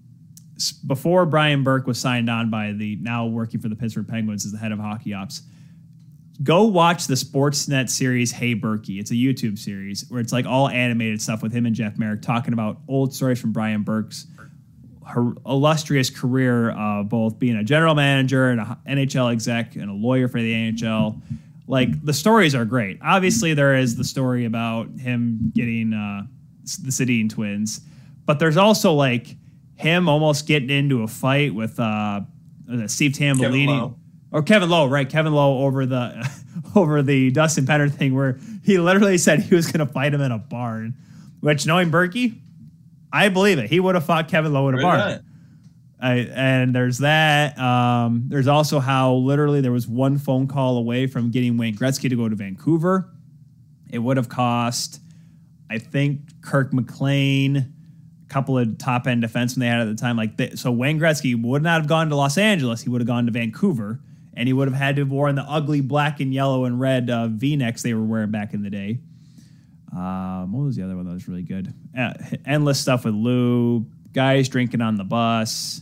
[0.86, 4.52] before Brian Burke was signed on by the now working for the Pittsburgh Penguins as
[4.52, 5.41] the head of hockey ops,
[6.44, 8.99] go watch the Sportsnet series Hey Burkie.
[8.99, 12.22] It's a YouTube series where it's like all animated stuff with him and Jeff Marek
[12.22, 14.28] talking about old stories from Brian Burke's
[15.06, 19.94] her illustrious career of both being a general manager and an NHL exec and a
[19.94, 21.22] lawyer for the NHL.
[21.68, 22.99] Like the stories are great.
[23.02, 26.24] Obviously, there is the story about him getting uh,
[26.84, 27.82] the Sedin twins,
[28.26, 29.36] but there's also like
[29.76, 32.22] him almost getting into a fight with uh,
[32.72, 33.95] uh, Steve Tambellini.
[34.36, 35.10] Or Kevin Lowe, right?
[35.10, 36.30] Kevin Lowe over the
[36.76, 40.20] over the Dustin Penner thing, where he literally said he was going to fight him
[40.20, 40.94] in a barn.
[41.40, 42.36] Which, knowing Berkey,
[43.14, 43.70] I believe it.
[43.70, 45.24] He would have fought Kevin Lowe in a barn.
[46.02, 47.57] I, and there's that.
[47.57, 52.10] Um, there's also how literally there was one phone call away from getting Wayne Gretzky
[52.10, 53.10] to go to Vancouver.
[53.90, 54.99] It would have cost,
[55.70, 60.18] I think, Kirk McLean, a couple of top end defensemen they had at the time.
[60.18, 62.82] Like th- so, Wayne Gretzky would not have gone to Los Angeles.
[62.82, 64.02] He would have gone to Vancouver,
[64.36, 67.10] and he would have had to have worn the ugly black and yellow and red
[67.10, 68.99] uh, V necks they were wearing back in the day.
[69.95, 71.74] Um, what was the other one that was really good?
[71.98, 72.14] Uh,
[72.45, 75.82] endless stuff with Lou, guys drinking on the bus.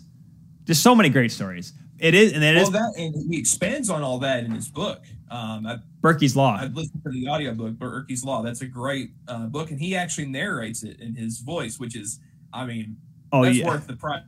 [0.66, 1.74] Just so many great stories.
[2.00, 4.68] It is, and it is Well, that and he expands on all that in his
[4.68, 5.04] book.
[5.32, 6.58] Um, I, Berkey's Law.
[6.60, 8.44] I've listened to the audiobook, Berkey's Law.
[8.44, 12.20] That's a great uh, book, and he actually narrates it in his voice, which is,
[12.52, 12.98] I mean,
[13.32, 13.68] oh that's yeah.
[13.68, 14.22] worth the price.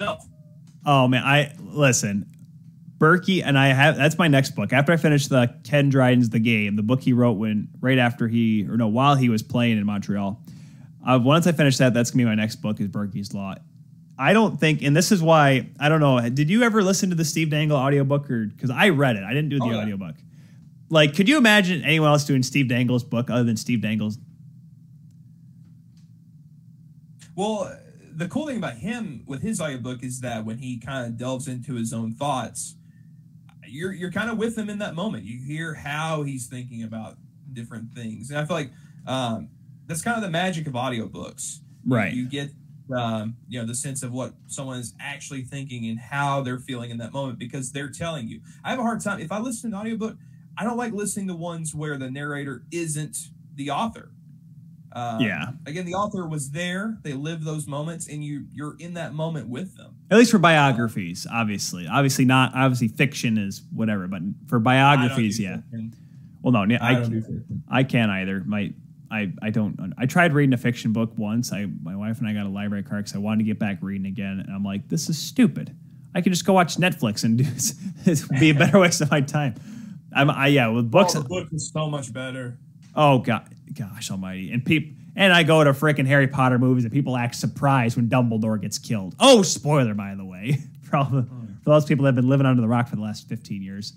[0.00, 0.24] itself.
[0.86, 2.31] Oh man, I listen.
[3.02, 4.72] Berkey and I have that's my next book.
[4.72, 8.28] After I finish the Ken Dryden's The Game, the book he wrote when right after
[8.28, 10.40] he or no while he was playing in Montreal.
[11.04, 13.56] Uh, once I finish that, that's gonna be my next book is Berkey's Law.
[14.16, 16.20] I don't think, and this is why I don't know.
[16.28, 19.24] Did you ever listen to the Steve Dangle audiobook or because I read it?
[19.24, 19.78] I didn't do the Oh, yeah.
[19.78, 20.14] audiobook.
[20.88, 24.18] Like, could you imagine anyone else doing Steve Dangle's book other than Steve Dangle's?
[27.34, 27.76] Well,
[28.14, 31.48] the cool thing about him with his audiobook is that when he kind of delves
[31.48, 32.76] into his own thoughts,
[33.72, 35.24] you're you're kind of with him in that moment.
[35.24, 37.16] You hear how he's thinking about
[37.52, 38.70] different things, and I feel like
[39.06, 39.48] um,
[39.86, 41.58] that's kind of the magic of audiobooks.
[41.86, 42.12] Right.
[42.12, 42.50] You get
[42.96, 46.90] um, you know the sense of what someone is actually thinking and how they're feeling
[46.90, 48.40] in that moment because they're telling you.
[48.64, 50.16] I have a hard time if I listen to an audiobook.
[50.56, 53.16] I don't like listening to ones where the narrator isn't
[53.54, 54.12] the author.
[54.94, 55.52] Um, Yeah.
[55.64, 56.98] Again, the author was there.
[57.02, 59.96] They lived those moments, and you you're in that moment with them.
[60.10, 61.86] At least for biographies, obviously.
[61.86, 62.54] Obviously not.
[62.54, 65.56] Obviously, fiction is whatever, but for biographies, yeah.
[65.56, 65.94] fiction.
[66.42, 67.64] Well, no, I I, don't.
[67.70, 68.42] I can't either.
[68.44, 68.72] My
[69.10, 69.94] I I don't.
[69.98, 71.52] I tried reading a fiction book once.
[71.52, 73.78] I my wife and I got a library card because I wanted to get back
[73.80, 75.74] reading again, and I'm like, this is stupid.
[76.14, 77.74] I could just go watch Netflix and do this.
[78.06, 79.54] It'd be a better waste of my time.
[80.14, 81.14] I'm I yeah with books.
[81.14, 82.58] Oh, the book is so much better.
[82.94, 84.50] Oh god, gosh almighty.
[84.50, 88.08] And people and I go to freaking Harry Potter movies and people act surprised when
[88.08, 89.14] Dumbledore gets killed.
[89.20, 90.58] Oh, spoiler by the way.
[90.90, 91.26] For
[91.64, 93.94] those people that have been living under the rock for the last 15 years.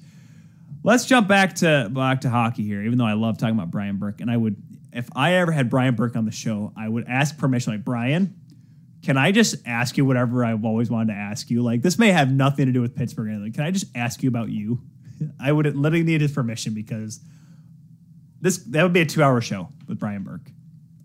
[0.83, 3.97] Let's jump back to back to hockey here, even though I love talking about Brian
[3.97, 4.21] Burke.
[4.21, 4.55] And I would
[4.93, 8.33] if I ever had Brian Burke on the show, I would ask permission, like, Brian,
[9.03, 11.61] can I just ask you whatever I've always wanted to ask you?
[11.61, 13.29] Like, this may have nothing to do with Pittsburgh.
[13.29, 13.51] anything.
[13.51, 14.81] Can I just ask you about you?
[15.39, 17.19] I would literally need his permission because
[18.39, 20.49] this that would be a two hour show with Brian Burke.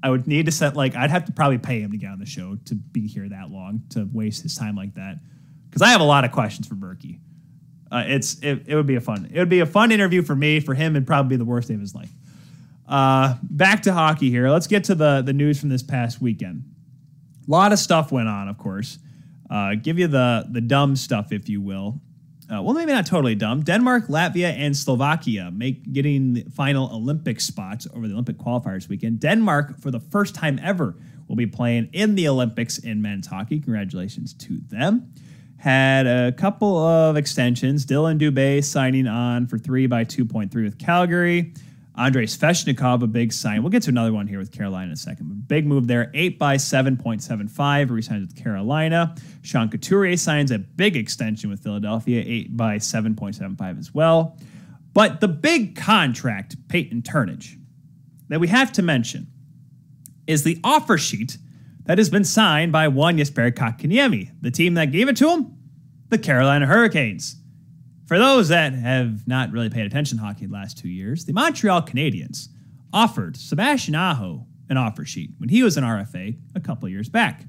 [0.02, 2.18] I would need to set like I'd have to probably pay him to get on
[2.18, 5.18] the show to be here that long to waste his time like that
[5.68, 7.18] because I have a lot of questions for Berkey.
[7.92, 10.34] Uh, it's it, it would be a fun it would be a fun interview for
[10.34, 12.10] me for him and probably be the worst day of his life.
[12.88, 14.48] Uh, back to hockey here.
[14.50, 16.64] Let's get to the the news from this past weekend.
[17.46, 18.98] A lot of stuff went on, of course.
[19.50, 22.00] Uh, give you the the dumb stuff, if you will.
[22.50, 23.62] Uh, well, maybe not totally dumb.
[23.62, 29.20] Denmark, Latvia, and Slovakia make getting final Olympic spots over the Olympic qualifiers weekend.
[29.20, 30.96] Denmark, for the first time ever,
[31.28, 33.60] will be playing in the Olympics in men's hockey.
[33.60, 35.12] Congratulations to them.
[35.58, 37.84] Had a couple of extensions.
[37.84, 41.52] Dillon Dubé signing on for three by 2.3 with Calgary.
[41.96, 43.62] Andrei Svechnikov, a big sign.
[43.62, 45.28] We'll get to another one here with Carolina in a second.
[45.28, 46.10] But big move there.
[46.14, 49.14] 8 by 7.75, resigns with Carolina.
[49.42, 54.38] Sean Couturier signs a big extension with Philadelphia, 8 by 7.75 as well.
[54.92, 57.56] But the big contract, Peyton Turnage,
[58.28, 59.26] that we have to mention
[60.26, 61.38] is the offer sheet
[61.84, 65.56] that has been signed by one Jesper Kotkaniemi, the team that gave it to him,
[66.08, 67.39] the Carolina Hurricanes.
[68.10, 71.32] For those that have not really paid attention to hockey the last two years, the
[71.32, 72.48] Montreal Canadiens
[72.92, 77.44] offered Sebastian Aho an offer sheet when he was an RFA a couple years back.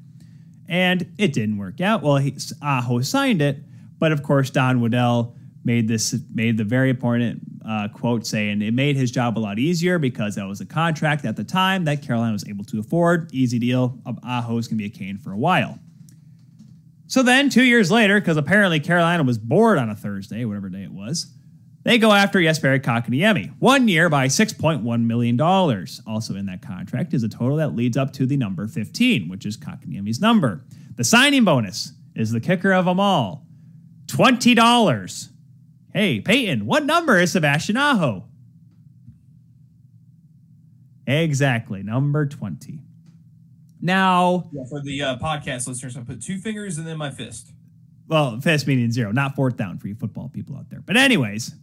[0.70, 2.04] And it didn't work out.
[2.04, 3.58] Well, he, Aho signed it,
[3.98, 8.76] but of course Don Waddell made this made the very important uh, quote saying it
[8.76, 12.04] made his job a lot easier because that was a contract at the time that
[12.04, 13.34] Carolina was able to afford.
[13.34, 13.98] Easy deal.
[14.06, 15.80] Aho's going to be a Cane for a while.
[17.12, 20.84] So then, two years later, because apparently Carolina was bored on a Thursday, whatever day
[20.84, 21.34] it was,
[21.84, 23.54] they go after Jesperi Kotkaniemi.
[23.60, 25.42] One year by $6.1 million.
[25.42, 29.46] Also in that contract is a total that leads up to the number 15, which
[29.46, 30.64] is Kotkaniemi's number.
[30.96, 33.46] The signing bonus is the kicker of them all.
[34.06, 35.30] $20.
[35.94, 38.24] Hey, Peyton, what number is Sebastian Aho?
[41.06, 42.80] Exactly, number 20.
[43.82, 47.52] Now, Yeah, for the uh, podcast listeners, I put two fingers and then my fist.
[48.08, 50.82] well, fist meaning zero, not fourth down for you football people out there.
[50.82, 51.56] But, anyways,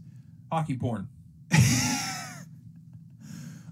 [0.50, 1.08] Hockey porn.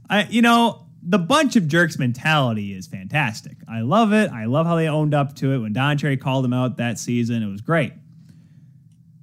[0.08, 3.56] I, you know, the bunch of jerks mentality is fantastic.
[3.68, 4.30] I love it.
[4.30, 6.98] I love how they owned up to it when Don Cherry called them out that
[6.98, 7.42] season.
[7.42, 7.92] It was great.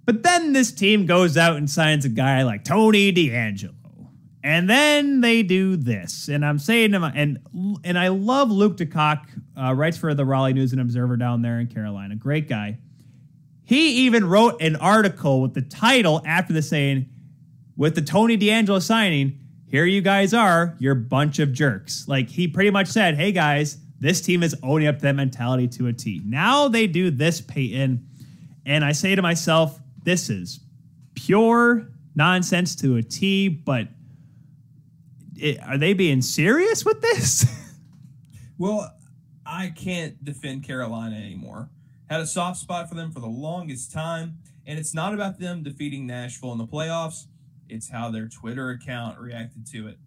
[0.06, 3.74] But then this team goes out and signs a guy like Tony DeAngelo.
[4.44, 6.28] And then they do this.
[6.28, 7.40] And I'm saying to my, and,
[7.86, 9.26] and I love Luke DeCock,
[9.58, 12.16] uh, writes for the Raleigh News and Observer down there in Carolina.
[12.16, 12.78] Great guy.
[13.64, 17.10] He even wrote an article with the title after the saying,
[17.78, 22.06] with the Tony DeAngelo signing, here you guys are, you're bunch of jerks.
[22.08, 25.88] Like he pretty much said, hey guys, this team is owning up that mentality to
[25.88, 26.22] a T.
[26.26, 28.06] Now they do this, Peyton,
[28.66, 30.60] and I say to myself, this is
[31.16, 33.88] pure nonsense to a T, but
[35.44, 37.46] it, are they being serious with this?
[38.60, 38.94] Well,
[39.46, 41.70] I can't defend Carolina anymore.
[42.10, 45.64] Had a soft spot for them for the longest time, and it's not about them
[45.64, 47.26] defeating Nashville in the playoffs.
[47.68, 49.98] It's how their Twitter account reacted to it.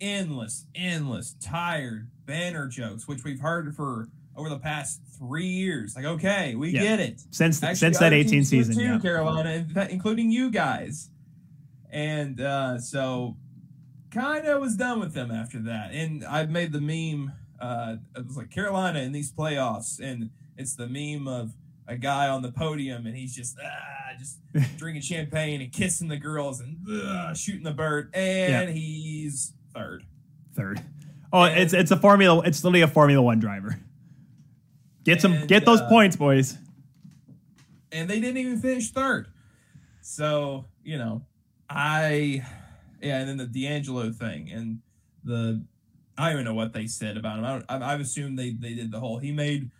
[0.00, 5.94] Endless, endless, tired banner jokes, which we've heard for over the past three years.
[5.94, 6.82] Like, okay, we Yeah.
[6.82, 7.20] get it.
[7.30, 8.98] since Actually, since that 18 teams do it season, too, yeah.
[8.98, 11.10] Carolina, including you guys.
[11.90, 13.36] And uh, so,
[14.10, 15.92] kind of was done with them after that.
[15.92, 17.32] And I've made the meme.
[17.60, 21.52] Uh, it was like Carolina in these playoffs, and it's the meme of
[21.86, 24.38] a guy on the podium, and he's just ah, just
[24.78, 30.04] drinking champagne and kissing the girls and ah, shooting the bird, and he's third.
[30.54, 30.80] Third.
[31.32, 32.42] Oh, it's it's a formula.
[32.44, 33.78] It's literally a Formula One driver.
[35.04, 36.58] Get some, And, get those uh, points, boys.
[37.92, 39.28] and they didn't even finish third.
[40.02, 41.22] So you know,
[41.68, 42.44] I
[43.00, 44.78] yeah, and then the DeAngelo thing and
[45.24, 45.62] the
[46.18, 47.44] I don't even know what they said about him.
[47.44, 49.70] I don't, I, I've assumed they they did the whole he made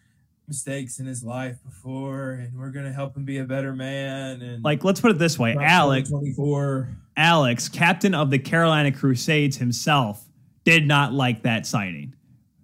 [0.48, 4.40] mistakes in his life before, and we're gonna help him be a better man.
[4.42, 6.09] And Like, let's put it this way, Alex.
[6.10, 6.88] twenty four.
[7.16, 10.24] Alex, captain of the Carolina Crusades himself,
[10.64, 12.14] did not like that signing.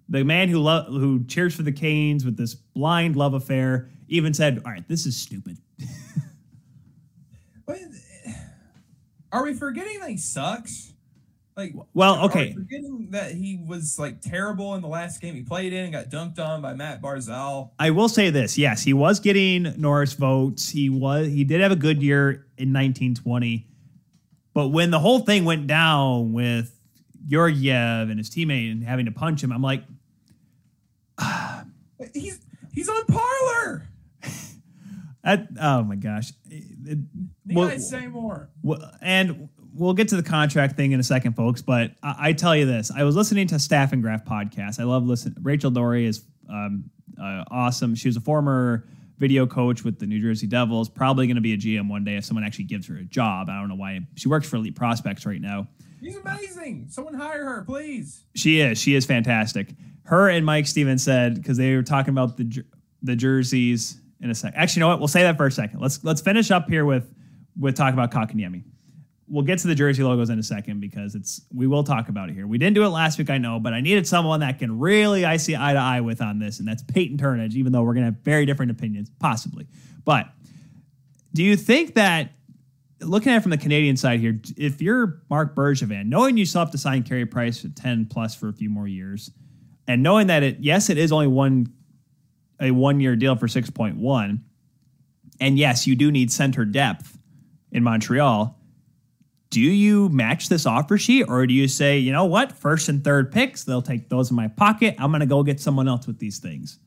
[0.09, 4.33] The man who lo- who cheers for the Canes with this blind love affair even
[4.33, 5.57] said, "All right, this is stupid."
[9.31, 10.93] are we forgetting that he sucks?
[11.55, 15.33] Like, Well, Are we okay, forgetting that he was like terrible in the last game
[15.33, 17.71] he played in and got dunked on by Matt Barzal.
[17.79, 20.69] I will say this: yes, he was getting Norris votes.
[20.69, 23.67] He was he did have a good year in 1920,
[24.53, 26.79] but when the whole thing went down with
[27.27, 29.83] Georgiev and his teammate and having to punch him, I'm like,
[32.13, 32.39] He's
[32.71, 33.87] he's on parlor.
[35.23, 36.33] that, oh my gosh.
[36.87, 36.99] It-
[37.45, 38.49] well- guys say more.
[38.61, 41.61] Well, and we'll get to the contract thing in a second, folks.
[41.61, 44.79] But I, I tell you this: I was listening to Staff and Graph podcast.
[44.79, 45.35] I love listening.
[45.41, 46.89] Rachel Doerrie is um,
[47.21, 47.95] uh, awesome.
[47.95, 48.87] She was a former
[49.17, 50.89] video coach with the New Jersey Devils.
[50.89, 53.49] Probably going to be a GM one day if someone actually gives her a job.
[53.49, 53.99] I don't know why.
[54.15, 55.67] She works for Elite Prospects right now.
[56.01, 56.87] She's amazing.
[56.89, 58.23] Someone hire her, please.
[58.35, 58.77] She is.
[58.79, 59.69] She is fantastic.
[60.03, 62.63] Her and Mike Stevens said because they were talking about the
[63.01, 64.53] the jerseys in a sec.
[64.55, 64.99] Actually, you know what?
[64.99, 65.79] We'll say that for a second.
[65.79, 67.13] Let's let's finish up here with
[67.59, 68.63] with talk about Kotkaniemi.
[69.29, 72.29] We'll get to the jersey logos in a second because it's we will talk about
[72.29, 72.47] it here.
[72.47, 75.25] We didn't do it last week, I know, but I needed someone that can really
[75.25, 77.53] I see eye to eye with on this, and that's Peyton Turnage.
[77.53, 79.67] Even though we're gonna have very different opinions, possibly.
[80.05, 80.29] But
[81.33, 82.31] do you think that
[83.01, 86.59] looking at it from the Canadian side here, if you're Marc Bergevin, knowing you still
[86.59, 89.31] have to sign Carey Price at 10 plus for a few more years,
[89.87, 91.67] and knowing that it, yes, it is only one
[92.59, 94.39] a one year deal for 6.1,
[95.39, 97.17] and yes, you do need center depth
[97.71, 98.57] in Montreal.
[99.49, 103.03] Do you match this offer sheet, or do you say, you know what, first and
[103.03, 104.95] third picks, they'll take those in my pocket.
[104.99, 106.79] I'm going to go get someone else with these things.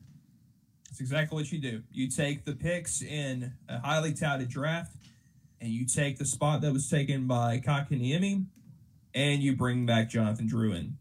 [0.87, 1.81] That's exactly what you do.
[1.91, 4.95] You take the picks in a highly touted draft,
[5.59, 8.45] and you take the spot that was taken by Kotkaniemi,
[9.15, 10.93] and you bring back Jonathan Drouin.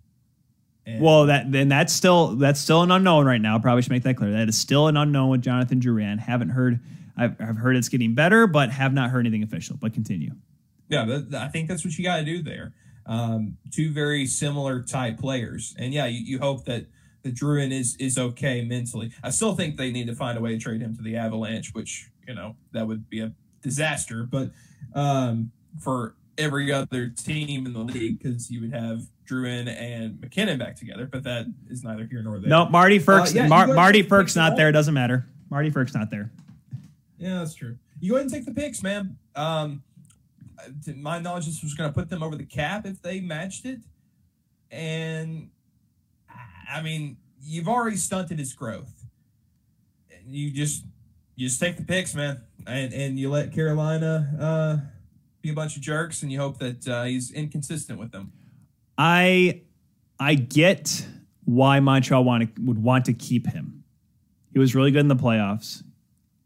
[0.90, 3.58] And Well, that then that's still that's still an unknown right now.
[3.58, 4.30] Probably should make that clear.
[4.32, 6.18] That is still an unknown with Jonathan Drouin.
[6.18, 6.80] Haven't heard.
[7.16, 9.76] I've, I've heard it's getting better, but have not heard anything official.
[9.78, 10.32] But continue.
[10.88, 12.72] Yeah, that, I think that's what you got to do there.
[13.06, 16.86] Um, two very similar type players, and yeah, you, you hope that
[17.22, 19.12] that Drouin is is okay mentally.
[19.22, 21.72] I still think they need to find a way to trade him to the Avalanche,
[21.74, 24.24] which you know that would be a disaster.
[24.24, 24.50] But
[24.94, 30.58] um, for every other team in the league, because you would have Drouin and MacKinnon
[30.58, 32.48] back together, but that is neither here nor there.
[32.48, 34.66] No, Marty Frk's Uh, yeah, Mar- Marty ahead and Frk's not there.
[34.72, 34.78] ball.
[34.80, 35.26] Doesn't matter.
[35.50, 36.30] Marty Frk's not there.
[37.18, 37.76] Yeah, that's true.
[38.00, 39.16] You go ahead and take the picks, man.
[39.36, 39.82] Um,
[40.84, 43.64] to my knowledge, this was going to put them over the cap if they matched
[43.64, 43.80] it,
[44.70, 45.50] and
[46.70, 48.92] I mean, you've already stunted his growth.
[50.26, 50.84] You just
[51.36, 54.76] you just take the picks, man, and and you let Carolina uh,
[55.42, 58.32] be a bunch of jerks, and you hope that uh, he's inconsistent with them.
[59.02, 59.62] I
[60.18, 61.06] I get
[61.46, 63.82] why Montreal want to, would want to keep him.
[64.52, 65.82] He was really good in the playoffs.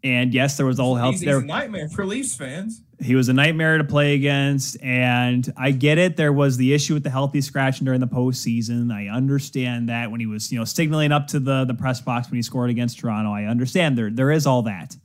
[0.05, 1.39] And yes, there was all health He's, he's there.
[1.39, 2.83] a nightmare for Leafs fans.
[3.01, 6.17] He was a nightmare to play against, and I get it.
[6.17, 8.93] There was the issue with the healthy scratching during the postseason.
[8.93, 12.31] I understand that when he was, you know, signaling up to the the press box
[12.31, 13.33] when he scored against Toronto.
[13.33, 14.97] I understand there there is all that.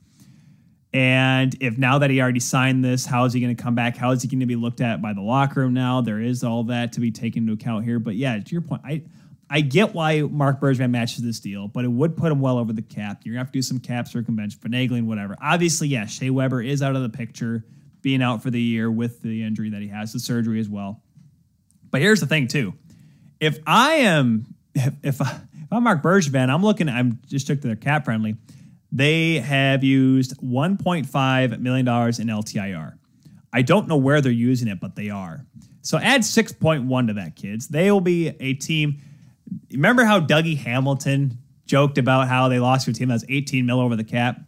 [0.92, 3.96] And if now that he already signed this, how is he going to come back?
[3.96, 6.00] How is he going to be looked at by the locker room now?
[6.00, 8.00] There is all that to be taken into account here.
[8.00, 9.02] But yeah, to your point, I
[9.48, 12.72] I get why Marc Bergevin matches this deal, but it would put him well over
[12.72, 13.22] the cap.
[13.24, 15.36] You're gonna have to do some cap circumvention, finagling, whatever.
[15.40, 17.64] Obviously, yeah, Shea Weber is out of the picture,
[18.00, 21.02] being out for the year with the injury that he has, the surgery as well.
[21.90, 22.74] But here's the thing, too.
[23.40, 26.88] If I am, if if, I, if I'm Marc Bergevin, I'm looking.
[26.88, 28.36] I'm just took to their cap friendly.
[28.92, 32.94] They have used 1.5 million dollars in LTIR.
[33.52, 35.44] I don't know where they're using it, but they are.
[35.82, 37.68] So add 6.1 to that, kids.
[37.68, 39.00] They will be a team.
[39.72, 43.64] Remember how Dougie Hamilton joked about how they lost to a team that was 18
[43.66, 44.40] mil over the cap?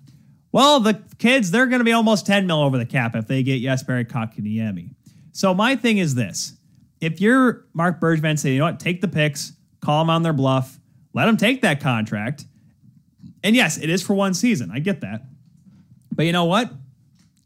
[0.53, 3.43] Well, the kids, they're going to be almost 10 mil over the cap if they
[3.43, 4.95] get Jesperi Kotkaniemi.
[5.33, 6.55] So my thing is this.
[7.01, 10.35] If you're Mark Bergman, say, you know what, take the picks, call them on their
[10.35, 10.79] bluff,
[11.15, 12.45] let them take that contract.
[13.43, 14.71] And yes, it is for one season.
[14.73, 15.23] I get that.
[16.15, 16.73] But you know what?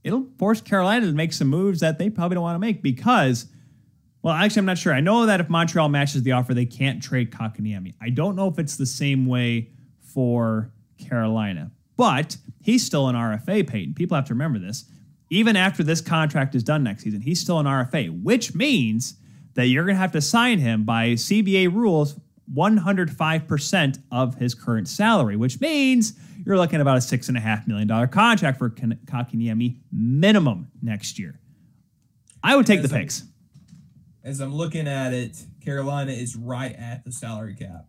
[0.05, 3.47] It'll force Carolina to make some moves that they probably don't want to make because,
[4.23, 4.93] well, actually, I'm not sure.
[4.93, 7.95] I know that if Montreal matches the offer, they can't trade Kotkaniemi.
[8.01, 9.71] I don't know if it's the same way
[10.01, 13.95] for Carolina, but he's still an RFA, Peyton.
[13.95, 14.85] People have to remember this.
[15.29, 19.15] Even after this contract is done next season, he's still an RFA, which means
[19.55, 22.15] that you're going to have to sign him by CBA rules
[22.55, 26.15] 105% of his current salary, which means
[26.45, 31.41] you're looking at about a $6.5 million contract for Kotkaniemi minimum next year.
[32.43, 33.25] I would take the As I'm- picks.
[34.25, 37.87] As I'm looking at it, Carolina is right at the salary cap.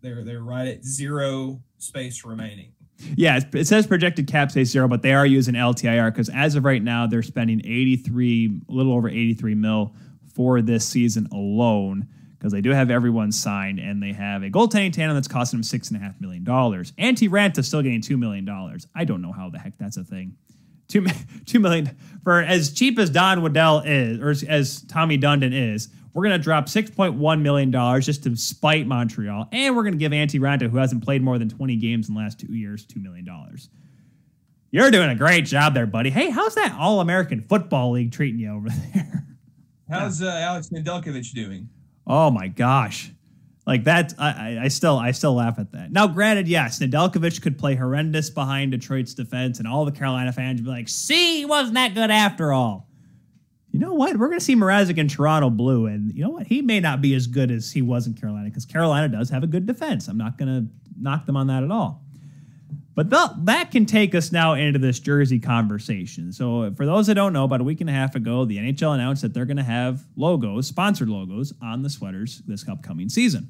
[0.00, 2.72] They're they're right at zero space remaining.
[3.16, 6.56] Yeah, it- it says projected cap space zero, but they are using LTIR because as
[6.56, 9.94] of right now, they're spending 83, a little over 83 mil
[10.34, 12.08] for this season alone
[12.42, 15.62] because they do have everyone signed and they have a goaltending tandem that's costing them
[15.62, 16.90] six and a half million dollars.
[16.98, 18.88] Antti Raanta still getting two million dollars.
[18.96, 20.34] I don't know how the heck that's a thing.
[20.88, 21.06] Two,
[21.46, 25.88] two million for as cheap as Don Waddell is, or as, as Tommy Dundon is.
[26.14, 29.96] We're gonna drop six point one million dollars just to spite Montreal, and we're gonna
[29.96, 32.84] give Antti Raanta, who hasn't played more than twenty games in the last two years,
[32.84, 33.70] two million dollars.
[34.72, 36.10] You're doing a great job there, buddy.
[36.10, 39.26] Hey, how's that All American Football League treating you over there?
[39.88, 41.68] How's uh, Alex Nedeljkovic doing?
[42.06, 43.10] Oh my gosh.
[43.66, 45.92] Like that, I, I- still, I still laugh at that.
[45.92, 50.60] Now, granted, yes, Nedeljkovic could play horrendous behind Detroit's defense, and all the Carolina fans
[50.60, 52.88] would be like, "See, he wasn't that good after all."
[53.70, 54.16] You know what?
[54.16, 56.46] We're going to see Mrazek in Toronto blue, and you know what?
[56.48, 59.44] He may not be as good as he was in Carolina because Carolina does have
[59.44, 60.08] a good defense.
[60.08, 60.66] I'm not going to
[61.00, 62.01] knock them on that at all.
[62.94, 66.32] But th- that can take us now into this jersey conversation.
[66.32, 68.94] So, for those that don't know, about a week and a half ago, the NHL
[68.94, 73.48] announced that they're going to have logos, sponsored logos, on the sweaters this upcoming season.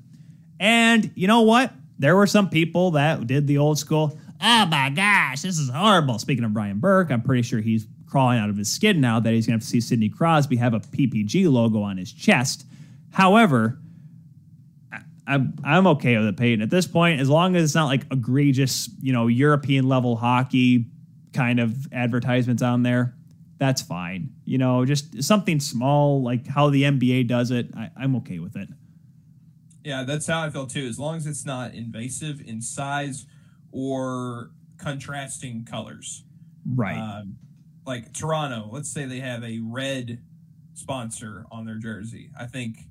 [0.60, 1.72] And you know what?
[1.98, 6.18] There were some people that did the old school, oh my gosh, this is horrible.
[6.18, 9.32] Speaking of Brian Burke, I'm pretty sure he's crawling out of his skin now that
[9.32, 12.66] he's going to have to see Sidney Crosby have a PPG logo on his chest.
[13.10, 13.78] However,
[15.26, 16.62] I'm I'm okay with it, Peyton.
[16.62, 20.86] At this point, as long as it's not like egregious, you know, European level hockey
[21.32, 23.14] kind of advertisements on there,
[23.58, 24.32] that's fine.
[24.44, 27.68] You know, just something small like how the NBA does it.
[27.76, 28.68] I, I'm okay with it.
[29.84, 30.86] Yeah, that's how I feel too.
[30.86, 33.26] As long as it's not invasive in size
[33.70, 36.24] or contrasting colors.
[36.74, 36.98] Right.
[36.98, 37.36] Um,
[37.86, 40.20] like Toronto, let's say they have a red
[40.74, 42.30] sponsor on their jersey.
[42.38, 42.86] I think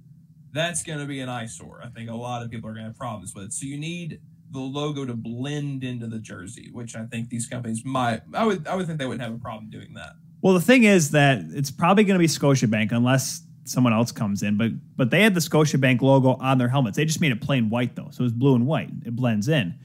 [0.53, 1.82] that's going to be an eyesore.
[1.84, 3.53] I think a lot of people are going to have problems with it.
[3.53, 4.19] So you need
[4.52, 8.22] the logo to blend into the jersey, which I think these companies might.
[8.34, 8.68] I would.
[8.68, 10.14] I would think they wouldn't have a problem doing that.
[10.41, 14.44] Well, the thing is that it's probably going to be Scotiabank unless someone else comes
[14.44, 14.57] in.
[14.57, 16.98] But but they had the Scotiabank logo on their helmets.
[16.98, 18.90] They just made it plain white though, so it's blue and white.
[19.06, 19.76] It blends in.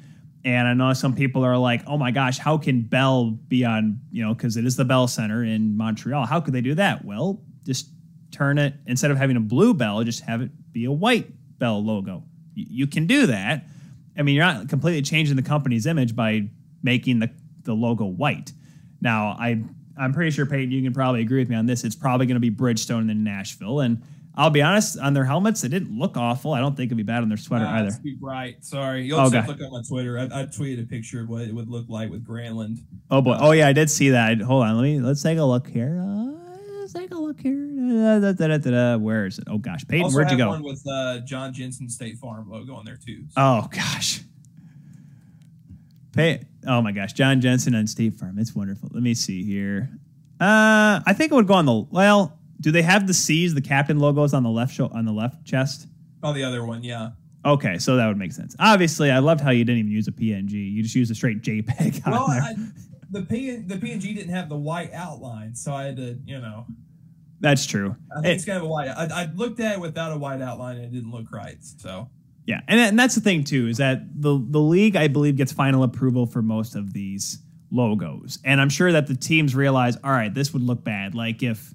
[0.45, 4.01] And I know some people are like, "Oh my gosh, how can Bell be on?
[4.11, 6.27] You know, because it is the Bell Center in Montreal.
[6.27, 7.05] How could they do that?
[7.05, 7.91] Well, just
[8.31, 11.83] turn it instead of having a blue bell, just have it be a white Bell
[11.83, 12.23] logo.
[12.57, 13.65] Y- you can do that.
[14.19, 16.49] I mean, you're not completely changing the company's image by
[16.83, 17.31] making the
[17.65, 18.53] the logo white.
[19.01, 19.63] Now, I
[19.99, 21.83] I'm pretty sure Peyton, you can probably agree with me on this.
[21.85, 24.03] It's probably going to be Bridgestone in Nashville, and
[24.35, 26.53] I'll be honest, on their helmets, it didn't look awful.
[26.53, 27.91] I don't think it'd be bad on their sweater Ah, either.
[28.03, 28.63] Too bright.
[28.63, 29.07] Sorry.
[29.07, 30.19] You'll Oh, also look on my Twitter.
[30.19, 32.81] I, I tweeted a picture of what it would look like with Granlund.
[33.11, 33.39] Oh boy.
[33.41, 34.39] Oh yeah, I did see that.
[34.43, 34.77] Hold on.
[34.77, 35.99] Let me let's take a look here.
[36.07, 36.36] Uh,
[36.97, 37.55] take a look here.
[38.21, 38.97] Da, da, da.
[38.97, 39.45] Where is it?
[39.49, 40.49] Oh gosh, Peyton, also where'd you go?
[40.49, 43.25] one with uh, John Jensen State Farm logo on there too.
[43.29, 44.21] So Oh gosh.
[46.13, 46.43] Pay.
[46.67, 48.39] Oh my gosh, John Jensen on State Farm.
[48.39, 48.89] It's wonderful.
[48.93, 49.91] Let me see here.
[50.41, 52.39] Uh, I think it would go on the well.
[52.61, 55.45] Do they have the C's, the captain logos on the left show on the left
[55.45, 55.89] chest?
[56.23, 57.11] oh, the other one, yeah.
[57.45, 58.57] Okay, so that would make sense.
[58.59, 60.53] Obviously, I loved how you didn't even use a PNG.
[60.73, 62.41] You just used a straight JPEG on Well, there.
[62.43, 62.55] I,
[63.11, 66.67] the P the PNG didn't have the white outline, so I had to, you know,
[67.41, 67.97] That's true.
[68.11, 68.89] I think It- it's gonna have a white.
[68.89, 71.57] I, I looked at it without a white outline and it didn't look right.
[71.61, 72.09] So
[72.47, 75.53] Yeah, and, and that's the thing too is that the the league I believe gets
[75.53, 77.41] final approval for most of these
[77.71, 81.15] logos, and I'm sure that the teams realize, all right, this would look bad.
[81.15, 81.75] Like if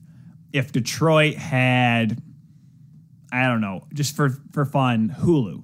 [0.53, 2.21] if Detroit had,
[3.31, 5.63] I don't know, just for for fun, Hulu,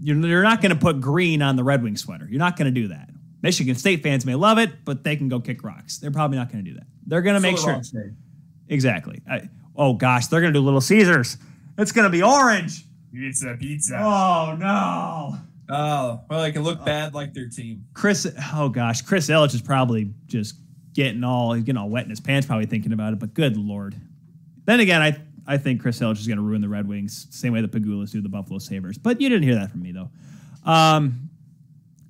[0.00, 2.26] you're, you're not going to put green on the Red Wing sweater.
[2.28, 3.10] You're not going to do that.
[3.42, 5.98] Michigan State fans may love it, but they can go kick rocks.
[5.98, 6.86] They're probably not going to do that.
[7.06, 7.80] They're going to make sure.
[8.68, 8.74] Wrong shade.
[8.74, 9.22] Exactly.
[9.30, 11.36] I, oh gosh, they're going to do Little Caesars.
[11.76, 12.84] It's going to be orange.
[13.12, 13.96] Pizza, pizza.
[13.98, 15.36] Oh no.
[15.70, 17.84] Oh, well, they can look bad like their team.
[17.94, 20.54] Chris, oh gosh, Chris Ilitch is probably just
[20.94, 23.18] getting all he's getting all wet in his pants, probably thinking about it.
[23.18, 23.94] But good lord.
[24.64, 25.16] Then again, I
[25.46, 28.10] I think Chris Ilitch is going to ruin the Red Wings, same way the Pegulas
[28.12, 28.98] do the Buffalo Sabres.
[28.98, 30.10] But you didn't hear that from me though.
[30.70, 31.28] Um,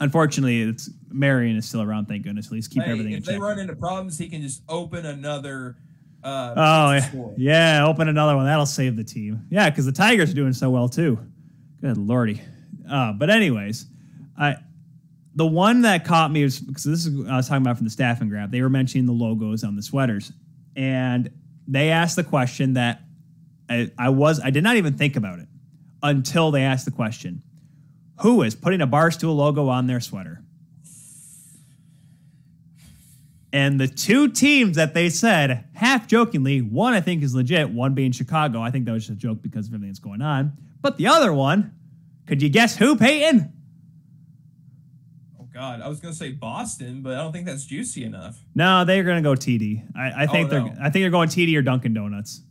[0.00, 2.06] unfortunately, it's Marian is still around.
[2.06, 2.46] Thank goodness.
[2.46, 3.42] At least keep Hey, everything in if they check.
[3.42, 5.76] run into problems, he can just open another.
[6.28, 6.92] Uh, Oh
[7.36, 7.78] yeah.
[7.78, 8.44] yeah, open another one.
[8.46, 9.46] That'll save the team.
[9.50, 11.18] Yeah, because the Tigers are doing so well too.
[11.80, 12.40] Good lordy.
[12.90, 13.86] Uh, but anyways,
[14.38, 14.56] I
[15.34, 17.90] the one that caught me was because this is I was talking about from the
[17.90, 18.50] Staff and Graph.
[18.50, 20.32] They were mentioning the logos on the sweaters,
[20.74, 21.30] and
[21.66, 23.02] they asked the question that
[23.70, 25.48] I, I was I did not even think about it
[26.02, 27.42] until they asked the question:
[28.22, 30.42] Who is putting a barstool logo on their sweater?
[33.52, 37.94] And the two teams that they said, half jokingly, one I think is legit, one
[37.94, 38.60] being Chicago.
[38.60, 40.52] I think that was just a joke because of everything that's going on.
[40.82, 41.72] But the other one,
[42.26, 43.52] could you guess who, Peyton?
[45.40, 48.38] Oh God, I was gonna say Boston, but I don't think that's juicy enough.
[48.54, 49.96] No, they're going to go TD.
[49.96, 50.74] I, I oh, think Oh, they're no.
[50.80, 52.42] I think they're going TD or Dunkin' Donuts.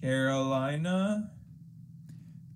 [0.00, 1.30] Carolina.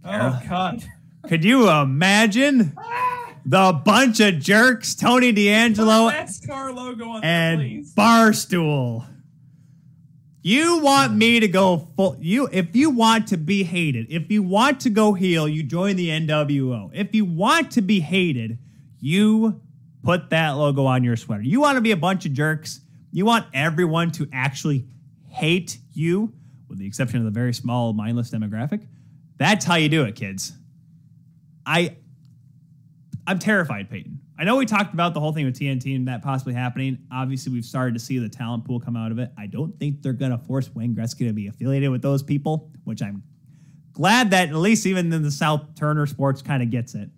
[0.02, 0.84] Carol- Oh God.
[1.28, 3.23] Could you imagine ah!
[3.46, 7.94] The bunch of jerks, Tony DeAngelo NASCAR logo on there, and please.
[7.94, 9.06] Barstool.
[10.40, 14.42] You want me to go full you if you want to be hated, if you
[14.42, 16.90] want to go heel, you join the NWO.
[16.92, 18.58] If you want to be hated,
[19.00, 19.60] you
[20.02, 21.42] put that logo on your sweater.
[21.42, 22.80] You want to be a bunch of jerks.
[23.10, 24.86] You want everyone to actually
[25.28, 26.32] hate you,
[26.68, 28.86] with the exception of the very small mindless demographic.
[29.36, 30.52] That's how you do it, kids.
[31.66, 31.96] I
[33.26, 34.20] I'm terrified, Peyton.
[34.38, 36.98] I know we talked about the whole thing with TNT and that possibly happening.
[37.10, 39.30] Obviously, we've started to see the talent pool come out of it.
[39.38, 42.70] I don't think they're going to force Wayne Gretzky to be affiliated with those people,
[42.84, 43.22] which I'm
[43.92, 47.08] glad that at least even in the South Turner Sports kind of gets it.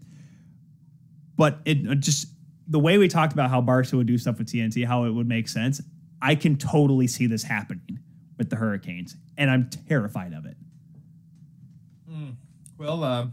[1.37, 2.29] But it it just
[2.69, 5.29] the way we talked about how Barca would do stuff with TNT, how it would
[5.29, 5.83] make sense.
[6.23, 7.99] I can totally see this happening
[8.39, 10.57] with the Hurricanes, and I'm terrified of it.
[12.79, 13.27] Well, uh,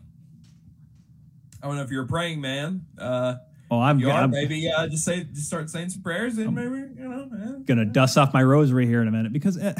[1.63, 2.85] I don't know if you're a praying man.
[2.97, 3.35] Uh,
[3.71, 4.21] Oh, I'm, you are.
[4.21, 7.27] I'm Maybe uh, just say, just start saying some prayers, and maybe you know.
[7.41, 7.63] eh.
[7.65, 9.73] gonna dust off my rosary here in a minute because eh,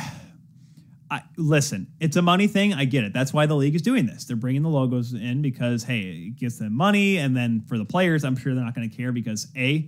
[1.11, 2.73] I listen, it's a money thing.
[2.73, 3.13] I get it.
[3.13, 4.25] That's why the league is doing this.
[4.25, 7.85] They're bringing the logos in because hey, it gets them money, and then for the
[7.85, 9.87] players, I'm sure they're not going to care because a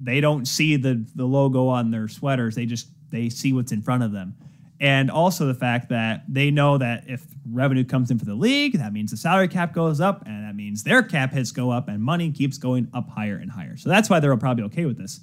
[0.00, 2.54] they don't see the the logo on their sweaters.
[2.54, 4.36] They just they see what's in front of them.
[4.80, 8.74] And also the fact that they know that if revenue comes in for the league,
[8.78, 11.88] that means the salary cap goes up, and that means their cap hits go up,
[11.88, 13.76] and money keeps going up higher and higher.
[13.76, 15.20] So that's why they're probably okay with this.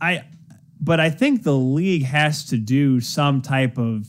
[0.00, 0.24] I
[0.80, 4.06] but I think the league has to do some type of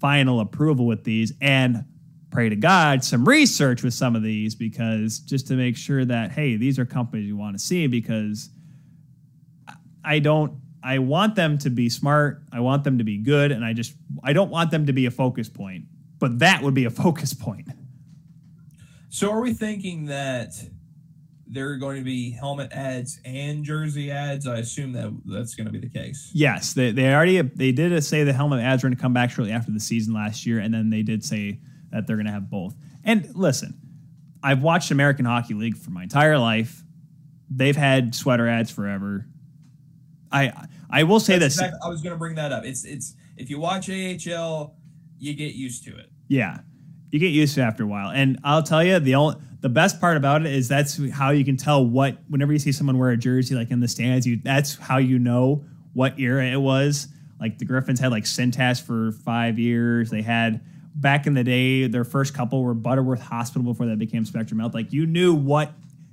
[0.00, 1.84] final approval with these and
[2.30, 6.32] pray to God some research with some of these because just to make sure that
[6.32, 8.50] hey these are companies you want to see because
[10.04, 10.54] I don't
[10.86, 12.42] I want them to be smart.
[12.52, 15.06] I want them to be good, and I just I don't want them to be
[15.06, 15.86] a focus point.
[16.20, 17.68] But that would be a focus point.
[19.08, 20.52] So are we thinking that
[21.48, 24.46] there are going to be helmet ads and jersey ads?
[24.46, 26.30] I assume that that's going to be the case.
[26.32, 29.30] Yes, they, they already they did say the helmet ads were going to come back
[29.30, 31.58] shortly after the season last year, and then they did say
[31.90, 32.76] that they're going to have both.
[33.02, 33.76] And listen,
[34.40, 36.84] I've watched American Hockey League for my entire life.
[37.50, 39.26] They've had sweater ads forever.
[40.30, 40.52] I
[40.90, 41.64] I will say That's this.
[41.64, 42.64] exact- I was going to bring that up.
[42.64, 44.74] It's it's if you watch AHL,
[45.18, 46.10] you get used to it.
[46.28, 46.60] Yeah,
[47.10, 48.10] you get used to it after a while.
[48.10, 51.44] And I'll tell you, the only the best part about it is that's how you
[51.44, 54.38] can tell what whenever you see someone wear a jersey like in the stands, you
[54.42, 57.08] that's how you know what era it was.
[57.40, 60.10] Like the Griffins had like Cintas for five years.
[60.10, 60.60] They had
[60.94, 64.74] back in the day, their first couple were Butterworth Hospital before that became Spectrum Health.
[64.74, 65.72] Like you knew what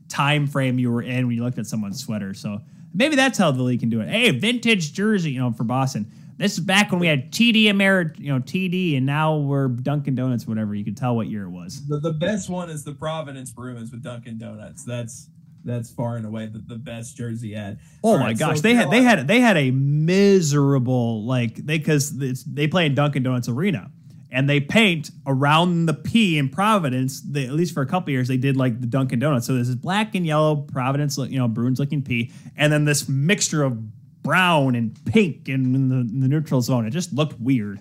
[0.09, 2.33] time frame you were in when you looked at someone's sweater.
[2.33, 2.59] So
[2.93, 4.09] maybe that's how the league can do it.
[4.09, 6.11] Hey, vintage jersey, you know, for Boston.
[6.37, 10.15] This is back when we had TD Ameri, you know, TD, and now we're Dunkin'
[10.15, 10.73] Donuts, whatever.
[10.73, 11.85] You can tell what year it was.
[11.87, 14.83] The, the best one is the Providence Bruins with Dunkin' Donuts.
[14.83, 15.29] That's
[15.63, 17.79] that's far and away the, the best jersey ad.
[18.03, 21.55] Oh All my right, gosh, so they had they had they had a miserable like
[21.55, 23.91] they because they play in Dunkin' Donuts Arena
[24.33, 27.21] and they paint around the P in Providence.
[27.21, 29.45] They, at least for a couple years, they did like the Dunkin' Donuts.
[29.45, 33.07] So this is black and yellow Providence, you know, Bruins looking P, and then this
[33.07, 33.77] mixture of
[34.23, 36.87] brown and pink and in the, in the neutral zone.
[36.87, 37.79] It just looked weird.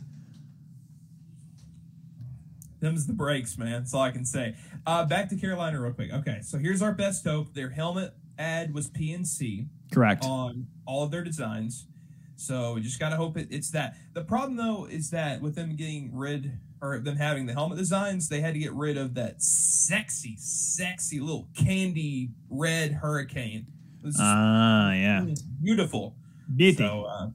[2.80, 3.70] Them's the breaks, man.
[3.70, 4.56] That's all I can say.
[4.86, 6.12] Uh, back to Carolina real quick.
[6.12, 7.54] Okay, so here's our best hope.
[7.54, 10.24] Their helmet ad was PNC Correct.
[10.24, 11.86] on all of their designs.
[12.36, 13.96] So we just gotta hope it, it's that.
[14.14, 18.28] The problem though is that with them getting rid or them having the helmet designs,
[18.28, 23.66] they had to get rid of that sexy, sexy little candy red hurricane.
[24.00, 25.24] It was just Ah, yeah.
[25.62, 26.16] beautiful.
[26.56, 26.78] Beauty.
[26.78, 27.28] So, uh,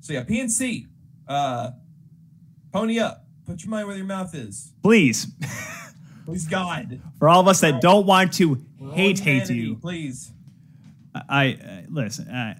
[0.00, 0.86] so yeah, PNC,
[1.26, 1.70] uh,
[2.72, 3.24] pony up.
[3.46, 4.72] Put your money where your mouth is.
[4.82, 5.26] Please,
[6.26, 7.00] Please God.
[7.18, 10.30] for all of us that don't want to For all hate hate you, Please.
[11.28, 12.28] I uh, listen.
[12.30, 12.56] I,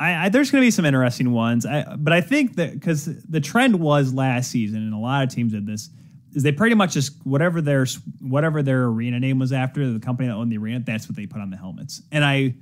[0.00, 1.66] I, I there's going to be some interesting ones.
[1.66, 5.28] I, but I think that because the trend was last season, and a lot of
[5.28, 5.90] teams did this,
[6.32, 7.86] is they pretty much just whatever their
[8.20, 11.26] whatever their arena name was after the company that owned the arena, that's what they
[11.26, 12.02] put on the helmets.
[12.10, 12.54] And I,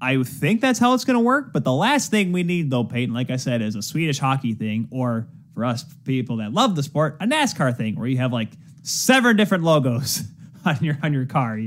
[0.00, 1.52] I think that's how it's going to work.
[1.52, 4.54] But the last thing we need, though, Peyton, like I said, is a Swedish hockey
[4.54, 8.32] thing, or for us people that love the sport, a NASCAR thing, where you have
[8.32, 8.50] like
[8.82, 10.22] seven different logos
[10.64, 11.58] on your on your car.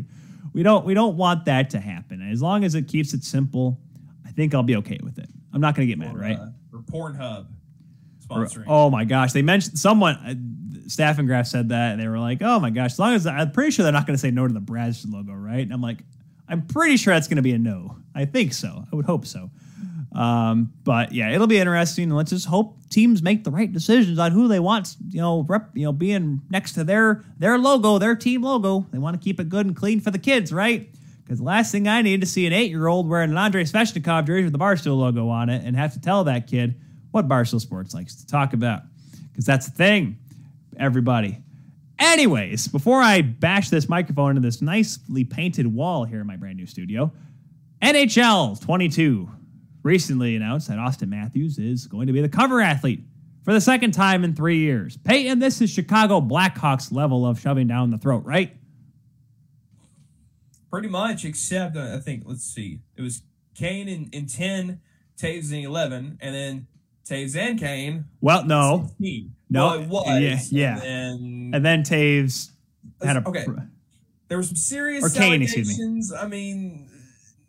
[0.53, 2.21] We don't we don't want that to happen.
[2.31, 3.77] As long as it keeps it simple,
[4.39, 5.29] think I'll be okay with it.
[5.53, 6.37] I'm not going to get mad, Or, right?
[6.37, 7.47] Uh, or Pornhub
[8.29, 8.65] Or- sponsoring.
[8.67, 10.15] oh my gosh, they mentioned someone.
[10.15, 10.35] Uh,
[10.87, 13.27] Staff and Graph said that, and they were like, "Oh my gosh!" As long as
[13.27, 15.59] I'm pretty sure they're not going to say no to the Brads logo, right?
[15.59, 15.99] And I'm like,
[16.47, 17.97] I'm pretty sure that's going to be a no.
[18.15, 18.85] I think so.
[18.91, 19.51] I would hope so.
[20.13, 22.09] Um, but yeah, it'll be interesting.
[22.09, 24.95] Let's just hope teams make the right decisions on who they want.
[25.09, 28.87] You know, rep, you know, being next to their their logo, their team logo.
[28.91, 30.89] They want to keep it good and clean for the kids, right?
[31.29, 33.63] Because the last thing I need to see an eight year old wearing an Andrei
[33.63, 36.73] Svechnikov jersey with the Barstool logo on it and have to tell that kid
[37.11, 38.81] what Barstool Sports likes to talk about.
[39.31, 40.17] Because that's the thing,
[40.79, 41.37] everybody.
[41.99, 46.57] Anyways, before I bash this microphone into this nicely painted wall here in my brand
[46.57, 47.13] new studio,
[47.79, 49.29] NHL 22
[49.83, 53.03] recently announced that Auston Matthews is going to be the cover athlete
[53.45, 54.97] for the second time in three years.
[54.97, 58.55] Peyton, this is Chicago Blackhawks level of shoving down the throat, right?
[60.71, 62.79] Pretty much, except uh, I think, let's see.
[62.95, 63.23] It was
[63.55, 64.79] Kane in, in 10,
[65.17, 66.67] Toews in 11, and then
[67.05, 68.05] Toews and Kane.
[68.21, 68.85] Well, no.
[68.99, 69.33] 16.
[69.49, 70.51] No, Well, it was.
[70.51, 70.81] yeah, yeah.
[70.83, 72.51] And then And then Toews
[73.03, 73.27] had a.
[73.27, 73.45] Okay.
[74.27, 76.03] there were some serious Or Kane, excuse me.
[76.19, 76.87] I mean,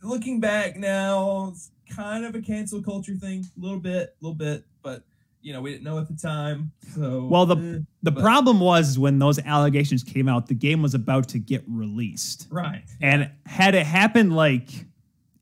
[0.02, 4.34] looking back now, it's kind of a cancel culture thing, a little bit, a little
[4.34, 5.02] bit, but
[5.42, 6.70] you know, we didn't know at the time.
[6.94, 10.82] So Well, the eh, the but- problem was when those allegations came out, the game
[10.82, 12.46] was about to get released.
[12.50, 14.68] right, And had it happened like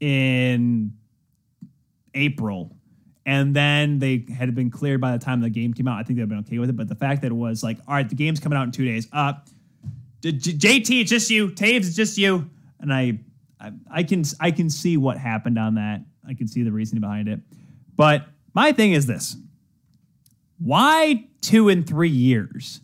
[0.01, 0.93] in
[2.15, 2.75] April,
[3.27, 6.19] and then they had been cleared by the time the game came out, I think
[6.19, 6.77] they'd been okay with it.
[6.77, 8.85] But the fact that it was like, all right, the game's coming out in two
[8.85, 9.07] days.
[9.12, 9.35] Uh,
[10.23, 11.49] JT, it's just you.
[11.51, 12.49] Toews, it's just you.
[12.81, 13.19] And I,
[13.61, 16.01] I, I can, I can see what happened on that.
[16.27, 17.41] I can see the reasoning behind it.
[17.97, 19.37] But my thing is this:
[20.59, 22.80] why two and three years?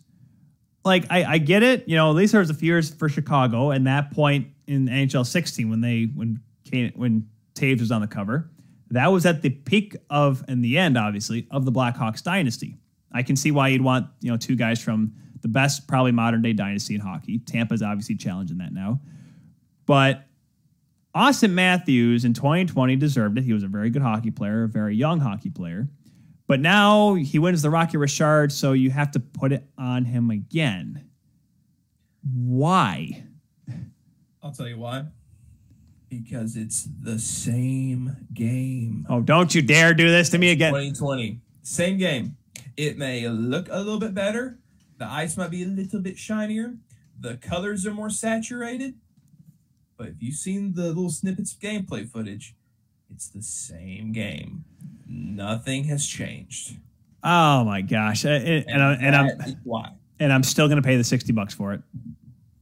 [0.85, 1.89] like I, I get it.
[1.89, 4.87] You know, at least there was a few years for Chicago, and that point in
[4.87, 8.49] NHL 16 when they when Kane, when Toews was on the cover,
[8.91, 12.77] that was at the peak of and the end, obviously, of the Blackhawks dynasty.
[13.11, 16.43] I can see why you'd want you know two guys from the best probably modern
[16.43, 17.39] day dynasty in hockey.
[17.39, 19.01] Tampa's obviously challenging that now,
[19.87, 20.27] but
[21.15, 23.43] Auston Matthews in 2020 deserved it.
[23.43, 25.87] He was a very good hockey player, a very young hockey player.
[26.47, 30.29] But now he wins the Rocky Richard, so you have to put it on him
[30.29, 31.09] again.
[32.21, 33.23] Why?
[34.43, 35.05] I'll tell you why.
[36.07, 39.07] Because it's the same game.
[39.09, 40.71] Oh, don't you dare do this to me again.
[40.71, 41.41] 2020.
[41.63, 42.37] Same game.
[42.77, 44.59] It may look a little bit better.
[44.97, 46.75] The ice might be a little bit shinier.
[47.19, 48.95] The colors are more saturated.
[49.97, 52.55] But if you've seen the little snippets of gameplay footage,
[53.09, 54.65] it's the same game.
[55.07, 56.77] Nothing has changed.
[57.23, 58.23] Oh my gosh!
[58.25, 59.91] And, and, I, and I'm why.
[60.19, 61.81] and I'm still gonna pay the sixty bucks for it.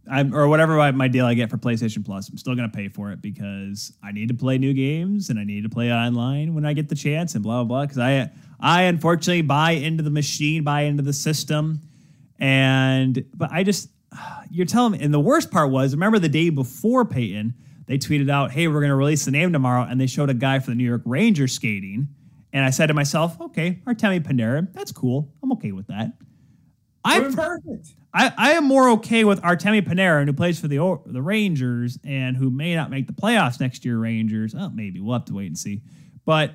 [0.10, 2.30] I'm or whatever my, my deal I get for PlayStation Plus.
[2.30, 5.44] I'm still gonna pay for it because I need to play new games and I
[5.44, 7.82] need to play online when I get the chance and blah blah blah.
[7.84, 11.82] Because I I unfortunately buy into the machine, buy into the system,
[12.40, 13.90] and but I just
[14.50, 15.00] you're telling me.
[15.02, 17.54] And the worst part was, remember the day before Peyton,
[17.88, 20.60] they tweeted out, "Hey, we're gonna release the name tomorrow," and they showed a guy
[20.60, 22.08] for the New York Rangers skating.
[22.54, 25.34] And I said to myself, "Okay, Artemi Panarin, that's cool.
[25.44, 26.14] I'm okay with that."
[27.04, 27.96] I We're perfect.
[28.14, 32.38] I, I am more okay with Artemi Panarin, who plays for the the Rangers and
[32.38, 33.98] who may not make the playoffs next year.
[33.98, 35.82] Rangers, oh, maybe we'll have to wait and see.
[36.26, 36.54] But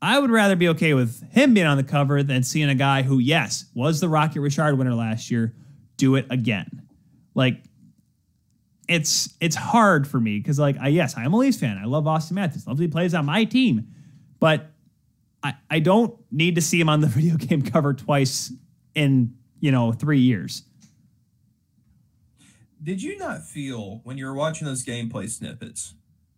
[0.00, 3.02] I would rather be okay with him being on the cover than seeing a guy
[3.02, 5.54] who, yes, was the Rocket Richard winner last year,
[5.96, 6.82] do it again.
[7.34, 7.64] Like
[8.88, 11.78] it's it's hard for me because like I yes, I'm a Leafs fan.
[11.78, 12.66] I love Auston Matthews.
[12.66, 13.88] Love that he plays on my team,
[14.40, 14.70] but
[15.42, 18.52] I I don't need to see him on the video game cover twice
[18.94, 20.62] in you know three years.
[22.82, 25.94] Did you not feel when you were watching those gameplay snippets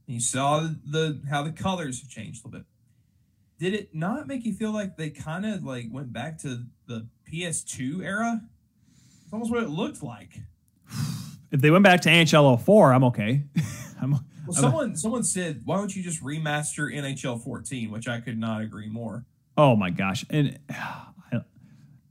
[0.07, 2.67] and you saw the how the colors have changed a little bit?
[3.59, 7.07] Did it not make you feel like they kind of like went back to the
[7.31, 8.41] PS2 era?
[9.23, 10.41] It's almost what it looked like.
[11.53, 13.43] If they went back to NHL 04, I'm okay.
[14.01, 14.15] I'm,
[14.47, 18.63] Well, someone someone said, "Why don't you just remaster NHL 14?" Which I could not
[18.63, 19.25] agree more.
[19.57, 20.25] oh my gosh.
[20.31, 21.41] And I,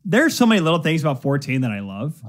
[0.06, 2.22] there's so many little things about 14 that I love.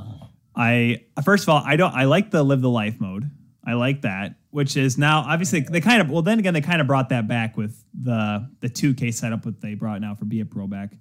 [0.57, 3.31] I first of all, I don't I like the live the life mode.
[3.65, 6.81] I like that, which is now obviously they kind of well then again they kind
[6.81, 10.41] of brought that back with the the 2K setup that they brought now for Be
[10.41, 10.93] a Pro back.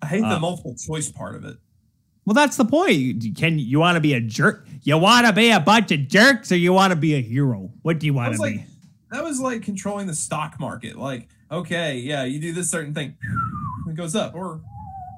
[0.00, 1.56] I hate Uh, the multiple choice part of it.
[2.28, 2.92] Well, that's the point.
[3.24, 4.66] You- Can you want to be a jerk?
[4.82, 7.70] You want to be a bunch of jerks, or you want to be a hero?
[7.80, 8.64] What do you want to like be?
[9.10, 10.98] that was like controlling the stock market.
[10.98, 13.16] Like, okay, yeah, you do this certain thing,
[13.88, 14.60] it goes up or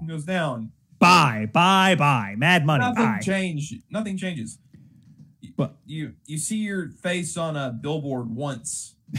[0.00, 0.70] it goes down.
[1.00, 2.36] Buy, buy, buy.
[2.38, 2.84] Mad money.
[2.84, 3.18] nothing Buy.
[3.18, 3.74] change.
[3.90, 4.58] Nothing changes.
[5.56, 8.94] But- you you see your face on a billboard once.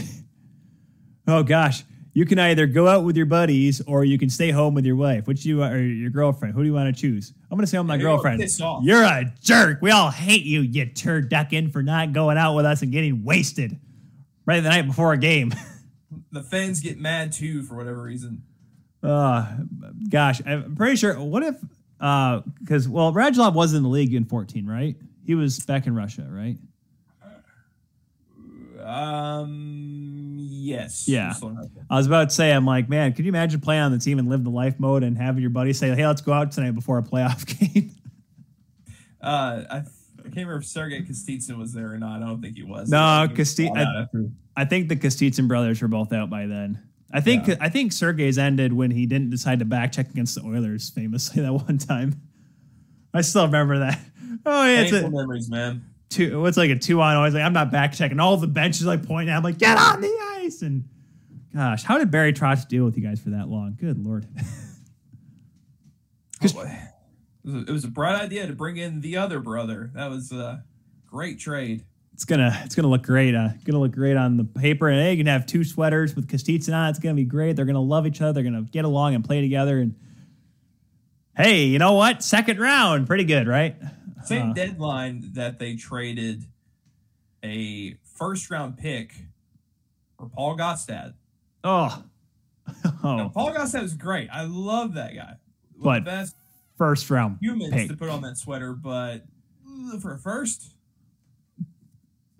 [1.28, 4.74] Oh gosh, you can either go out with your buddies or you can stay home
[4.74, 5.26] with your wife.
[5.28, 6.54] Which you or your girlfriend?
[6.54, 7.32] Who do you want to choose?
[7.52, 8.42] I'm gonna say I'm my You're girlfriend.
[8.82, 9.82] You're a jerk.
[9.82, 13.78] We all hate you, you turducken, for not going out with us and getting wasted
[14.46, 15.52] right the night before a game.
[16.30, 18.42] The fans get mad too for whatever reason.
[19.02, 19.50] Uh,
[20.10, 21.18] gosh, I'm pretty sure.
[21.18, 21.56] What if?
[21.98, 24.94] Because well, Radulov was in the league in 14, right?
[25.26, 26.56] He was back in Russia, right?
[28.82, 30.11] Um.
[30.62, 31.08] Yes.
[31.08, 31.32] Yeah.
[31.90, 34.18] I was about to say, I'm like, man, could you imagine playing on the team
[34.18, 36.70] and live the life mode and having your buddy say, hey, let's go out tonight
[36.72, 37.44] before a playoff
[37.74, 37.90] game?
[39.20, 42.22] Uh, I, I can't remember if Sergei Kostitsyn was there or not.
[42.22, 42.88] I don't think he was.
[42.90, 44.06] No, I think he was I-
[44.54, 46.80] I think the Kostitsyn brothers were both out by then.
[47.12, 47.56] I think Yeah.
[47.60, 51.42] I think Sergey's ended when he didn't decide to back check against the Oilers famously
[51.42, 52.20] that one time.
[53.14, 53.98] I still remember that.
[54.46, 55.84] Oh yeah, it's a memories, man.
[56.12, 56.40] Two.
[56.40, 57.16] What's like a two on?
[57.16, 58.20] I was like, I'm not back checking.
[58.20, 59.30] All the benches like pointing.
[59.30, 60.62] at I'm like, get on the ice.
[60.62, 60.84] And
[61.54, 63.76] gosh, how did Barry Trotz deal with you guys for that long?
[63.80, 64.26] Good lord.
[66.44, 66.78] Oh, boy.
[67.44, 69.90] It was, a, it was a bright idea to bring in the other brother.
[69.94, 70.64] That was a
[71.06, 71.84] great trade.
[72.14, 73.34] It's gonna it's gonna look great.
[73.34, 74.88] Uh, gonna look great on the paper.
[74.88, 76.90] And hey, you can have two sweaters with Kostitsyn on.
[76.90, 77.56] It's gonna be great.
[77.56, 78.32] They're gonna love each other.
[78.32, 79.78] They're gonna get along and play together.
[79.78, 79.94] And
[81.36, 82.22] hey, you know what?
[82.22, 83.76] Second round, pretty good, right?
[84.24, 86.44] Same Uh, deadline that they traded
[87.44, 89.14] a first round pick
[90.18, 91.14] for Paul Gaustad.
[91.64, 92.04] Oh,
[92.84, 94.28] Now, oh, Paul Gaustad was great.
[94.32, 95.34] I love that guy.
[95.76, 96.36] One But best
[96.78, 97.88] first round humans pick.
[97.90, 99.24] to put on that sweater, but
[100.00, 100.74] for a first,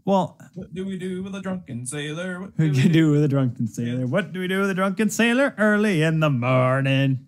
[0.04, 2.40] Well, what do we do with a drunken sailor?
[2.40, 4.06] What do do we you do with a drunken sailor?
[4.06, 7.26] What do we do with a drunken sailor early in the morning?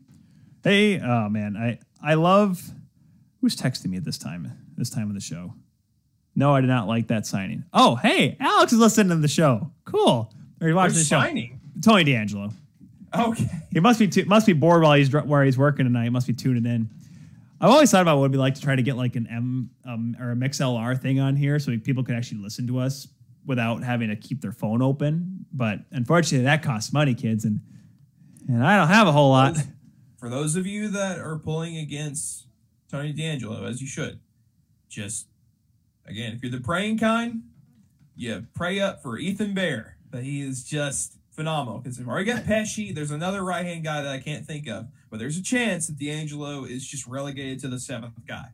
[0.63, 2.71] Hey, oh man, I I love
[3.45, 5.53] who's texting me at this time this time of the show.
[6.35, 7.65] No, I did not like that signing.
[7.75, 9.71] Oh, hey, Alex is listening to the show.
[9.85, 10.33] Cool.
[10.62, 11.21] Or he's watching the show.
[11.21, 11.61] signing?
[11.83, 12.55] Tony DeAngelo.
[13.15, 13.47] Okay.
[13.71, 16.05] He must be tu- must be bored while he's where he's working tonight.
[16.05, 16.89] He must be tuning in.
[17.61, 19.71] I've always thought about what it'd be like to try to get like an M
[19.85, 23.09] um, or a Mixlr thing on here so people could actually listen to us
[23.45, 25.45] without having to keep their phone open.
[25.53, 27.61] But unfortunately, that costs money, kids, and
[28.49, 29.59] and I don't have a whole lot.
[30.16, 32.44] For those of you that are pulling against
[32.95, 34.21] Tony DeAngelo, as you should,
[34.89, 35.27] just
[36.07, 37.43] again, if you're the praying kind,
[38.15, 39.97] you pray up for Ethan Bear.
[40.12, 42.93] But he is just phenomenal because they've already got Pesce.
[42.93, 45.99] There's another right hand guy that I can't think of, but there's a chance that
[45.99, 48.51] DeAngelo is just relegated to the seventh guy.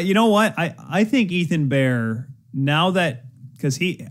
[0.00, 0.58] You know what?
[0.58, 4.06] I I think Ethan Bear now that because he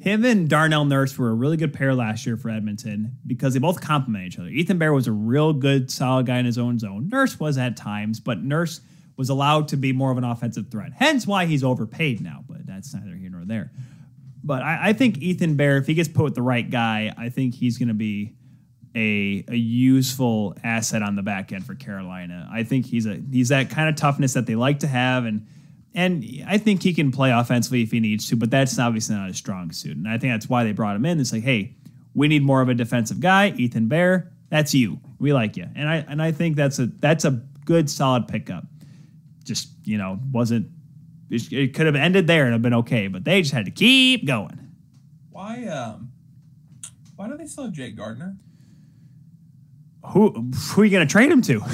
[0.00, 3.60] him and Darnell Nurse were a really good pair last year for Edmonton because they
[3.60, 4.48] both complement each other.
[4.48, 7.08] Ethan Bear was a real good, solid guy in his own zone.
[7.08, 8.80] Nurse was at times, but Nurse
[9.16, 10.92] was allowed to be more of an offensive threat.
[10.96, 13.70] Hence why he's overpaid now, but that's neither here nor there.
[14.42, 17.28] But I, I think Ethan Bear, if he gets put with the right guy, I
[17.28, 18.34] think he's going to be
[18.94, 22.48] a, a useful asset on the back end for Carolina.
[22.52, 25.46] I think he's a he's that kind of toughness that they like to have, and
[25.94, 29.30] and I think he can play offensively if he needs to, but that's obviously not
[29.30, 29.96] a strong suit.
[29.96, 31.20] And I think that's why they brought him in.
[31.20, 31.74] It's like, hey,
[32.14, 33.48] we need more of a defensive guy.
[33.56, 35.00] Ethan Bear, that's you.
[35.18, 38.64] We like you, and I and I think that's a that's a good solid pickup.
[39.44, 40.68] Just you know, wasn't
[41.30, 43.70] it, it could have ended there and have been okay, but they just had to
[43.70, 44.58] keep going.
[45.30, 46.10] Why um
[47.16, 48.36] why do they still have Jake Gardiner?
[50.12, 50.30] Who
[50.72, 51.60] who are you going to trade him to?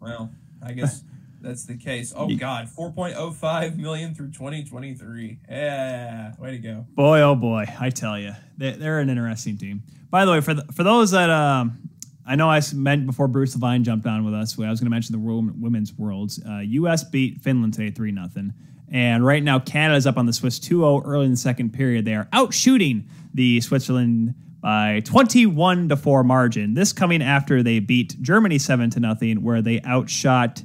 [0.00, 1.04] Well, I guess
[1.40, 2.12] that's the case.
[2.16, 5.38] Oh God, four point oh five million through twenty twenty three.
[5.48, 6.86] Yeah, way to go.
[6.96, 9.84] boy, oh boy, I tell you, they, they're an interesting team.
[10.10, 11.88] By the way, for the, for those that um,
[12.26, 14.90] I know I meant before Bruce LeVine jumped on with us, I was going to
[14.90, 16.40] mention the Wo- women's worlds.
[16.48, 17.04] Uh, U.S.
[17.04, 18.52] beat Finland today three nothing,
[18.90, 22.04] and right now Canada's up on the Swiss 2-0 early in the second period.
[22.04, 26.74] They are out shooting the Switzerland by 21 to 4 margin.
[26.74, 30.62] This coming after they beat Germany 7 to nothing where they outshot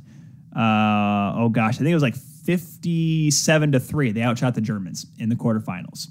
[0.58, 4.12] uh, oh gosh, I think it was like 57 to 3.
[4.12, 6.08] They outshot the Germans in the quarterfinals.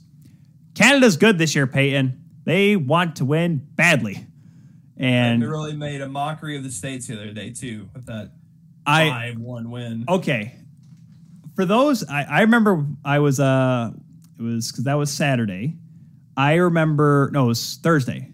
[0.75, 2.23] Canada's good this year, Peyton.
[2.45, 4.26] They want to win badly.
[4.97, 8.33] And they really made a mockery of the states the other day too with that
[8.87, 10.05] I five one win.
[10.09, 10.57] okay.
[11.55, 13.91] For those I, I remember I was uh
[14.39, 15.77] it was cuz that was Saturday.
[16.37, 18.31] I remember no, it was Thursday.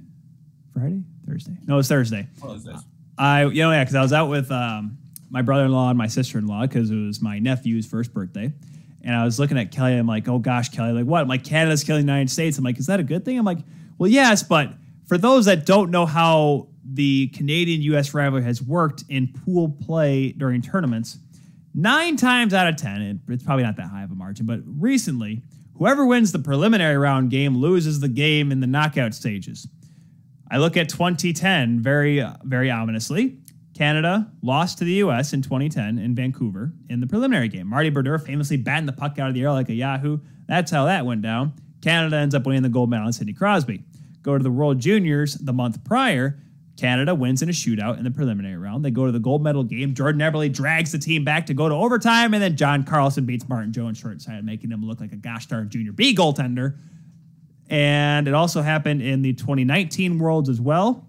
[0.72, 1.02] Friday?
[1.26, 1.56] Thursday.
[1.66, 2.28] No, it was Thursday.
[2.42, 2.80] Was this?
[3.18, 4.98] I you know yeah, because I was out with um,
[5.30, 8.52] my brother-in-law and my sister-in-law because it was my nephew's first birthday,
[9.02, 9.94] and I was looking at Kelly.
[9.94, 11.22] I'm like, oh gosh, Kelly, like what?
[11.22, 12.58] I'm like Canada's killing the United States.
[12.58, 13.38] I'm like, is that a good thing?
[13.38, 13.58] I'm like,
[13.98, 14.72] well, yes, but
[15.06, 18.14] for those that don't know how the Canadian-U.S.
[18.14, 21.18] rivalry has worked in pool play during tournaments,
[21.74, 24.60] nine times out of ten, it, it's probably not that high of a margin, but
[24.64, 25.42] recently,
[25.76, 29.68] whoever wins the preliminary round game loses the game in the knockout stages.
[30.50, 33.38] I look at 2010 very, very ominously.
[33.74, 35.32] Canada lost to the U.S.
[35.32, 37.66] in 2010 in Vancouver in the preliminary game.
[37.66, 40.18] Marty Brodeur famously batting the puck out of the air like a Yahoo.
[40.46, 41.54] That's how that went down.
[41.80, 43.82] Canada ends up winning the gold medal in Sidney Crosby.
[44.22, 46.38] Go to the World Juniors the month prior.
[46.76, 48.84] Canada wins in a shootout in the preliminary round.
[48.84, 49.94] They go to the gold medal game.
[49.94, 53.48] Jordan Eberle drags the team back to go to overtime, and then John Carlson beats
[53.48, 56.78] Martin Jones short side, making him look like a gosh darn junior B goaltender.
[57.68, 61.06] And it also happened in the 2019 Worlds as well,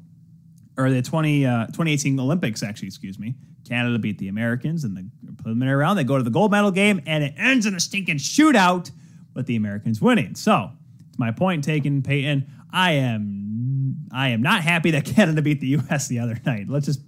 [0.78, 3.36] or the 20, uh, 2018 Olympics, actually, excuse me.
[3.68, 5.06] Canada beat the Americans in the
[5.42, 5.98] preliminary round.
[5.98, 8.92] They go to the gold medal game, and it ends in a stinking shootout
[9.34, 10.36] with the Americans winning.
[10.36, 10.72] So,
[11.14, 15.68] to my point taken, Peyton, I am I am not happy that Canada beat the
[15.68, 16.08] U.S.
[16.08, 16.68] the other night.
[16.68, 17.02] Let's just,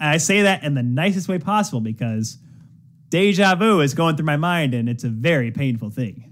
[0.00, 2.38] I say that in the nicest way possible because
[3.10, 6.24] deja vu is going through my mind, and it's a very painful thing.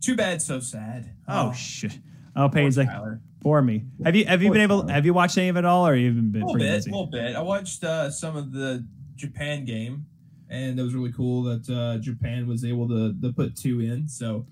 [0.00, 1.10] Too bad, so sad.
[1.26, 1.98] Oh, shit.
[2.36, 3.20] Oh, Peyton's like, Tyler.
[3.40, 3.82] poor me.
[4.04, 4.80] Have you have you Poor been able?
[4.82, 4.92] Tyler.
[4.92, 6.90] Have you watched any of it all, or you even been A little bit, busy?
[6.90, 7.34] a little bit.
[7.34, 8.86] I watched uh, some of the
[9.16, 10.06] Japan game,
[10.48, 14.06] and it was really cool that uh, Japan was able to, to put two in.
[14.06, 14.46] So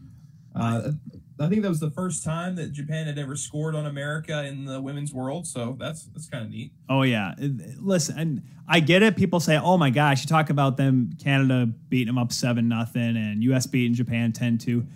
[0.56, 0.90] uh,
[1.40, 4.64] I think that was the first time that Japan had ever scored on America in
[4.64, 5.46] the women's world.
[5.46, 6.72] So that's that's kind of neat.
[6.88, 7.34] Oh yeah.
[7.38, 9.16] Listen, and I get it.
[9.16, 13.16] People say, "Oh my gosh," you talk about them Canada beating them up seven nothing
[13.16, 13.66] and U.S.
[13.66, 14.86] beating Japan 10-2.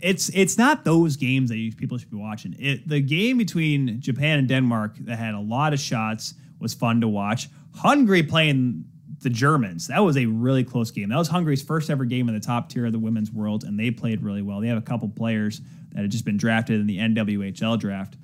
[0.00, 2.56] It's it's not those games that you, people should be watching.
[2.58, 7.02] It the game between Japan and Denmark that had a lot of shots was fun
[7.02, 7.48] to watch.
[7.74, 8.84] Hungary playing
[9.24, 9.88] the Germans.
[9.88, 11.08] That was a really close game.
[11.08, 13.78] That was Hungary's first ever game in the top tier of the women's world, and
[13.78, 14.60] they played really well.
[14.60, 15.60] They have a couple players
[15.92, 18.16] that had just been drafted in the NWHL draft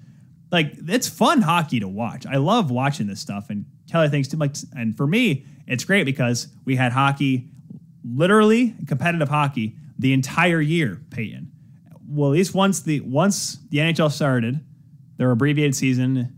[0.51, 2.27] like it's fun hockey to watch.
[2.27, 4.36] I love watching this stuff, and Kelly thinks too.
[4.36, 4.60] much.
[4.74, 7.48] and for me, it's great because we had hockey,
[8.05, 11.01] literally competitive hockey, the entire year.
[11.10, 11.52] Peyton,
[12.09, 14.60] well, at least once the once the NHL started,
[15.16, 16.36] their abbreviated season,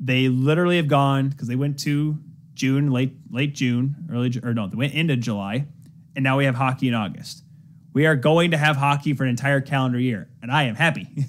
[0.00, 2.18] they literally have gone because they went to
[2.54, 5.66] June, late late June, early or no, they went into July,
[6.14, 7.44] and now we have hockey in August.
[7.92, 11.08] We are going to have hockey for an entire calendar year, and I am happy.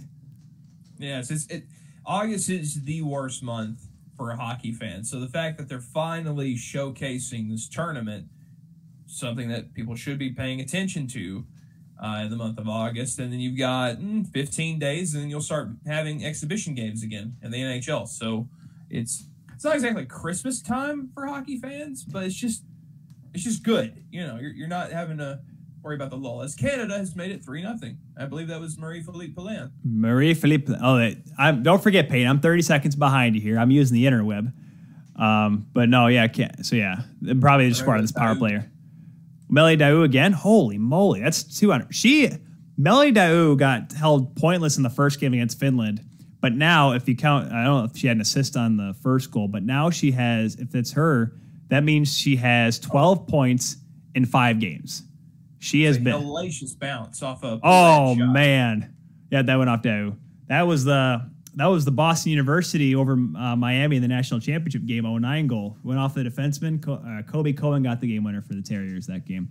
[0.99, 1.65] Yes, it's it.
[2.05, 5.03] August is the worst month for a hockey fan.
[5.03, 8.27] So the fact that they're finally showcasing this tournament,
[9.05, 11.45] something that people should be paying attention to
[12.01, 15.29] uh, in the month of August, and then you've got mm, 15 days, and then
[15.29, 18.07] you'll start having exhibition games again in the NHL.
[18.07, 18.47] So
[18.89, 19.25] it's
[19.64, 22.65] it's not exactly Christmas time for hockey fans, but it's just
[23.34, 24.03] it's just good.
[24.11, 25.40] You know, you're, you're not having to
[25.81, 26.41] worry about the lull.
[26.41, 27.98] As Canada has made it three nothing.
[28.19, 29.72] I believe that was Marie-Philip Poulin.
[29.85, 30.73] Marie Philippe.
[30.81, 32.27] Oh, I'm, don't forget, Peyton.
[32.27, 33.57] I'm 30 seconds behind you here.
[33.57, 34.52] I'm using the interweb.
[35.15, 36.65] Um, but no, yeah, can't.
[36.65, 37.03] So yeah,
[37.40, 38.69] probably just scored on this power player.
[39.49, 40.34] Melly Daoust again.
[40.34, 41.95] Holy moly, that's 200.
[41.95, 42.30] She
[42.77, 46.02] Melly Daoust got held pointless in the first game against Finland,
[46.43, 48.93] but now if you count, I don't know if she had an assist on the
[49.01, 50.55] first goal, but now she has.
[50.55, 51.31] If it's her,
[51.69, 53.77] that means she has 12 points
[54.13, 55.03] in five games.
[55.59, 57.61] She has been hellacious bounce off of.
[57.63, 58.93] Oh man,
[59.31, 60.17] yeah, that went off Daou.
[60.47, 64.85] That was the that was the Boston University over uh, Miami in the national championship
[64.85, 65.05] game.
[65.05, 66.85] 09 goal went off the defenseman.
[66.85, 69.47] Uh, Colby Cohen got the game winner for the Terriers that game.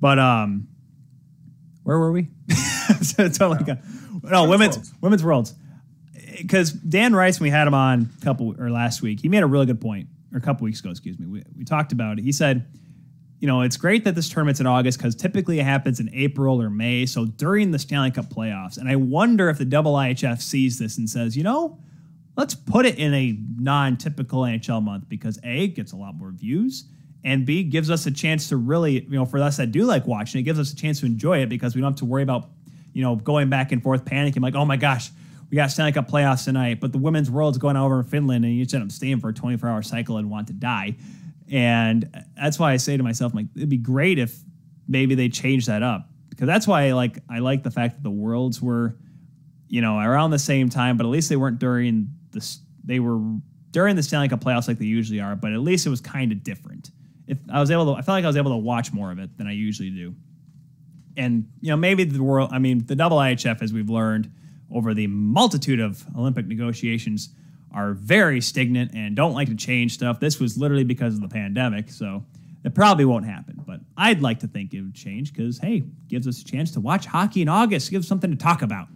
[0.00, 0.68] But um,
[1.82, 2.28] where were we?
[3.02, 3.82] so, so like a,
[4.22, 4.94] no women's worlds.
[5.00, 5.54] women's worlds
[6.42, 9.42] because Dan Rice when we had him on a couple or last week he made
[9.42, 12.18] a really good point or a couple weeks ago excuse me we, we talked about
[12.18, 12.66] it he said
[13.42, 16.62] you know, it's great that this tournament's in August because typically it happens in April
[16.62, 17.06] or May.
[17.06, 18.78] So during the Stanley Cup playoffs.
[18.78, 21.80] And I wonder if the double IHF sees this and says, you know,
[22.36, 26.30] let's put it in a non typical NHL month because A, gets a lot more
[26.30, 26.84] views.
[27.24, 30.06] And B, gives us a chance to really, you know, for us that do like
[30.06, 32.22] watching, it gives us a chance to enjoy it because we don't have to worry
[32.22, 32.48] about,
[32.92, 35.10] you know, going back and forth, panicking like, oh my gosh,
[35.52, 38.56] we got Stanley Cup playoffs tonight, but the women's world's going over in Finland and
[38.56, 40.96] you said I'm staying for a 24 hour cycle and want to die.
[41.50, 44.34] And that's why I say to myself, like, it'd be great if
[44.88, 46.08] maybe they change that up.
[46.30, 48.96] Because that's why I like I like the fact that the worlds were,
[49.68, 53.20] you know, around the same time, but at least they weren't during this they were
[53.72, 56.32] during the Stanley Cup playoffs like they usually are, but at least it was kind
[56.32, 56.90] of different.
[57.26, 59.18] If I was able to I felt like I was able to watch more of
[59.18, 60.14] it than I usually do.
[61.14, 64.32] And, you know, maybe the world I mean, the double IHF, as we've learned
[64.72, 67.30] over the multitude of Olympic negotiations,
[67.74, 70.20] are very stagnant and don't like to change stuff.
[70.20, 72.24] This was literally because of the pandemic, so
[72.64, 73.62] it probably won't happen.
[73.66, 76.80] But I'd like to think it would change because, hey, gives us a chance to
[76.80, 78.88] watch hockey in August, gives something to talk about.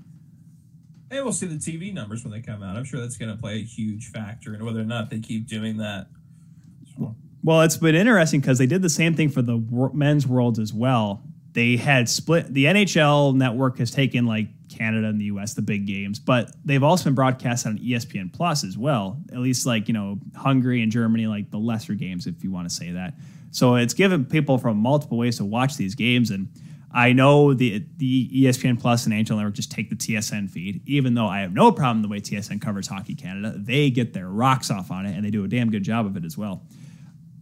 [1.11, 2.77] And we'll see the TV numbers when they come out.
[2.77, 5.47] I'm sure that's going to play a huge factor in whether or not they keep
[5.47, 6.09] doing that.
[7.45, 9.57] Well, it's been interesting because they did the same thing for the
[9.95, 11.23] men's worlds as well.
[11.57, 15.87] They had split, the NHL network has taken like Canada and the US, the big
[15.87, 19.19] games, but they've also been broadcast on ESPN Plus as well.
[19.33, 22.69] At least like, you know, Hungary and Germany, like the lesser games, if you want
[22.69, 23.15] to say that.
[23.53, 26.31] So it's given people from multiple ways to watch these games.
[26.31, 26.51] And
[26.93, 31.15] I know the the ESPN Plus and NHL Network just take the TSN feed, even
[31.15, 33.55] though I have no problem the way TSN covers Hockey Canada.
[33.57, 36.19] They get their rocks off on it and they do a damn good job of
[36.19, 36.67] it as well.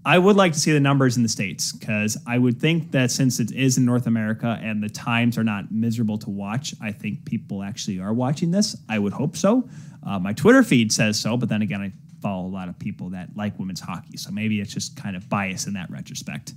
[0.07, 3.11] I would like to see the numbers in the states because I would think that
[3.11, 6.93] since it is in North America and the times are not miserable to watch, I
[6.93, 8.77] think people actually are watching this.
[8.89, 9.67] I would hope so.
[10.07, 13.11] Uh, my Twitter feed says so, but then again, I follow a lot of people
[13.11, 16.53] that like women's hockey, so maybe it's just kind of bias in that retrospect.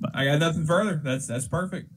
[0.00, 1.00] But I got nothing further.
[1.02, 1.90] That's that's perfect.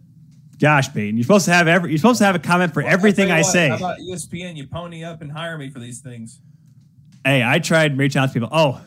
[0.60, 2.92] Gosh, Peyton, you're supposed to have every you're supposed to have a comment for well,
[2.92, 3.70] everything I what, say.
[3.70, 4.56] How about ESPN?
[4.56, 6.40] You pony up and hire me for these things.
[7.28, 8.48] Hey, I tried reaching out to people.
[8.54, 8.82] Oh,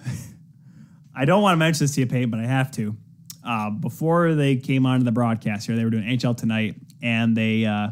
[1.14, 2.96] I don't want to mention this to you, Peyton, but I have to.
[3.44, 7.66] Uh, before they came onto the broadcast here, they were doing NHL tonight, and they
[7.66, 7.88] uh,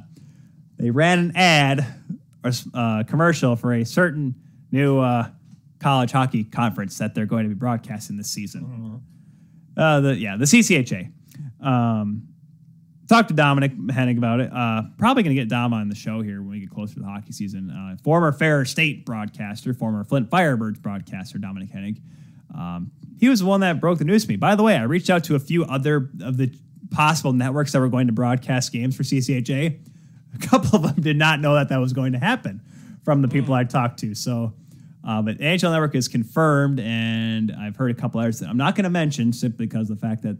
[0.78, 1.86] they ran an ad
[2.42, 4.36] or uh, commercial for a certain
[4.72, 5.28] new uh,
[5.80, 9.02] college hockey conference that they're going to be broadcasting this season.
[9.76, 9.80] Mm-hmm.
[9.82, 11.12] Uh, the yeah, the CCHA.
[11.60, 12.27] Um,
[13.08, 14.52] talked to Dominic Hennig about it.
[14.52, 17.00] Uh, probably going to get Dom on the show here when we get closer to
[17.00, 17.70] the hockey season.
[17.70, 22.00] Uh, former Ferris State broadcaster, former Flint Firebirds broadcaster, Dominic Hennig.
[22.54, 24.36] Um, he was the one that broke the news to me.
[24.36, 26.54] By the way, I reached out to a few other of the
[26.90, 29.78] possible networks that were going to broadcast games for CCHA.
[30.34, 32.60] A couple of them did not know that that was going to happen
[33.04, 33.58] from the people mm.
[33.58, 34.14] I talked to.
[34.14, 34.54] So,
[35.06, 38.74] uh, but NHL Network is confirmed, and I've heard a couple others that I'm not
[38.74, 40.36] going to mention simply because of the fact that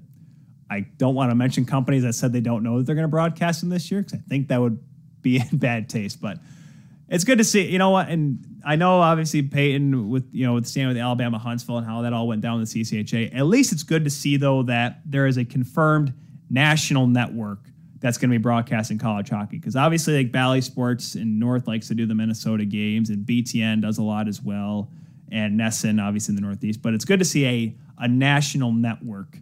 [0.70, 3.08] I don't want to mention companies that said they don't know that they're going to
[3.08, 4.78] broadcast them this year because I think that would
[5.22, 6.20] be in bad taste.
[6.20, 6.38] But
[7.08, 7.70] it's good to see.
[7.70, 8.08] You know what?
[8.08, 12.02] And I know obviously Peyton with you know with staying with Alabama Huntsville and how
[12.02, 13.34] that all went down with the CCHA.
[13.34, 16.12] At least it's good to see though that there is a confirmed
[16.50, 17.60] national network
[18.00, 21.88] that's going to be broadcasting college hockey because obviously like Bally Sports in North likes
[21.88, 24.90] to do the Minnesota games and BTN does a lot as well
[25.32, 26.80] and NESN obviously in the Northeast.
[26.82, 29.38] But it's good to see a a national network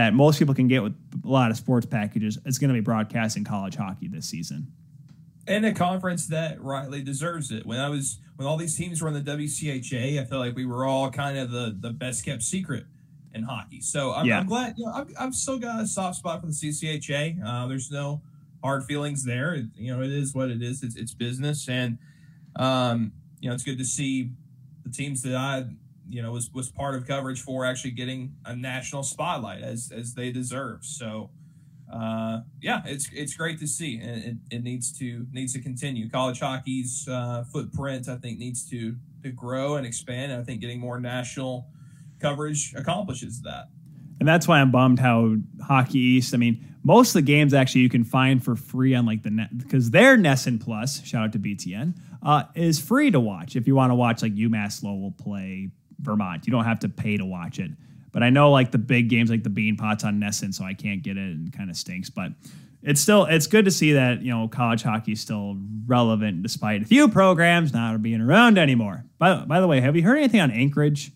[0.00, 0.94] that most people can get with
[1.24, 4.66] a lot of sports packages is going to be broadcasting college hockey this season.
[5.46, 7.66] And a conference that rightly deserves it.
[7.66, 10.64] When I was when all these teams were in the WCHA, I felt like we
[10.64, 12.86] were all kind of the the best kept secret
[13.34, 13.80] in hockey.
[13.80, 14.40] So I'm, Yeah.
[14.40, 14.74] I'm glad.
[14.78, 17.44] You know, I've, I've still got a soft spot for the CCHA.
[17.44, 18.22] Uh, there's no
[18.62, 19.54] hard feelings there.
[19.54, 20.82] It, you know, it is what it is.
[20.82, 21.98] It's it's business, and
[22.56, 24.30] um, you know, it's good to see
[24.84, 25.66] the teams that I
[26.10, 30.14] you know was was part of coverage for actually getting a national spotlight as as
[30.14, 30.84] they deserve.
[30.84, 31.30] So.
[31.92, 36.08] Uh, yeah, it's it's great to see, and it, it needs to needs to continue.
[36.08, 40.30] College hockey's uh, footprint, I think, needs to to grow and expand.
[40.30, 41.66] And I think getting more national
[42.20, 43.70] coverage accomplishes that.
[44.20, 46.34] And that's why I'm bummed how Hockey East.
[46.34, 49.30] I mean, most of the games actually you can find for free on like the
[49.30, 53.66] net because their NESN Plus, shout out to BTN, uh, is free to watch if
[53.66, 55.70] you want to watch like UMass Lowell play
[56.00, 56.46] Vermont.
[56.46, 57.70] You don't have to pay to watch it.
[58.12, 60.74] But I know like the big games like the Bean Pots on NESN, so I
[60.74, 62.10] can't get it and kind of stinks.
[62.10, 62.32] But
[62.82, 65.56] it's still it's good to see that you know college hockey is still
[65.86, 69.04] relevant despite a few programs not being around anymore.
[69.18, 71.12] By by the way, have you heard anything on Anchorage?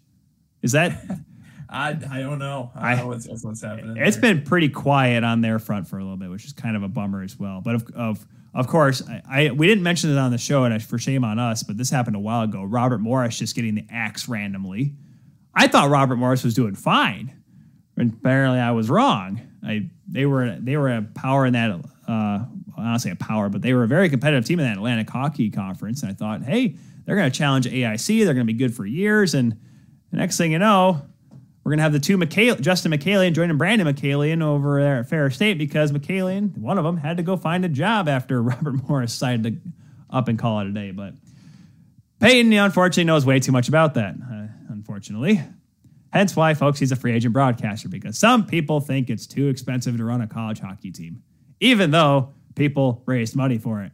[0.62, 1.02] Is that
[1.68, 2.70] I, I don't know.
[2.76, 3.96] I, I- don't know what's, what's happening.
[3.96, 4.34] It's there.
[4.34, 6.88] been pretty quiet on their front for a little bit, which is kind of a
[6.88, 7.60] bummer as well.
[7.60, 10.72] But of of, of course, I, I we didn't mention it on the show, and
[10.72, 12.62] I, for shame on us, but this happened a while ago.
[12.62, 14.94] Robert Morris just getting the axe randomly.
[15.54, 17.34] I thought Robert Morris was doing fine,
[17.96, 19.40] and apparently I was wrong.
[19.64, 21.70] I they were they were a power in that.
[22.06, 22.44] Uh,
[22.76, 25.08] I don't say a power, but they were a very competitive team in that Atlantic
[25.08, 26.02] Hockey Conference.
[26.02, 28.24] And I thought, hey, they're going to challenge AIC.
[28.24, 29.34] They're going to be good for years.
[29.34, 29.52] And
[30.10, 31.02] the next thing you know,
[31.64, 35.34] we're gonna have the two McKay- Justin McKalian joining Brandon McKalian over there at Ferris
[35.34, 39.12] State because McKalian, one of them, had to go find a job after Robert Morris
[39.12, 39.70] decided to
[40.10, 40.90] up and call it a day.
[40.90, 41.14] But
[42.20, 44.14] Peyton, unfortunately, knows way too much about that.
[44.14, 45.40] Uh, unfortunately,
[46.12, 49.96] hence why, folks, he's a free agent broadcaster because some people think it's too expensive
[49.96, 51.22] to run a college hockey team,
[51.60, 53.92] even though people raised money for it.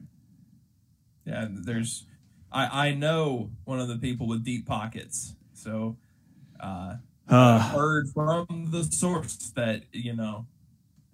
[1.25, 1.47] yeah.
[1.49, 2.05] There's
[2.53, 5.97] I I know one of the people with deep pockets, so
[6.59, 6.97] uh,
[7.31, 10.47] Uh, heard from the source that you know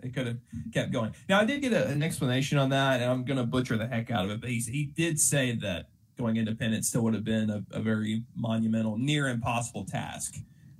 [0.03, 0.39] it could have
[0.73, 1.15] kept going.
[1.29, 3.87] Now I did get a, an explanation on that, and I'm going to butcher the
[3.87, 4.41] heck out of it.
[4.41, 8.23] But he he did say that going independent still would have been a, a very
[8.35, 10.37] monumental, near impossible task,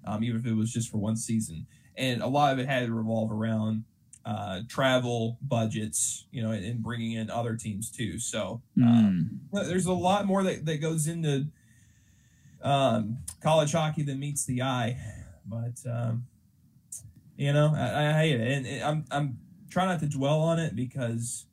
[0.07, 1.67] um, even if it was just for one season.
[1.97, 3.85] And a lot of it had to revolve around
[4.25, 8.19] uh, travel budgets, you know, and, and bringing in other teams too.
[8.19, 11.47] So um, mm, there's a lot more that, that goes into
[12.63, 14.99] um, college hockey than meets the eye,
[15.47, 16.27] but um,
[17.37, 19.39] you know I, I hate it, and, I'm I'm
[19.71, 21.47] trying not to dwell on it because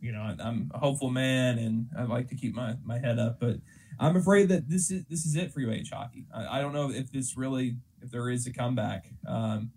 [0.00, 3.18] you know I, I'm a hopeful man and I like to keep my, my head
[3.18, 3.56] up, but
[3.98, 6.26] I'm afraid that this is this is it for UH hockey.
[6.34, 9.06] I, I don't know if this really if there is a comeback.
[9.26, 9.72] Um,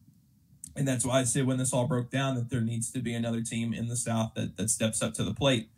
[0.75, 3.13] and that's why I said when this all broke down that there needs to be
[3.13, 5.69] another team in the South that, that steps up to the plate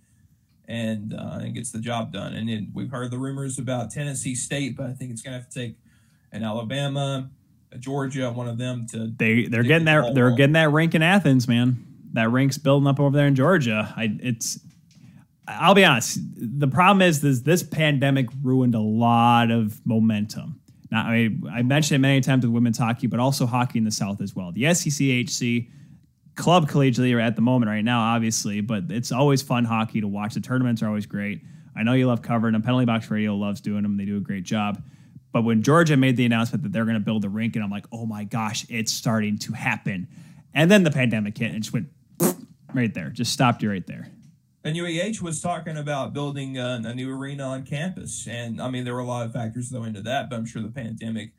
[0.68, 2.34] and uh, and gets the job done.
[2.34, 5.50] And we've heard the rumors about Tennessee State, but I think it's going to have
[5.50, 5.78] to take
[6.32, 7.30] an Alabama,
[7.78, 9.14] Georgia, one of them to.
[9.18, 11.86] they they're getting that they're getting that rink in Athens, man.
[12.14, 13.94] That rink's building up over there in Georgia.
[13.96, 14.60] I it's
[15.48, 16.20] I'll be honest.
[16.36, 20.60] The problem is this this pandemic ruined a lot of momentum.
[20.92, 23.86] Now I mean, I mentioned it many times with women's hockey, but also hockey in
[23.86, 24.52] the South as well.
[24.52, 25.70] The SECHC
[26.36, 30.08] club collegiately are at the moment right now, obviously, but it's always fun hockey to
[30.08, 30.34] watch.
[30.34, 31.42] The tournaments are always great.
[31.76, 32.62] I know you love covering them.
[32.62, 33.98] Penalty Box Radio loves doing them.
[33.98, 34.82] They do a great job.
[35.32, 37.70] But when Georgia made the announcement that they're going to build the rink, and I'm
[37.70, 40.08] like, oh my gosh, it's starting to happen.
[40.54, 41.90] And then the pandemic hit and just went
[42.74, 44.10] right there, just stopped you right there.
[44.64, 48.84] And UAH was talking about building a, a new arena on campus, and I mean
[48.84, 51.32] there were a lot of factors that went into that, but I'm sure the pandemic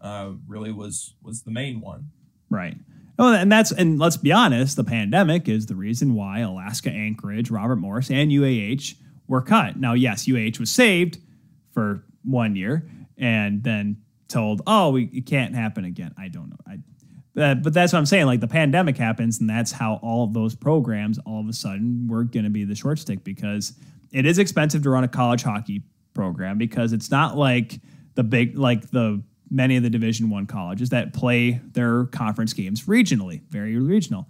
[0.00, 2.10] uh, really was was the main one.
[2.50, 2.76] Right.
[3.18, 7.50] Oh, and that's and let's be honest, the pandemic is the reason why Alaska Anchorage,
[7.50, 8.94] Robert Morris, and UAH
[9.26, 9.78] were cut.
[9.78, 11.18] Now, yes, UAH was saved
[11.72, 12.86] for one year
[13.18, 13.98] and then
[14.28, 16.56] told, "Oh, we, it can't happen again." I don't know.
[16.66, 16.78] I,
[17.40, 18.26] uh, but that's what I'm saying.
[18.26, 22.08] Like the pandemic happens, and that's how all of those programs all of a sudden
[22.08, 23.74] were going to be the short stick because
[24.12, 25.82] it is expensive to run a college hockey
[26.14, 27.80] program because it's not like
[28.14, 32.84] the big like the many of the Division One colleges that play their conference games
[32.86, 34.26] regionally, very regional.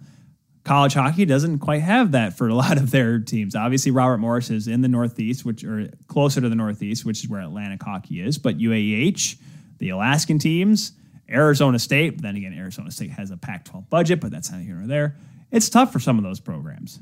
[0.67, 3.55] College hockey doesn't quite have that for a lot of their teams.
[3.55, 7.29] Obviously, Robert Morris is in the Northeast, which are closer to the Northeast, which is
[7.29, 8.37] where Atlantic hockey is.
[8.37, 9.37] But UAH,
[9.77, 10.91] the Alaskan teams,
[11.29, 12.21] Arizona State.
[12.21, 15.15] Then again, Arizona State has a Pac-12 budget, but that's not here or there.
[15.51, 16.99] It's tough for some of those programs.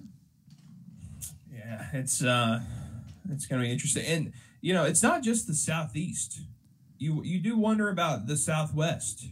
[1.52, 2.60] Yeah, it's uh,
[3.32, 6.40] it's going to be interesting, and you know, it's not just the southeast.
[7.00, 9.26] You you do wonder about the southwest.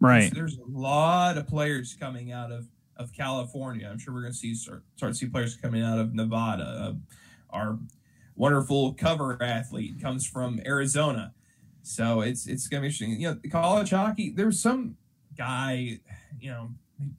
[0.00, 0.32] Right.
[0.34, 2.66] There's, there's a lot of players coming out of
[2.96, 3.88] of California.
[3.90, 6.64] I'm sure we're going to see start, start to see players coming out of Nevada.
[6.64, 6.92] Uh,
[7.50, 7.78] our
[8.34, 11.32] wonderful cover athlete comes from Arizona,
[11.82, 13.20] so it's it's going to be interesting.
[13.20, 14.30] You know, college hockey.
[14.30, 14.96] There's some
[15.36, 16.00] guy,
[16.40, 16.70] you know,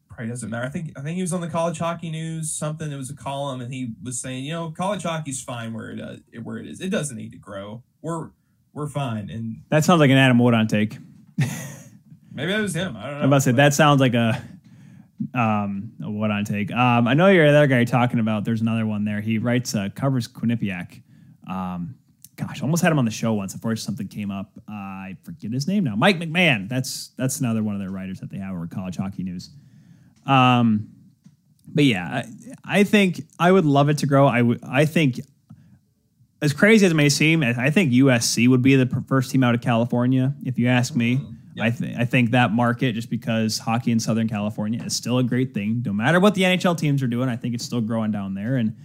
[0.09, 0.65] probably doesn't matter.
[0.65, 2.51] I think I think he was on the college hockey news.
[2.51, 5.91] Something it was a column, and he was saying, you know, college hockey's fine where
[5.91, 6.81] it uh, where it is.
[6.81, 7.83] It doesn't need to grow.
[8.01, 8.29] We're
[8.73, 9.29] we're fine.
[9.29, 10.97] And That sounds like an Adam Wodon take.
[12.31, 12.95] maybe that was him.
[12.95, 13.17] I don't know.
[13.19, 14.41] I'm about to say that sounds like a
[15.33, 16.71] um a Wodon take.
[16.71, 18.45] Um, I know you're the other guy talking about.
[18.45, 19.21] There's another one there.
[19.21, 21.01] He writes uh, covers Quinnipiac.
[21.49, 21.95] Um,
[22.35, 23.53] gosh, almost had him on the show once.
[23.53, 24.51] Unfortunately, something came up.
[24.69, 25.95] Uh, I forget his name now.
[25.95, 26.69] Mike McMahon.
[26.69, 29.49] That's that's another one of their writers that they have over college hockey news.
[30.25, 30.89] Um,
[31.67, 32.23] but yeah,
[32.65, 34.27] I, I think I would love it to grow.
[34.27, 34.59] I would.
[34.63, 35.19] I think
[36.41, 39.55] as crazy as it may seem, I think USC would be the first team out
[39.55, 40.33] of California.
[40.45, 41.19] If you ask me,
[41.59, 45.23] I, th- I think that market, just because hockey in Southern California is still a
[45.23, 48.11] great thing, no matter what the NHL teams are doing, I think it's still growing
[48.11, 48.57] down there.
[48.57, 48.75] And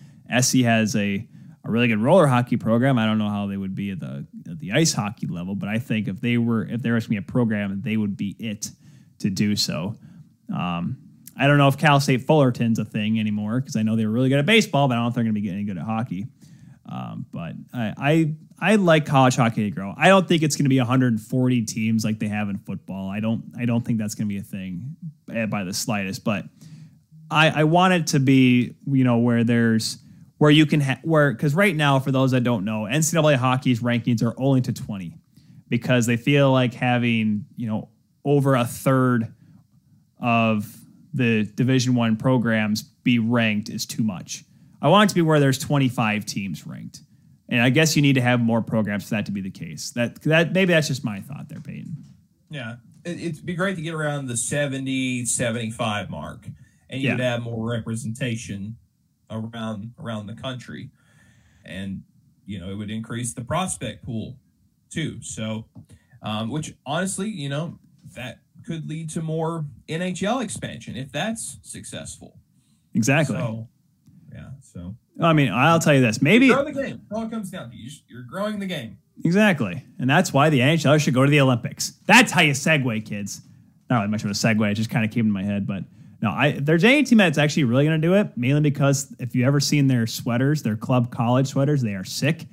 [0.40, 1.26] SC has a,
[1.64, 2.98] a really good roller hockey program.
[2.98, 5.68] I don't know how they would be at the at the ice hockey level, but
[5.68, 8.36] I think if they were if there was to be a program, they would be
[8.38, 8.70] it
[9.20, 9.96] to do so.
[10.52, 10.98] Um,
[11.36, 14.12] I don't know if Cal State Fullerton's a thing anymore because I know they were
[14.12, 15.78] really good at baseball, but I don't know if they're going to be getting good
[15.78, 16.26] at hockey.
[16.86, 19.92] Um, but I, I I like college hockey to grow.
[19.96, 23.10] I don't think it's going to be 140 teams like they have in football.
[23.10, 24.96] I don't I don't think that's going to be a thing
[25.34, 26.22] eh, by the slightest.
[26.22, 26.44] But
[27.28, 29.98] I I want it to be you know where there's
[30.38, 33.80] where you can ha- where because right now for those that don't know NCAA hockey's
[33.80, 35.18] rankings are only to 20
[35.68, 37.88] because they feel like having you know
[38.24, 39.34] over a third
[40.20, 40.72] of
[41.12, 44.44] the Division One programs be ranked is too much.
[44.80, 47.00] I want it to be where there's 25 teams ranked,
[47.52, 49.90] and I guess you need to have more programs for that to be the case.
[49.90, 51.96] That that maybe that's just my thought there, Peyton.
[52.48, 52.76] Yeah.
[53.04, 56.46] It, it'd be great to get around the 70, 75 mark,
[56.88, 57.14] and you Yeah.
[57.14, 58.76] would have more representation
[59.30, 60.88] around around the country.
[61.64, 62.02] And,
[62.46, 64.38] you know, it would increase the prospect pool
[64.88, 65.20] too.
[65.22, 65.66] So,
[66.22, 67.78] um, which honestly, you know,
[68.14, 72.38] that could lead to more NHL expansion if that's successful.
[72.94, 73.36] Exactly.
[73.36, 73.68] So,
[74.32, 74.50] yeah.
[74.62, 76.22] So, I mean, I'll tell you this.
[76.22, 77.02] Maybe grow the game.
[77.08, 77.76] That's all it comes down to.
[77.76, 77.90] you.
[78.08, 78.98] You're growing the game.
[79.24, 79.84] Exactly.
[79.98, 81.92] And that's why the NHL should go to the Olympics.
[82.06, 83.42] That's how you segue, kids.
[83.90, 84.70] Not really much of a segue.
[84.70, 85.66] It just kind of came in my head.
[85.66, 85.84] But
[86.22, 89.34] no, I there's any team that's actually really going to do it, mainly because if
[89.34, 92.46] you ever seen their sweaters, their club college sweaters, they are sick.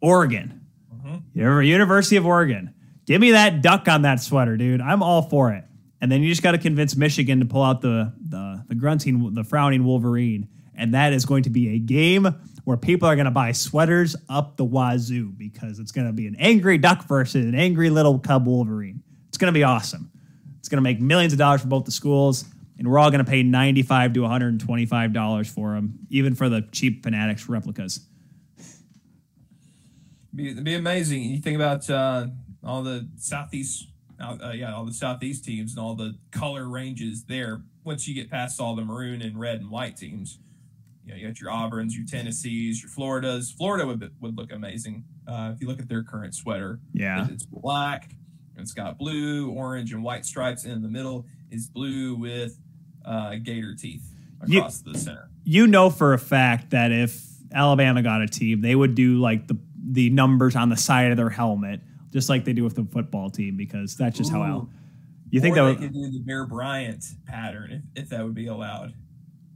[0.00, 0.66] Oregon.
[0.94, 1.16] Mm-hmm.
[1.34, 2.74] You're University of Oregon.
[3.06, 4.80] Give me that duck on that sweater, dude.
[4.80, 5.64] I'm all for it.
[6.00, 9.32] And then you just got to convince Michigan to pull out the, the the grunting,
[9.34, 12.28] the frowning Wolverine, and that is going to be a game
[12.64, 16.26] where people are going to buy sweaters up the wazoo because it's going to be
[16.26, 19.02] an angry duck versus an angry little cub Wolverine.
[19.28, 20.10] It's going to be awesome.
[20.58, 22.44] It's going to make millions of dollars for both the schools,
[22.76, 26.62] and we're all going to pay 95 to 125 dollars for them, even for the
[26.72, 28.00] cheap Fanatics replicas.
[30.34, 31.22] be, it'd be amazing.
[31.22, 32.26] You think about uh,
[32.64, 33.86] all the southeast,
[34.20, 37.62] uh, uh, yeah, all the southeast teams and all the color ranges there.
[37.84, 40.40] Once you get past all the maroon and red and white teams,
[41.06, 43.52] you know, you got your Auburns, your Tennessees, your Floridas.
[43.52, 46.80] Florida would would look amazing uh, if you look at their current sweater.
[46.92, 47.26] Yeah.
[47.30, 48.10] it's black.
[48.58, 52.58] It's got blue, orange, and white stripes, and in the middle is blue with
[53.04, 54.02] uh, gator teeth
[54.46, 55.30] You- across the center.
[55.44, 57.22] you know for a fact that if
[57.54, 59.56] Alabama got a team, they would do like the
[59.88, 61.80] the numbers on the side of their helmet,
[62.12, 64.58] just like they do with the football team, because that's just how Al.
[64.58, 64.68] Ooh.
[65.30, 68.34] You think that they would, could do the Bear Bryant pattern if, if that would
[68.34, 68.94] be allowed.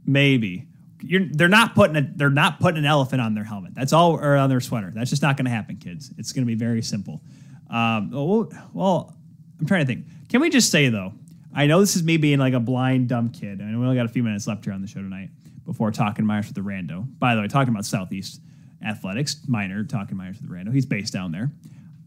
[0.05, 0.67] maybe
[1.03, 3.73] you're they're not putting a they're not putting an elephant on their helmet.
[3.75, 4.91] That's all or on their sweater.
[4.93, 6.11] That's just not going to happen, kids.
[6.17, 7.21] It's going to be very simple.
[7.69, 9.17] Um, well, well,
[9.59, 10.05] I'm trying to think.
[10.29, 11.13] Can we just say though?
[11.53, 13.61] I know this is me being like a blind dumb kid.
[13.61, 15.29] I we only got a few minutes left here on the show tonight
[15.65, 17.05] before talking Myers with the Rando.
[17.19, 18.41] By the way, talking about Southeast
[18.85, 20.73] athletics, minor talking Myers with the Rando.
[20.73, 21.51] He's based down there.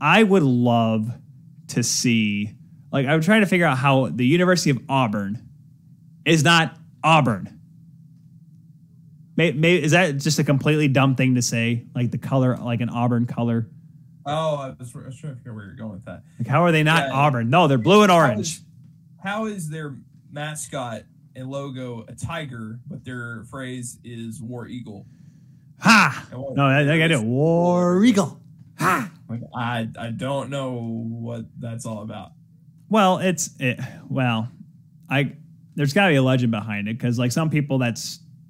[0.01, 1.11] I would love
[1.69, 2.55] to see.
[2.91, 5.43] Like I'm trying to figure out how the University of Auburn
[6.25, 7.54] is not Auburn.
[9.37, 11.85] May, may, is that just a completely dumb thing to say?
[11.95, 13.69] Like the color, like an Auburn color.
[14.27, 16.23] Oh, I was, I was trying to figure out where you're going with that.
[16.39, 17.15] Like how are they not Yeah.
[17.15, 17.51] Auburn?
[17.51, 18.41] No, they're blue and orange.
[18.41, 18.63] is,
[19.23, 19.97] how is their
[20.31, 21.03] mascot
[21.37, 25.07] and logo a tiger, but their phrase is War Eagle?
[25.81, 26.29] Ha!
[26.33, 27.21] No, I, I got it.
[27.23, 28.41] War Eagle.
[28.79, 29.11] Ha!
[29.57, 32.33] I I don't know what that's all about.
[32.89, 33.81] Well, it's it.
[34.09, 34.49] Well,
[35.11, 35.35] I
[35.75, 37.99] there's got to be a legend behind it because like some people that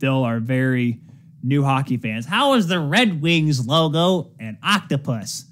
[0.04, 1.00] still are very
[1.42, 2.26] new hockey fans.
[2.26, 5.46] How is the Red Wings logo an octopus?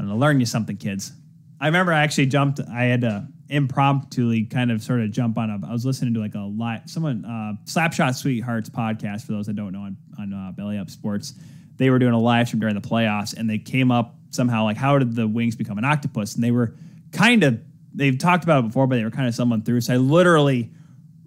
[0.00, 1.12] I'm gonna learn you something, kids.
[1.60, 2.58] I remember I actually jumped.
[2.58, 5.60] I had to impromptu kind of sort of jump on a.
[5.68, 9.56] I was listening to like a live someone uh, Slapshot Sweethearts podcast for those that
[9.56, 11.34] don't know on on uh, Belly Up Sports.
[11.76, 14.78] They were doing a live stream during the playoffs, and they came up somehow like
[14.78, 16.34] how did the Wings become an octopus?
[16.34, 16.74] And they were
[17.12, 17.60] kind of
[17.92, 19.82] they've talked about it before, but they were kind of someone through.
[19.82, 20.70] So I literally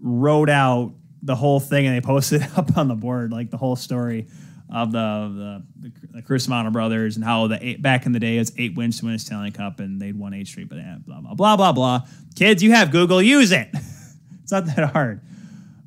[0.02, 0.96] wrote out
[1.26, 4.28] the whole thing and they posted it up on the board, like the whole story
[4.74, 8.52] of the the, the Cusimano brothers and how the eight, back in the day it's
[8.58, 11.34] eight wins to win a Stanley Cup and they'd won eight straight, but blah blah
[11.34, 12.02] blah blah blah.
[12.36, 13.70] Kids, you have Google, use it.
[14.44, 15.22] it's not that hard.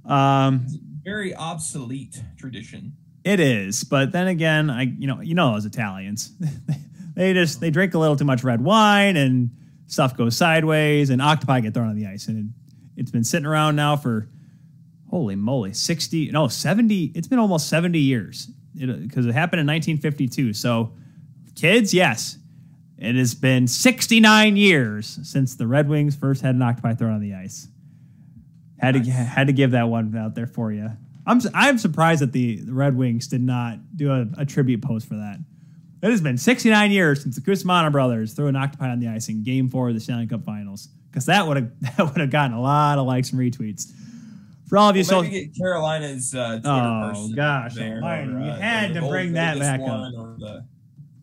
[0.05, 0.66] Um,
[1.02, 2.94] Very obsolete tradition.
[3.24, 6.32] it is, but then again, I you know you know those Italians,
[7.15, 9.51] they just they drink a little too much red wine and
[9.86, 13.47] stuff goes sideways and octopi get thrown on the ice and it, it's been sitting
[13.47, 14.28] around now for
[15.09, 18.51] holy moly 60 no 70 it's been almost 70 years.
[18.74, 20.93] Because it, happened in 1952 so
[21.55, 22.39] kids yes.
[22.97, 27.20] It has been 69 years since the red wings first had an octopi thrown on
[27.20, 27.68] the ice.
[28.78, 30.90] Had to had to give that one out there for you
[31.28, 35.06] i'm i'm surprised that the, the red wings did not do a, a tribute post
[35.06, 35.39] for that.
[36.01, 39.28] It has been 69 years since the Cusimano brothers threw an octopi on the ice
[39.28, 42.30] in Game Four of the Stanley Cup Finals, because that would have that would have
[42.30, 43.93] gotten a lot of likes and retweets.
[44.69, 48.95] For all of you, Well, so Carolina's uh, Oh, gosh there, or, You uh, had
[48.95, 50.12] to bring that back up.
[50.39, 50.65] the-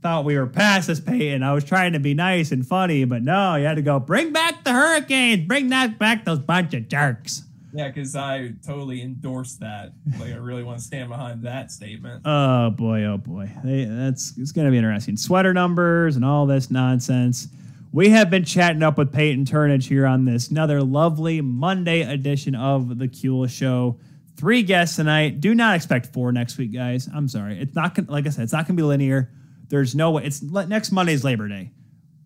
[0.02, 1.42] thought we were past this, Peyton.
[1.42, 4.32] I was trying to be nice and funny, but no, you had to go bring
[4.32, 7.42] back the Hurricanes, bring that back those bunch of jerks.
[7.74, 9.94] Yeah, because I totally endorse that.
[10.20, 12.22] Like, I really want to stand behind that statement.
[12.24, 15.18] Oh boy, oh boy, They- that's it's going to be interesting.
[15.18, 17.48] Sweater numbers and all this nonsense.
[17.96, 22.54] We have been chatting up with Peyton Turnage here on this another lovely Monday edition
[22.54, 24.02] of the Kuehl Show.
[24.36, 25.40] Three guests tonight.
[25.40, 27.08] Do not expect four next week, guys.
[27.16, 27.58] I'm sorry.
[27.58, 28.44] It's not gonna, like I said.
[28.44, 29.32] It's not going to be linear.
[29.70, 30.26] There's no way.
[30.26, 31.72] It's next Monday's Labor Day.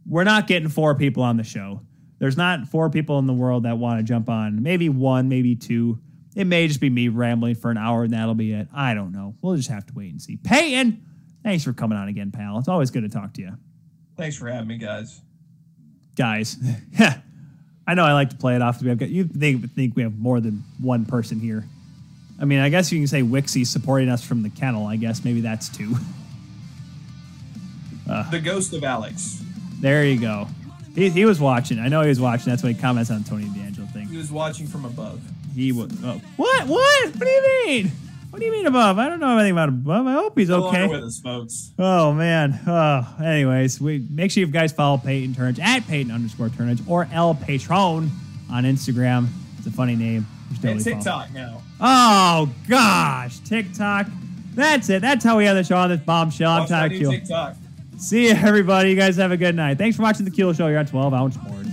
[0.08, 1.82] We're not getting four people on the show.
[2.18, 4.64] There's not four people in the world that want to jump on.
[4.64, 6.00] Maybe one, maybe two.
[6.36, 8.70] It may just be me rambling for an hour and that'll be it.
[8.74, 9.36] I don't know.
[9.44, 10.38] We'll just have to wait and see.
[10.38, 11.06] Peyton,
[11.44, 12.58] thanks for coming on again, pal.
[12.58, 13.52] It's always good to talk to you.
[14.18, 15.22] Thanks for having me, guys.
[16.20, 16.58] Guys,
[17.88, 18.84] I know I like to play it off.
[18.84, 21.64] Got, you think, think we have more than one person here.
[22.42, 24.86] I mean, I guess you can say Wixie's supporting us from the kennel.
[24.86, 25.96] I guess maybe that's two.
[28.10, 28.28] Uh.
[28.32, 29.40] The ghost of Alex.
[29.82, 30.48] There you go.
[30.96, 31.78] He, he was watching.
[31.78, 32.50] I know he was watching.
[32.50, 34.08] That's why he comments on Tony DeAngelo thing.
[34.08, 35.22] He was watching from above.
[35.54, 35.92] He was.
[36.04, 36.68] Oh, what?
[36.68, 37.06] What?
[37.06, 37.92] What do you mean?
[38.30, 39.00] What do you mean above?
[39.00, 40.06] I don't know anything about above.
[40.06, 40.88] I hope he's okay.
[40.88, 41.72] with us, folks.
[41.80, 42.60] Oh man.
[42.68, 47.08] Oh, anyways, we make sure you guys follow Peyton Turnage at Peyton underscore Turnage or
[47.12, 48.12] El Patron
[48.52, 49.28] on Instagram.
[49.58, 50.28] It's a funny name.
[50.50, 50.96] And totally follow.
[50.96, 51.62] TikTok now.
[51.82, 54.08] Oh gosh, TikTok.
[54.54, 55.02] That's it.
[55.02, 56.52] That's how we end the show on this bombshell.
[56.52, 57.56] I'm Todd new TikTok.
[57.98, 58.92] See you, everybody.
[58.92, 59.78] You guys have a good night.
[59.78, 61.70] Thanks for watching the Kuehl Show You're on 12 Ounce Sports.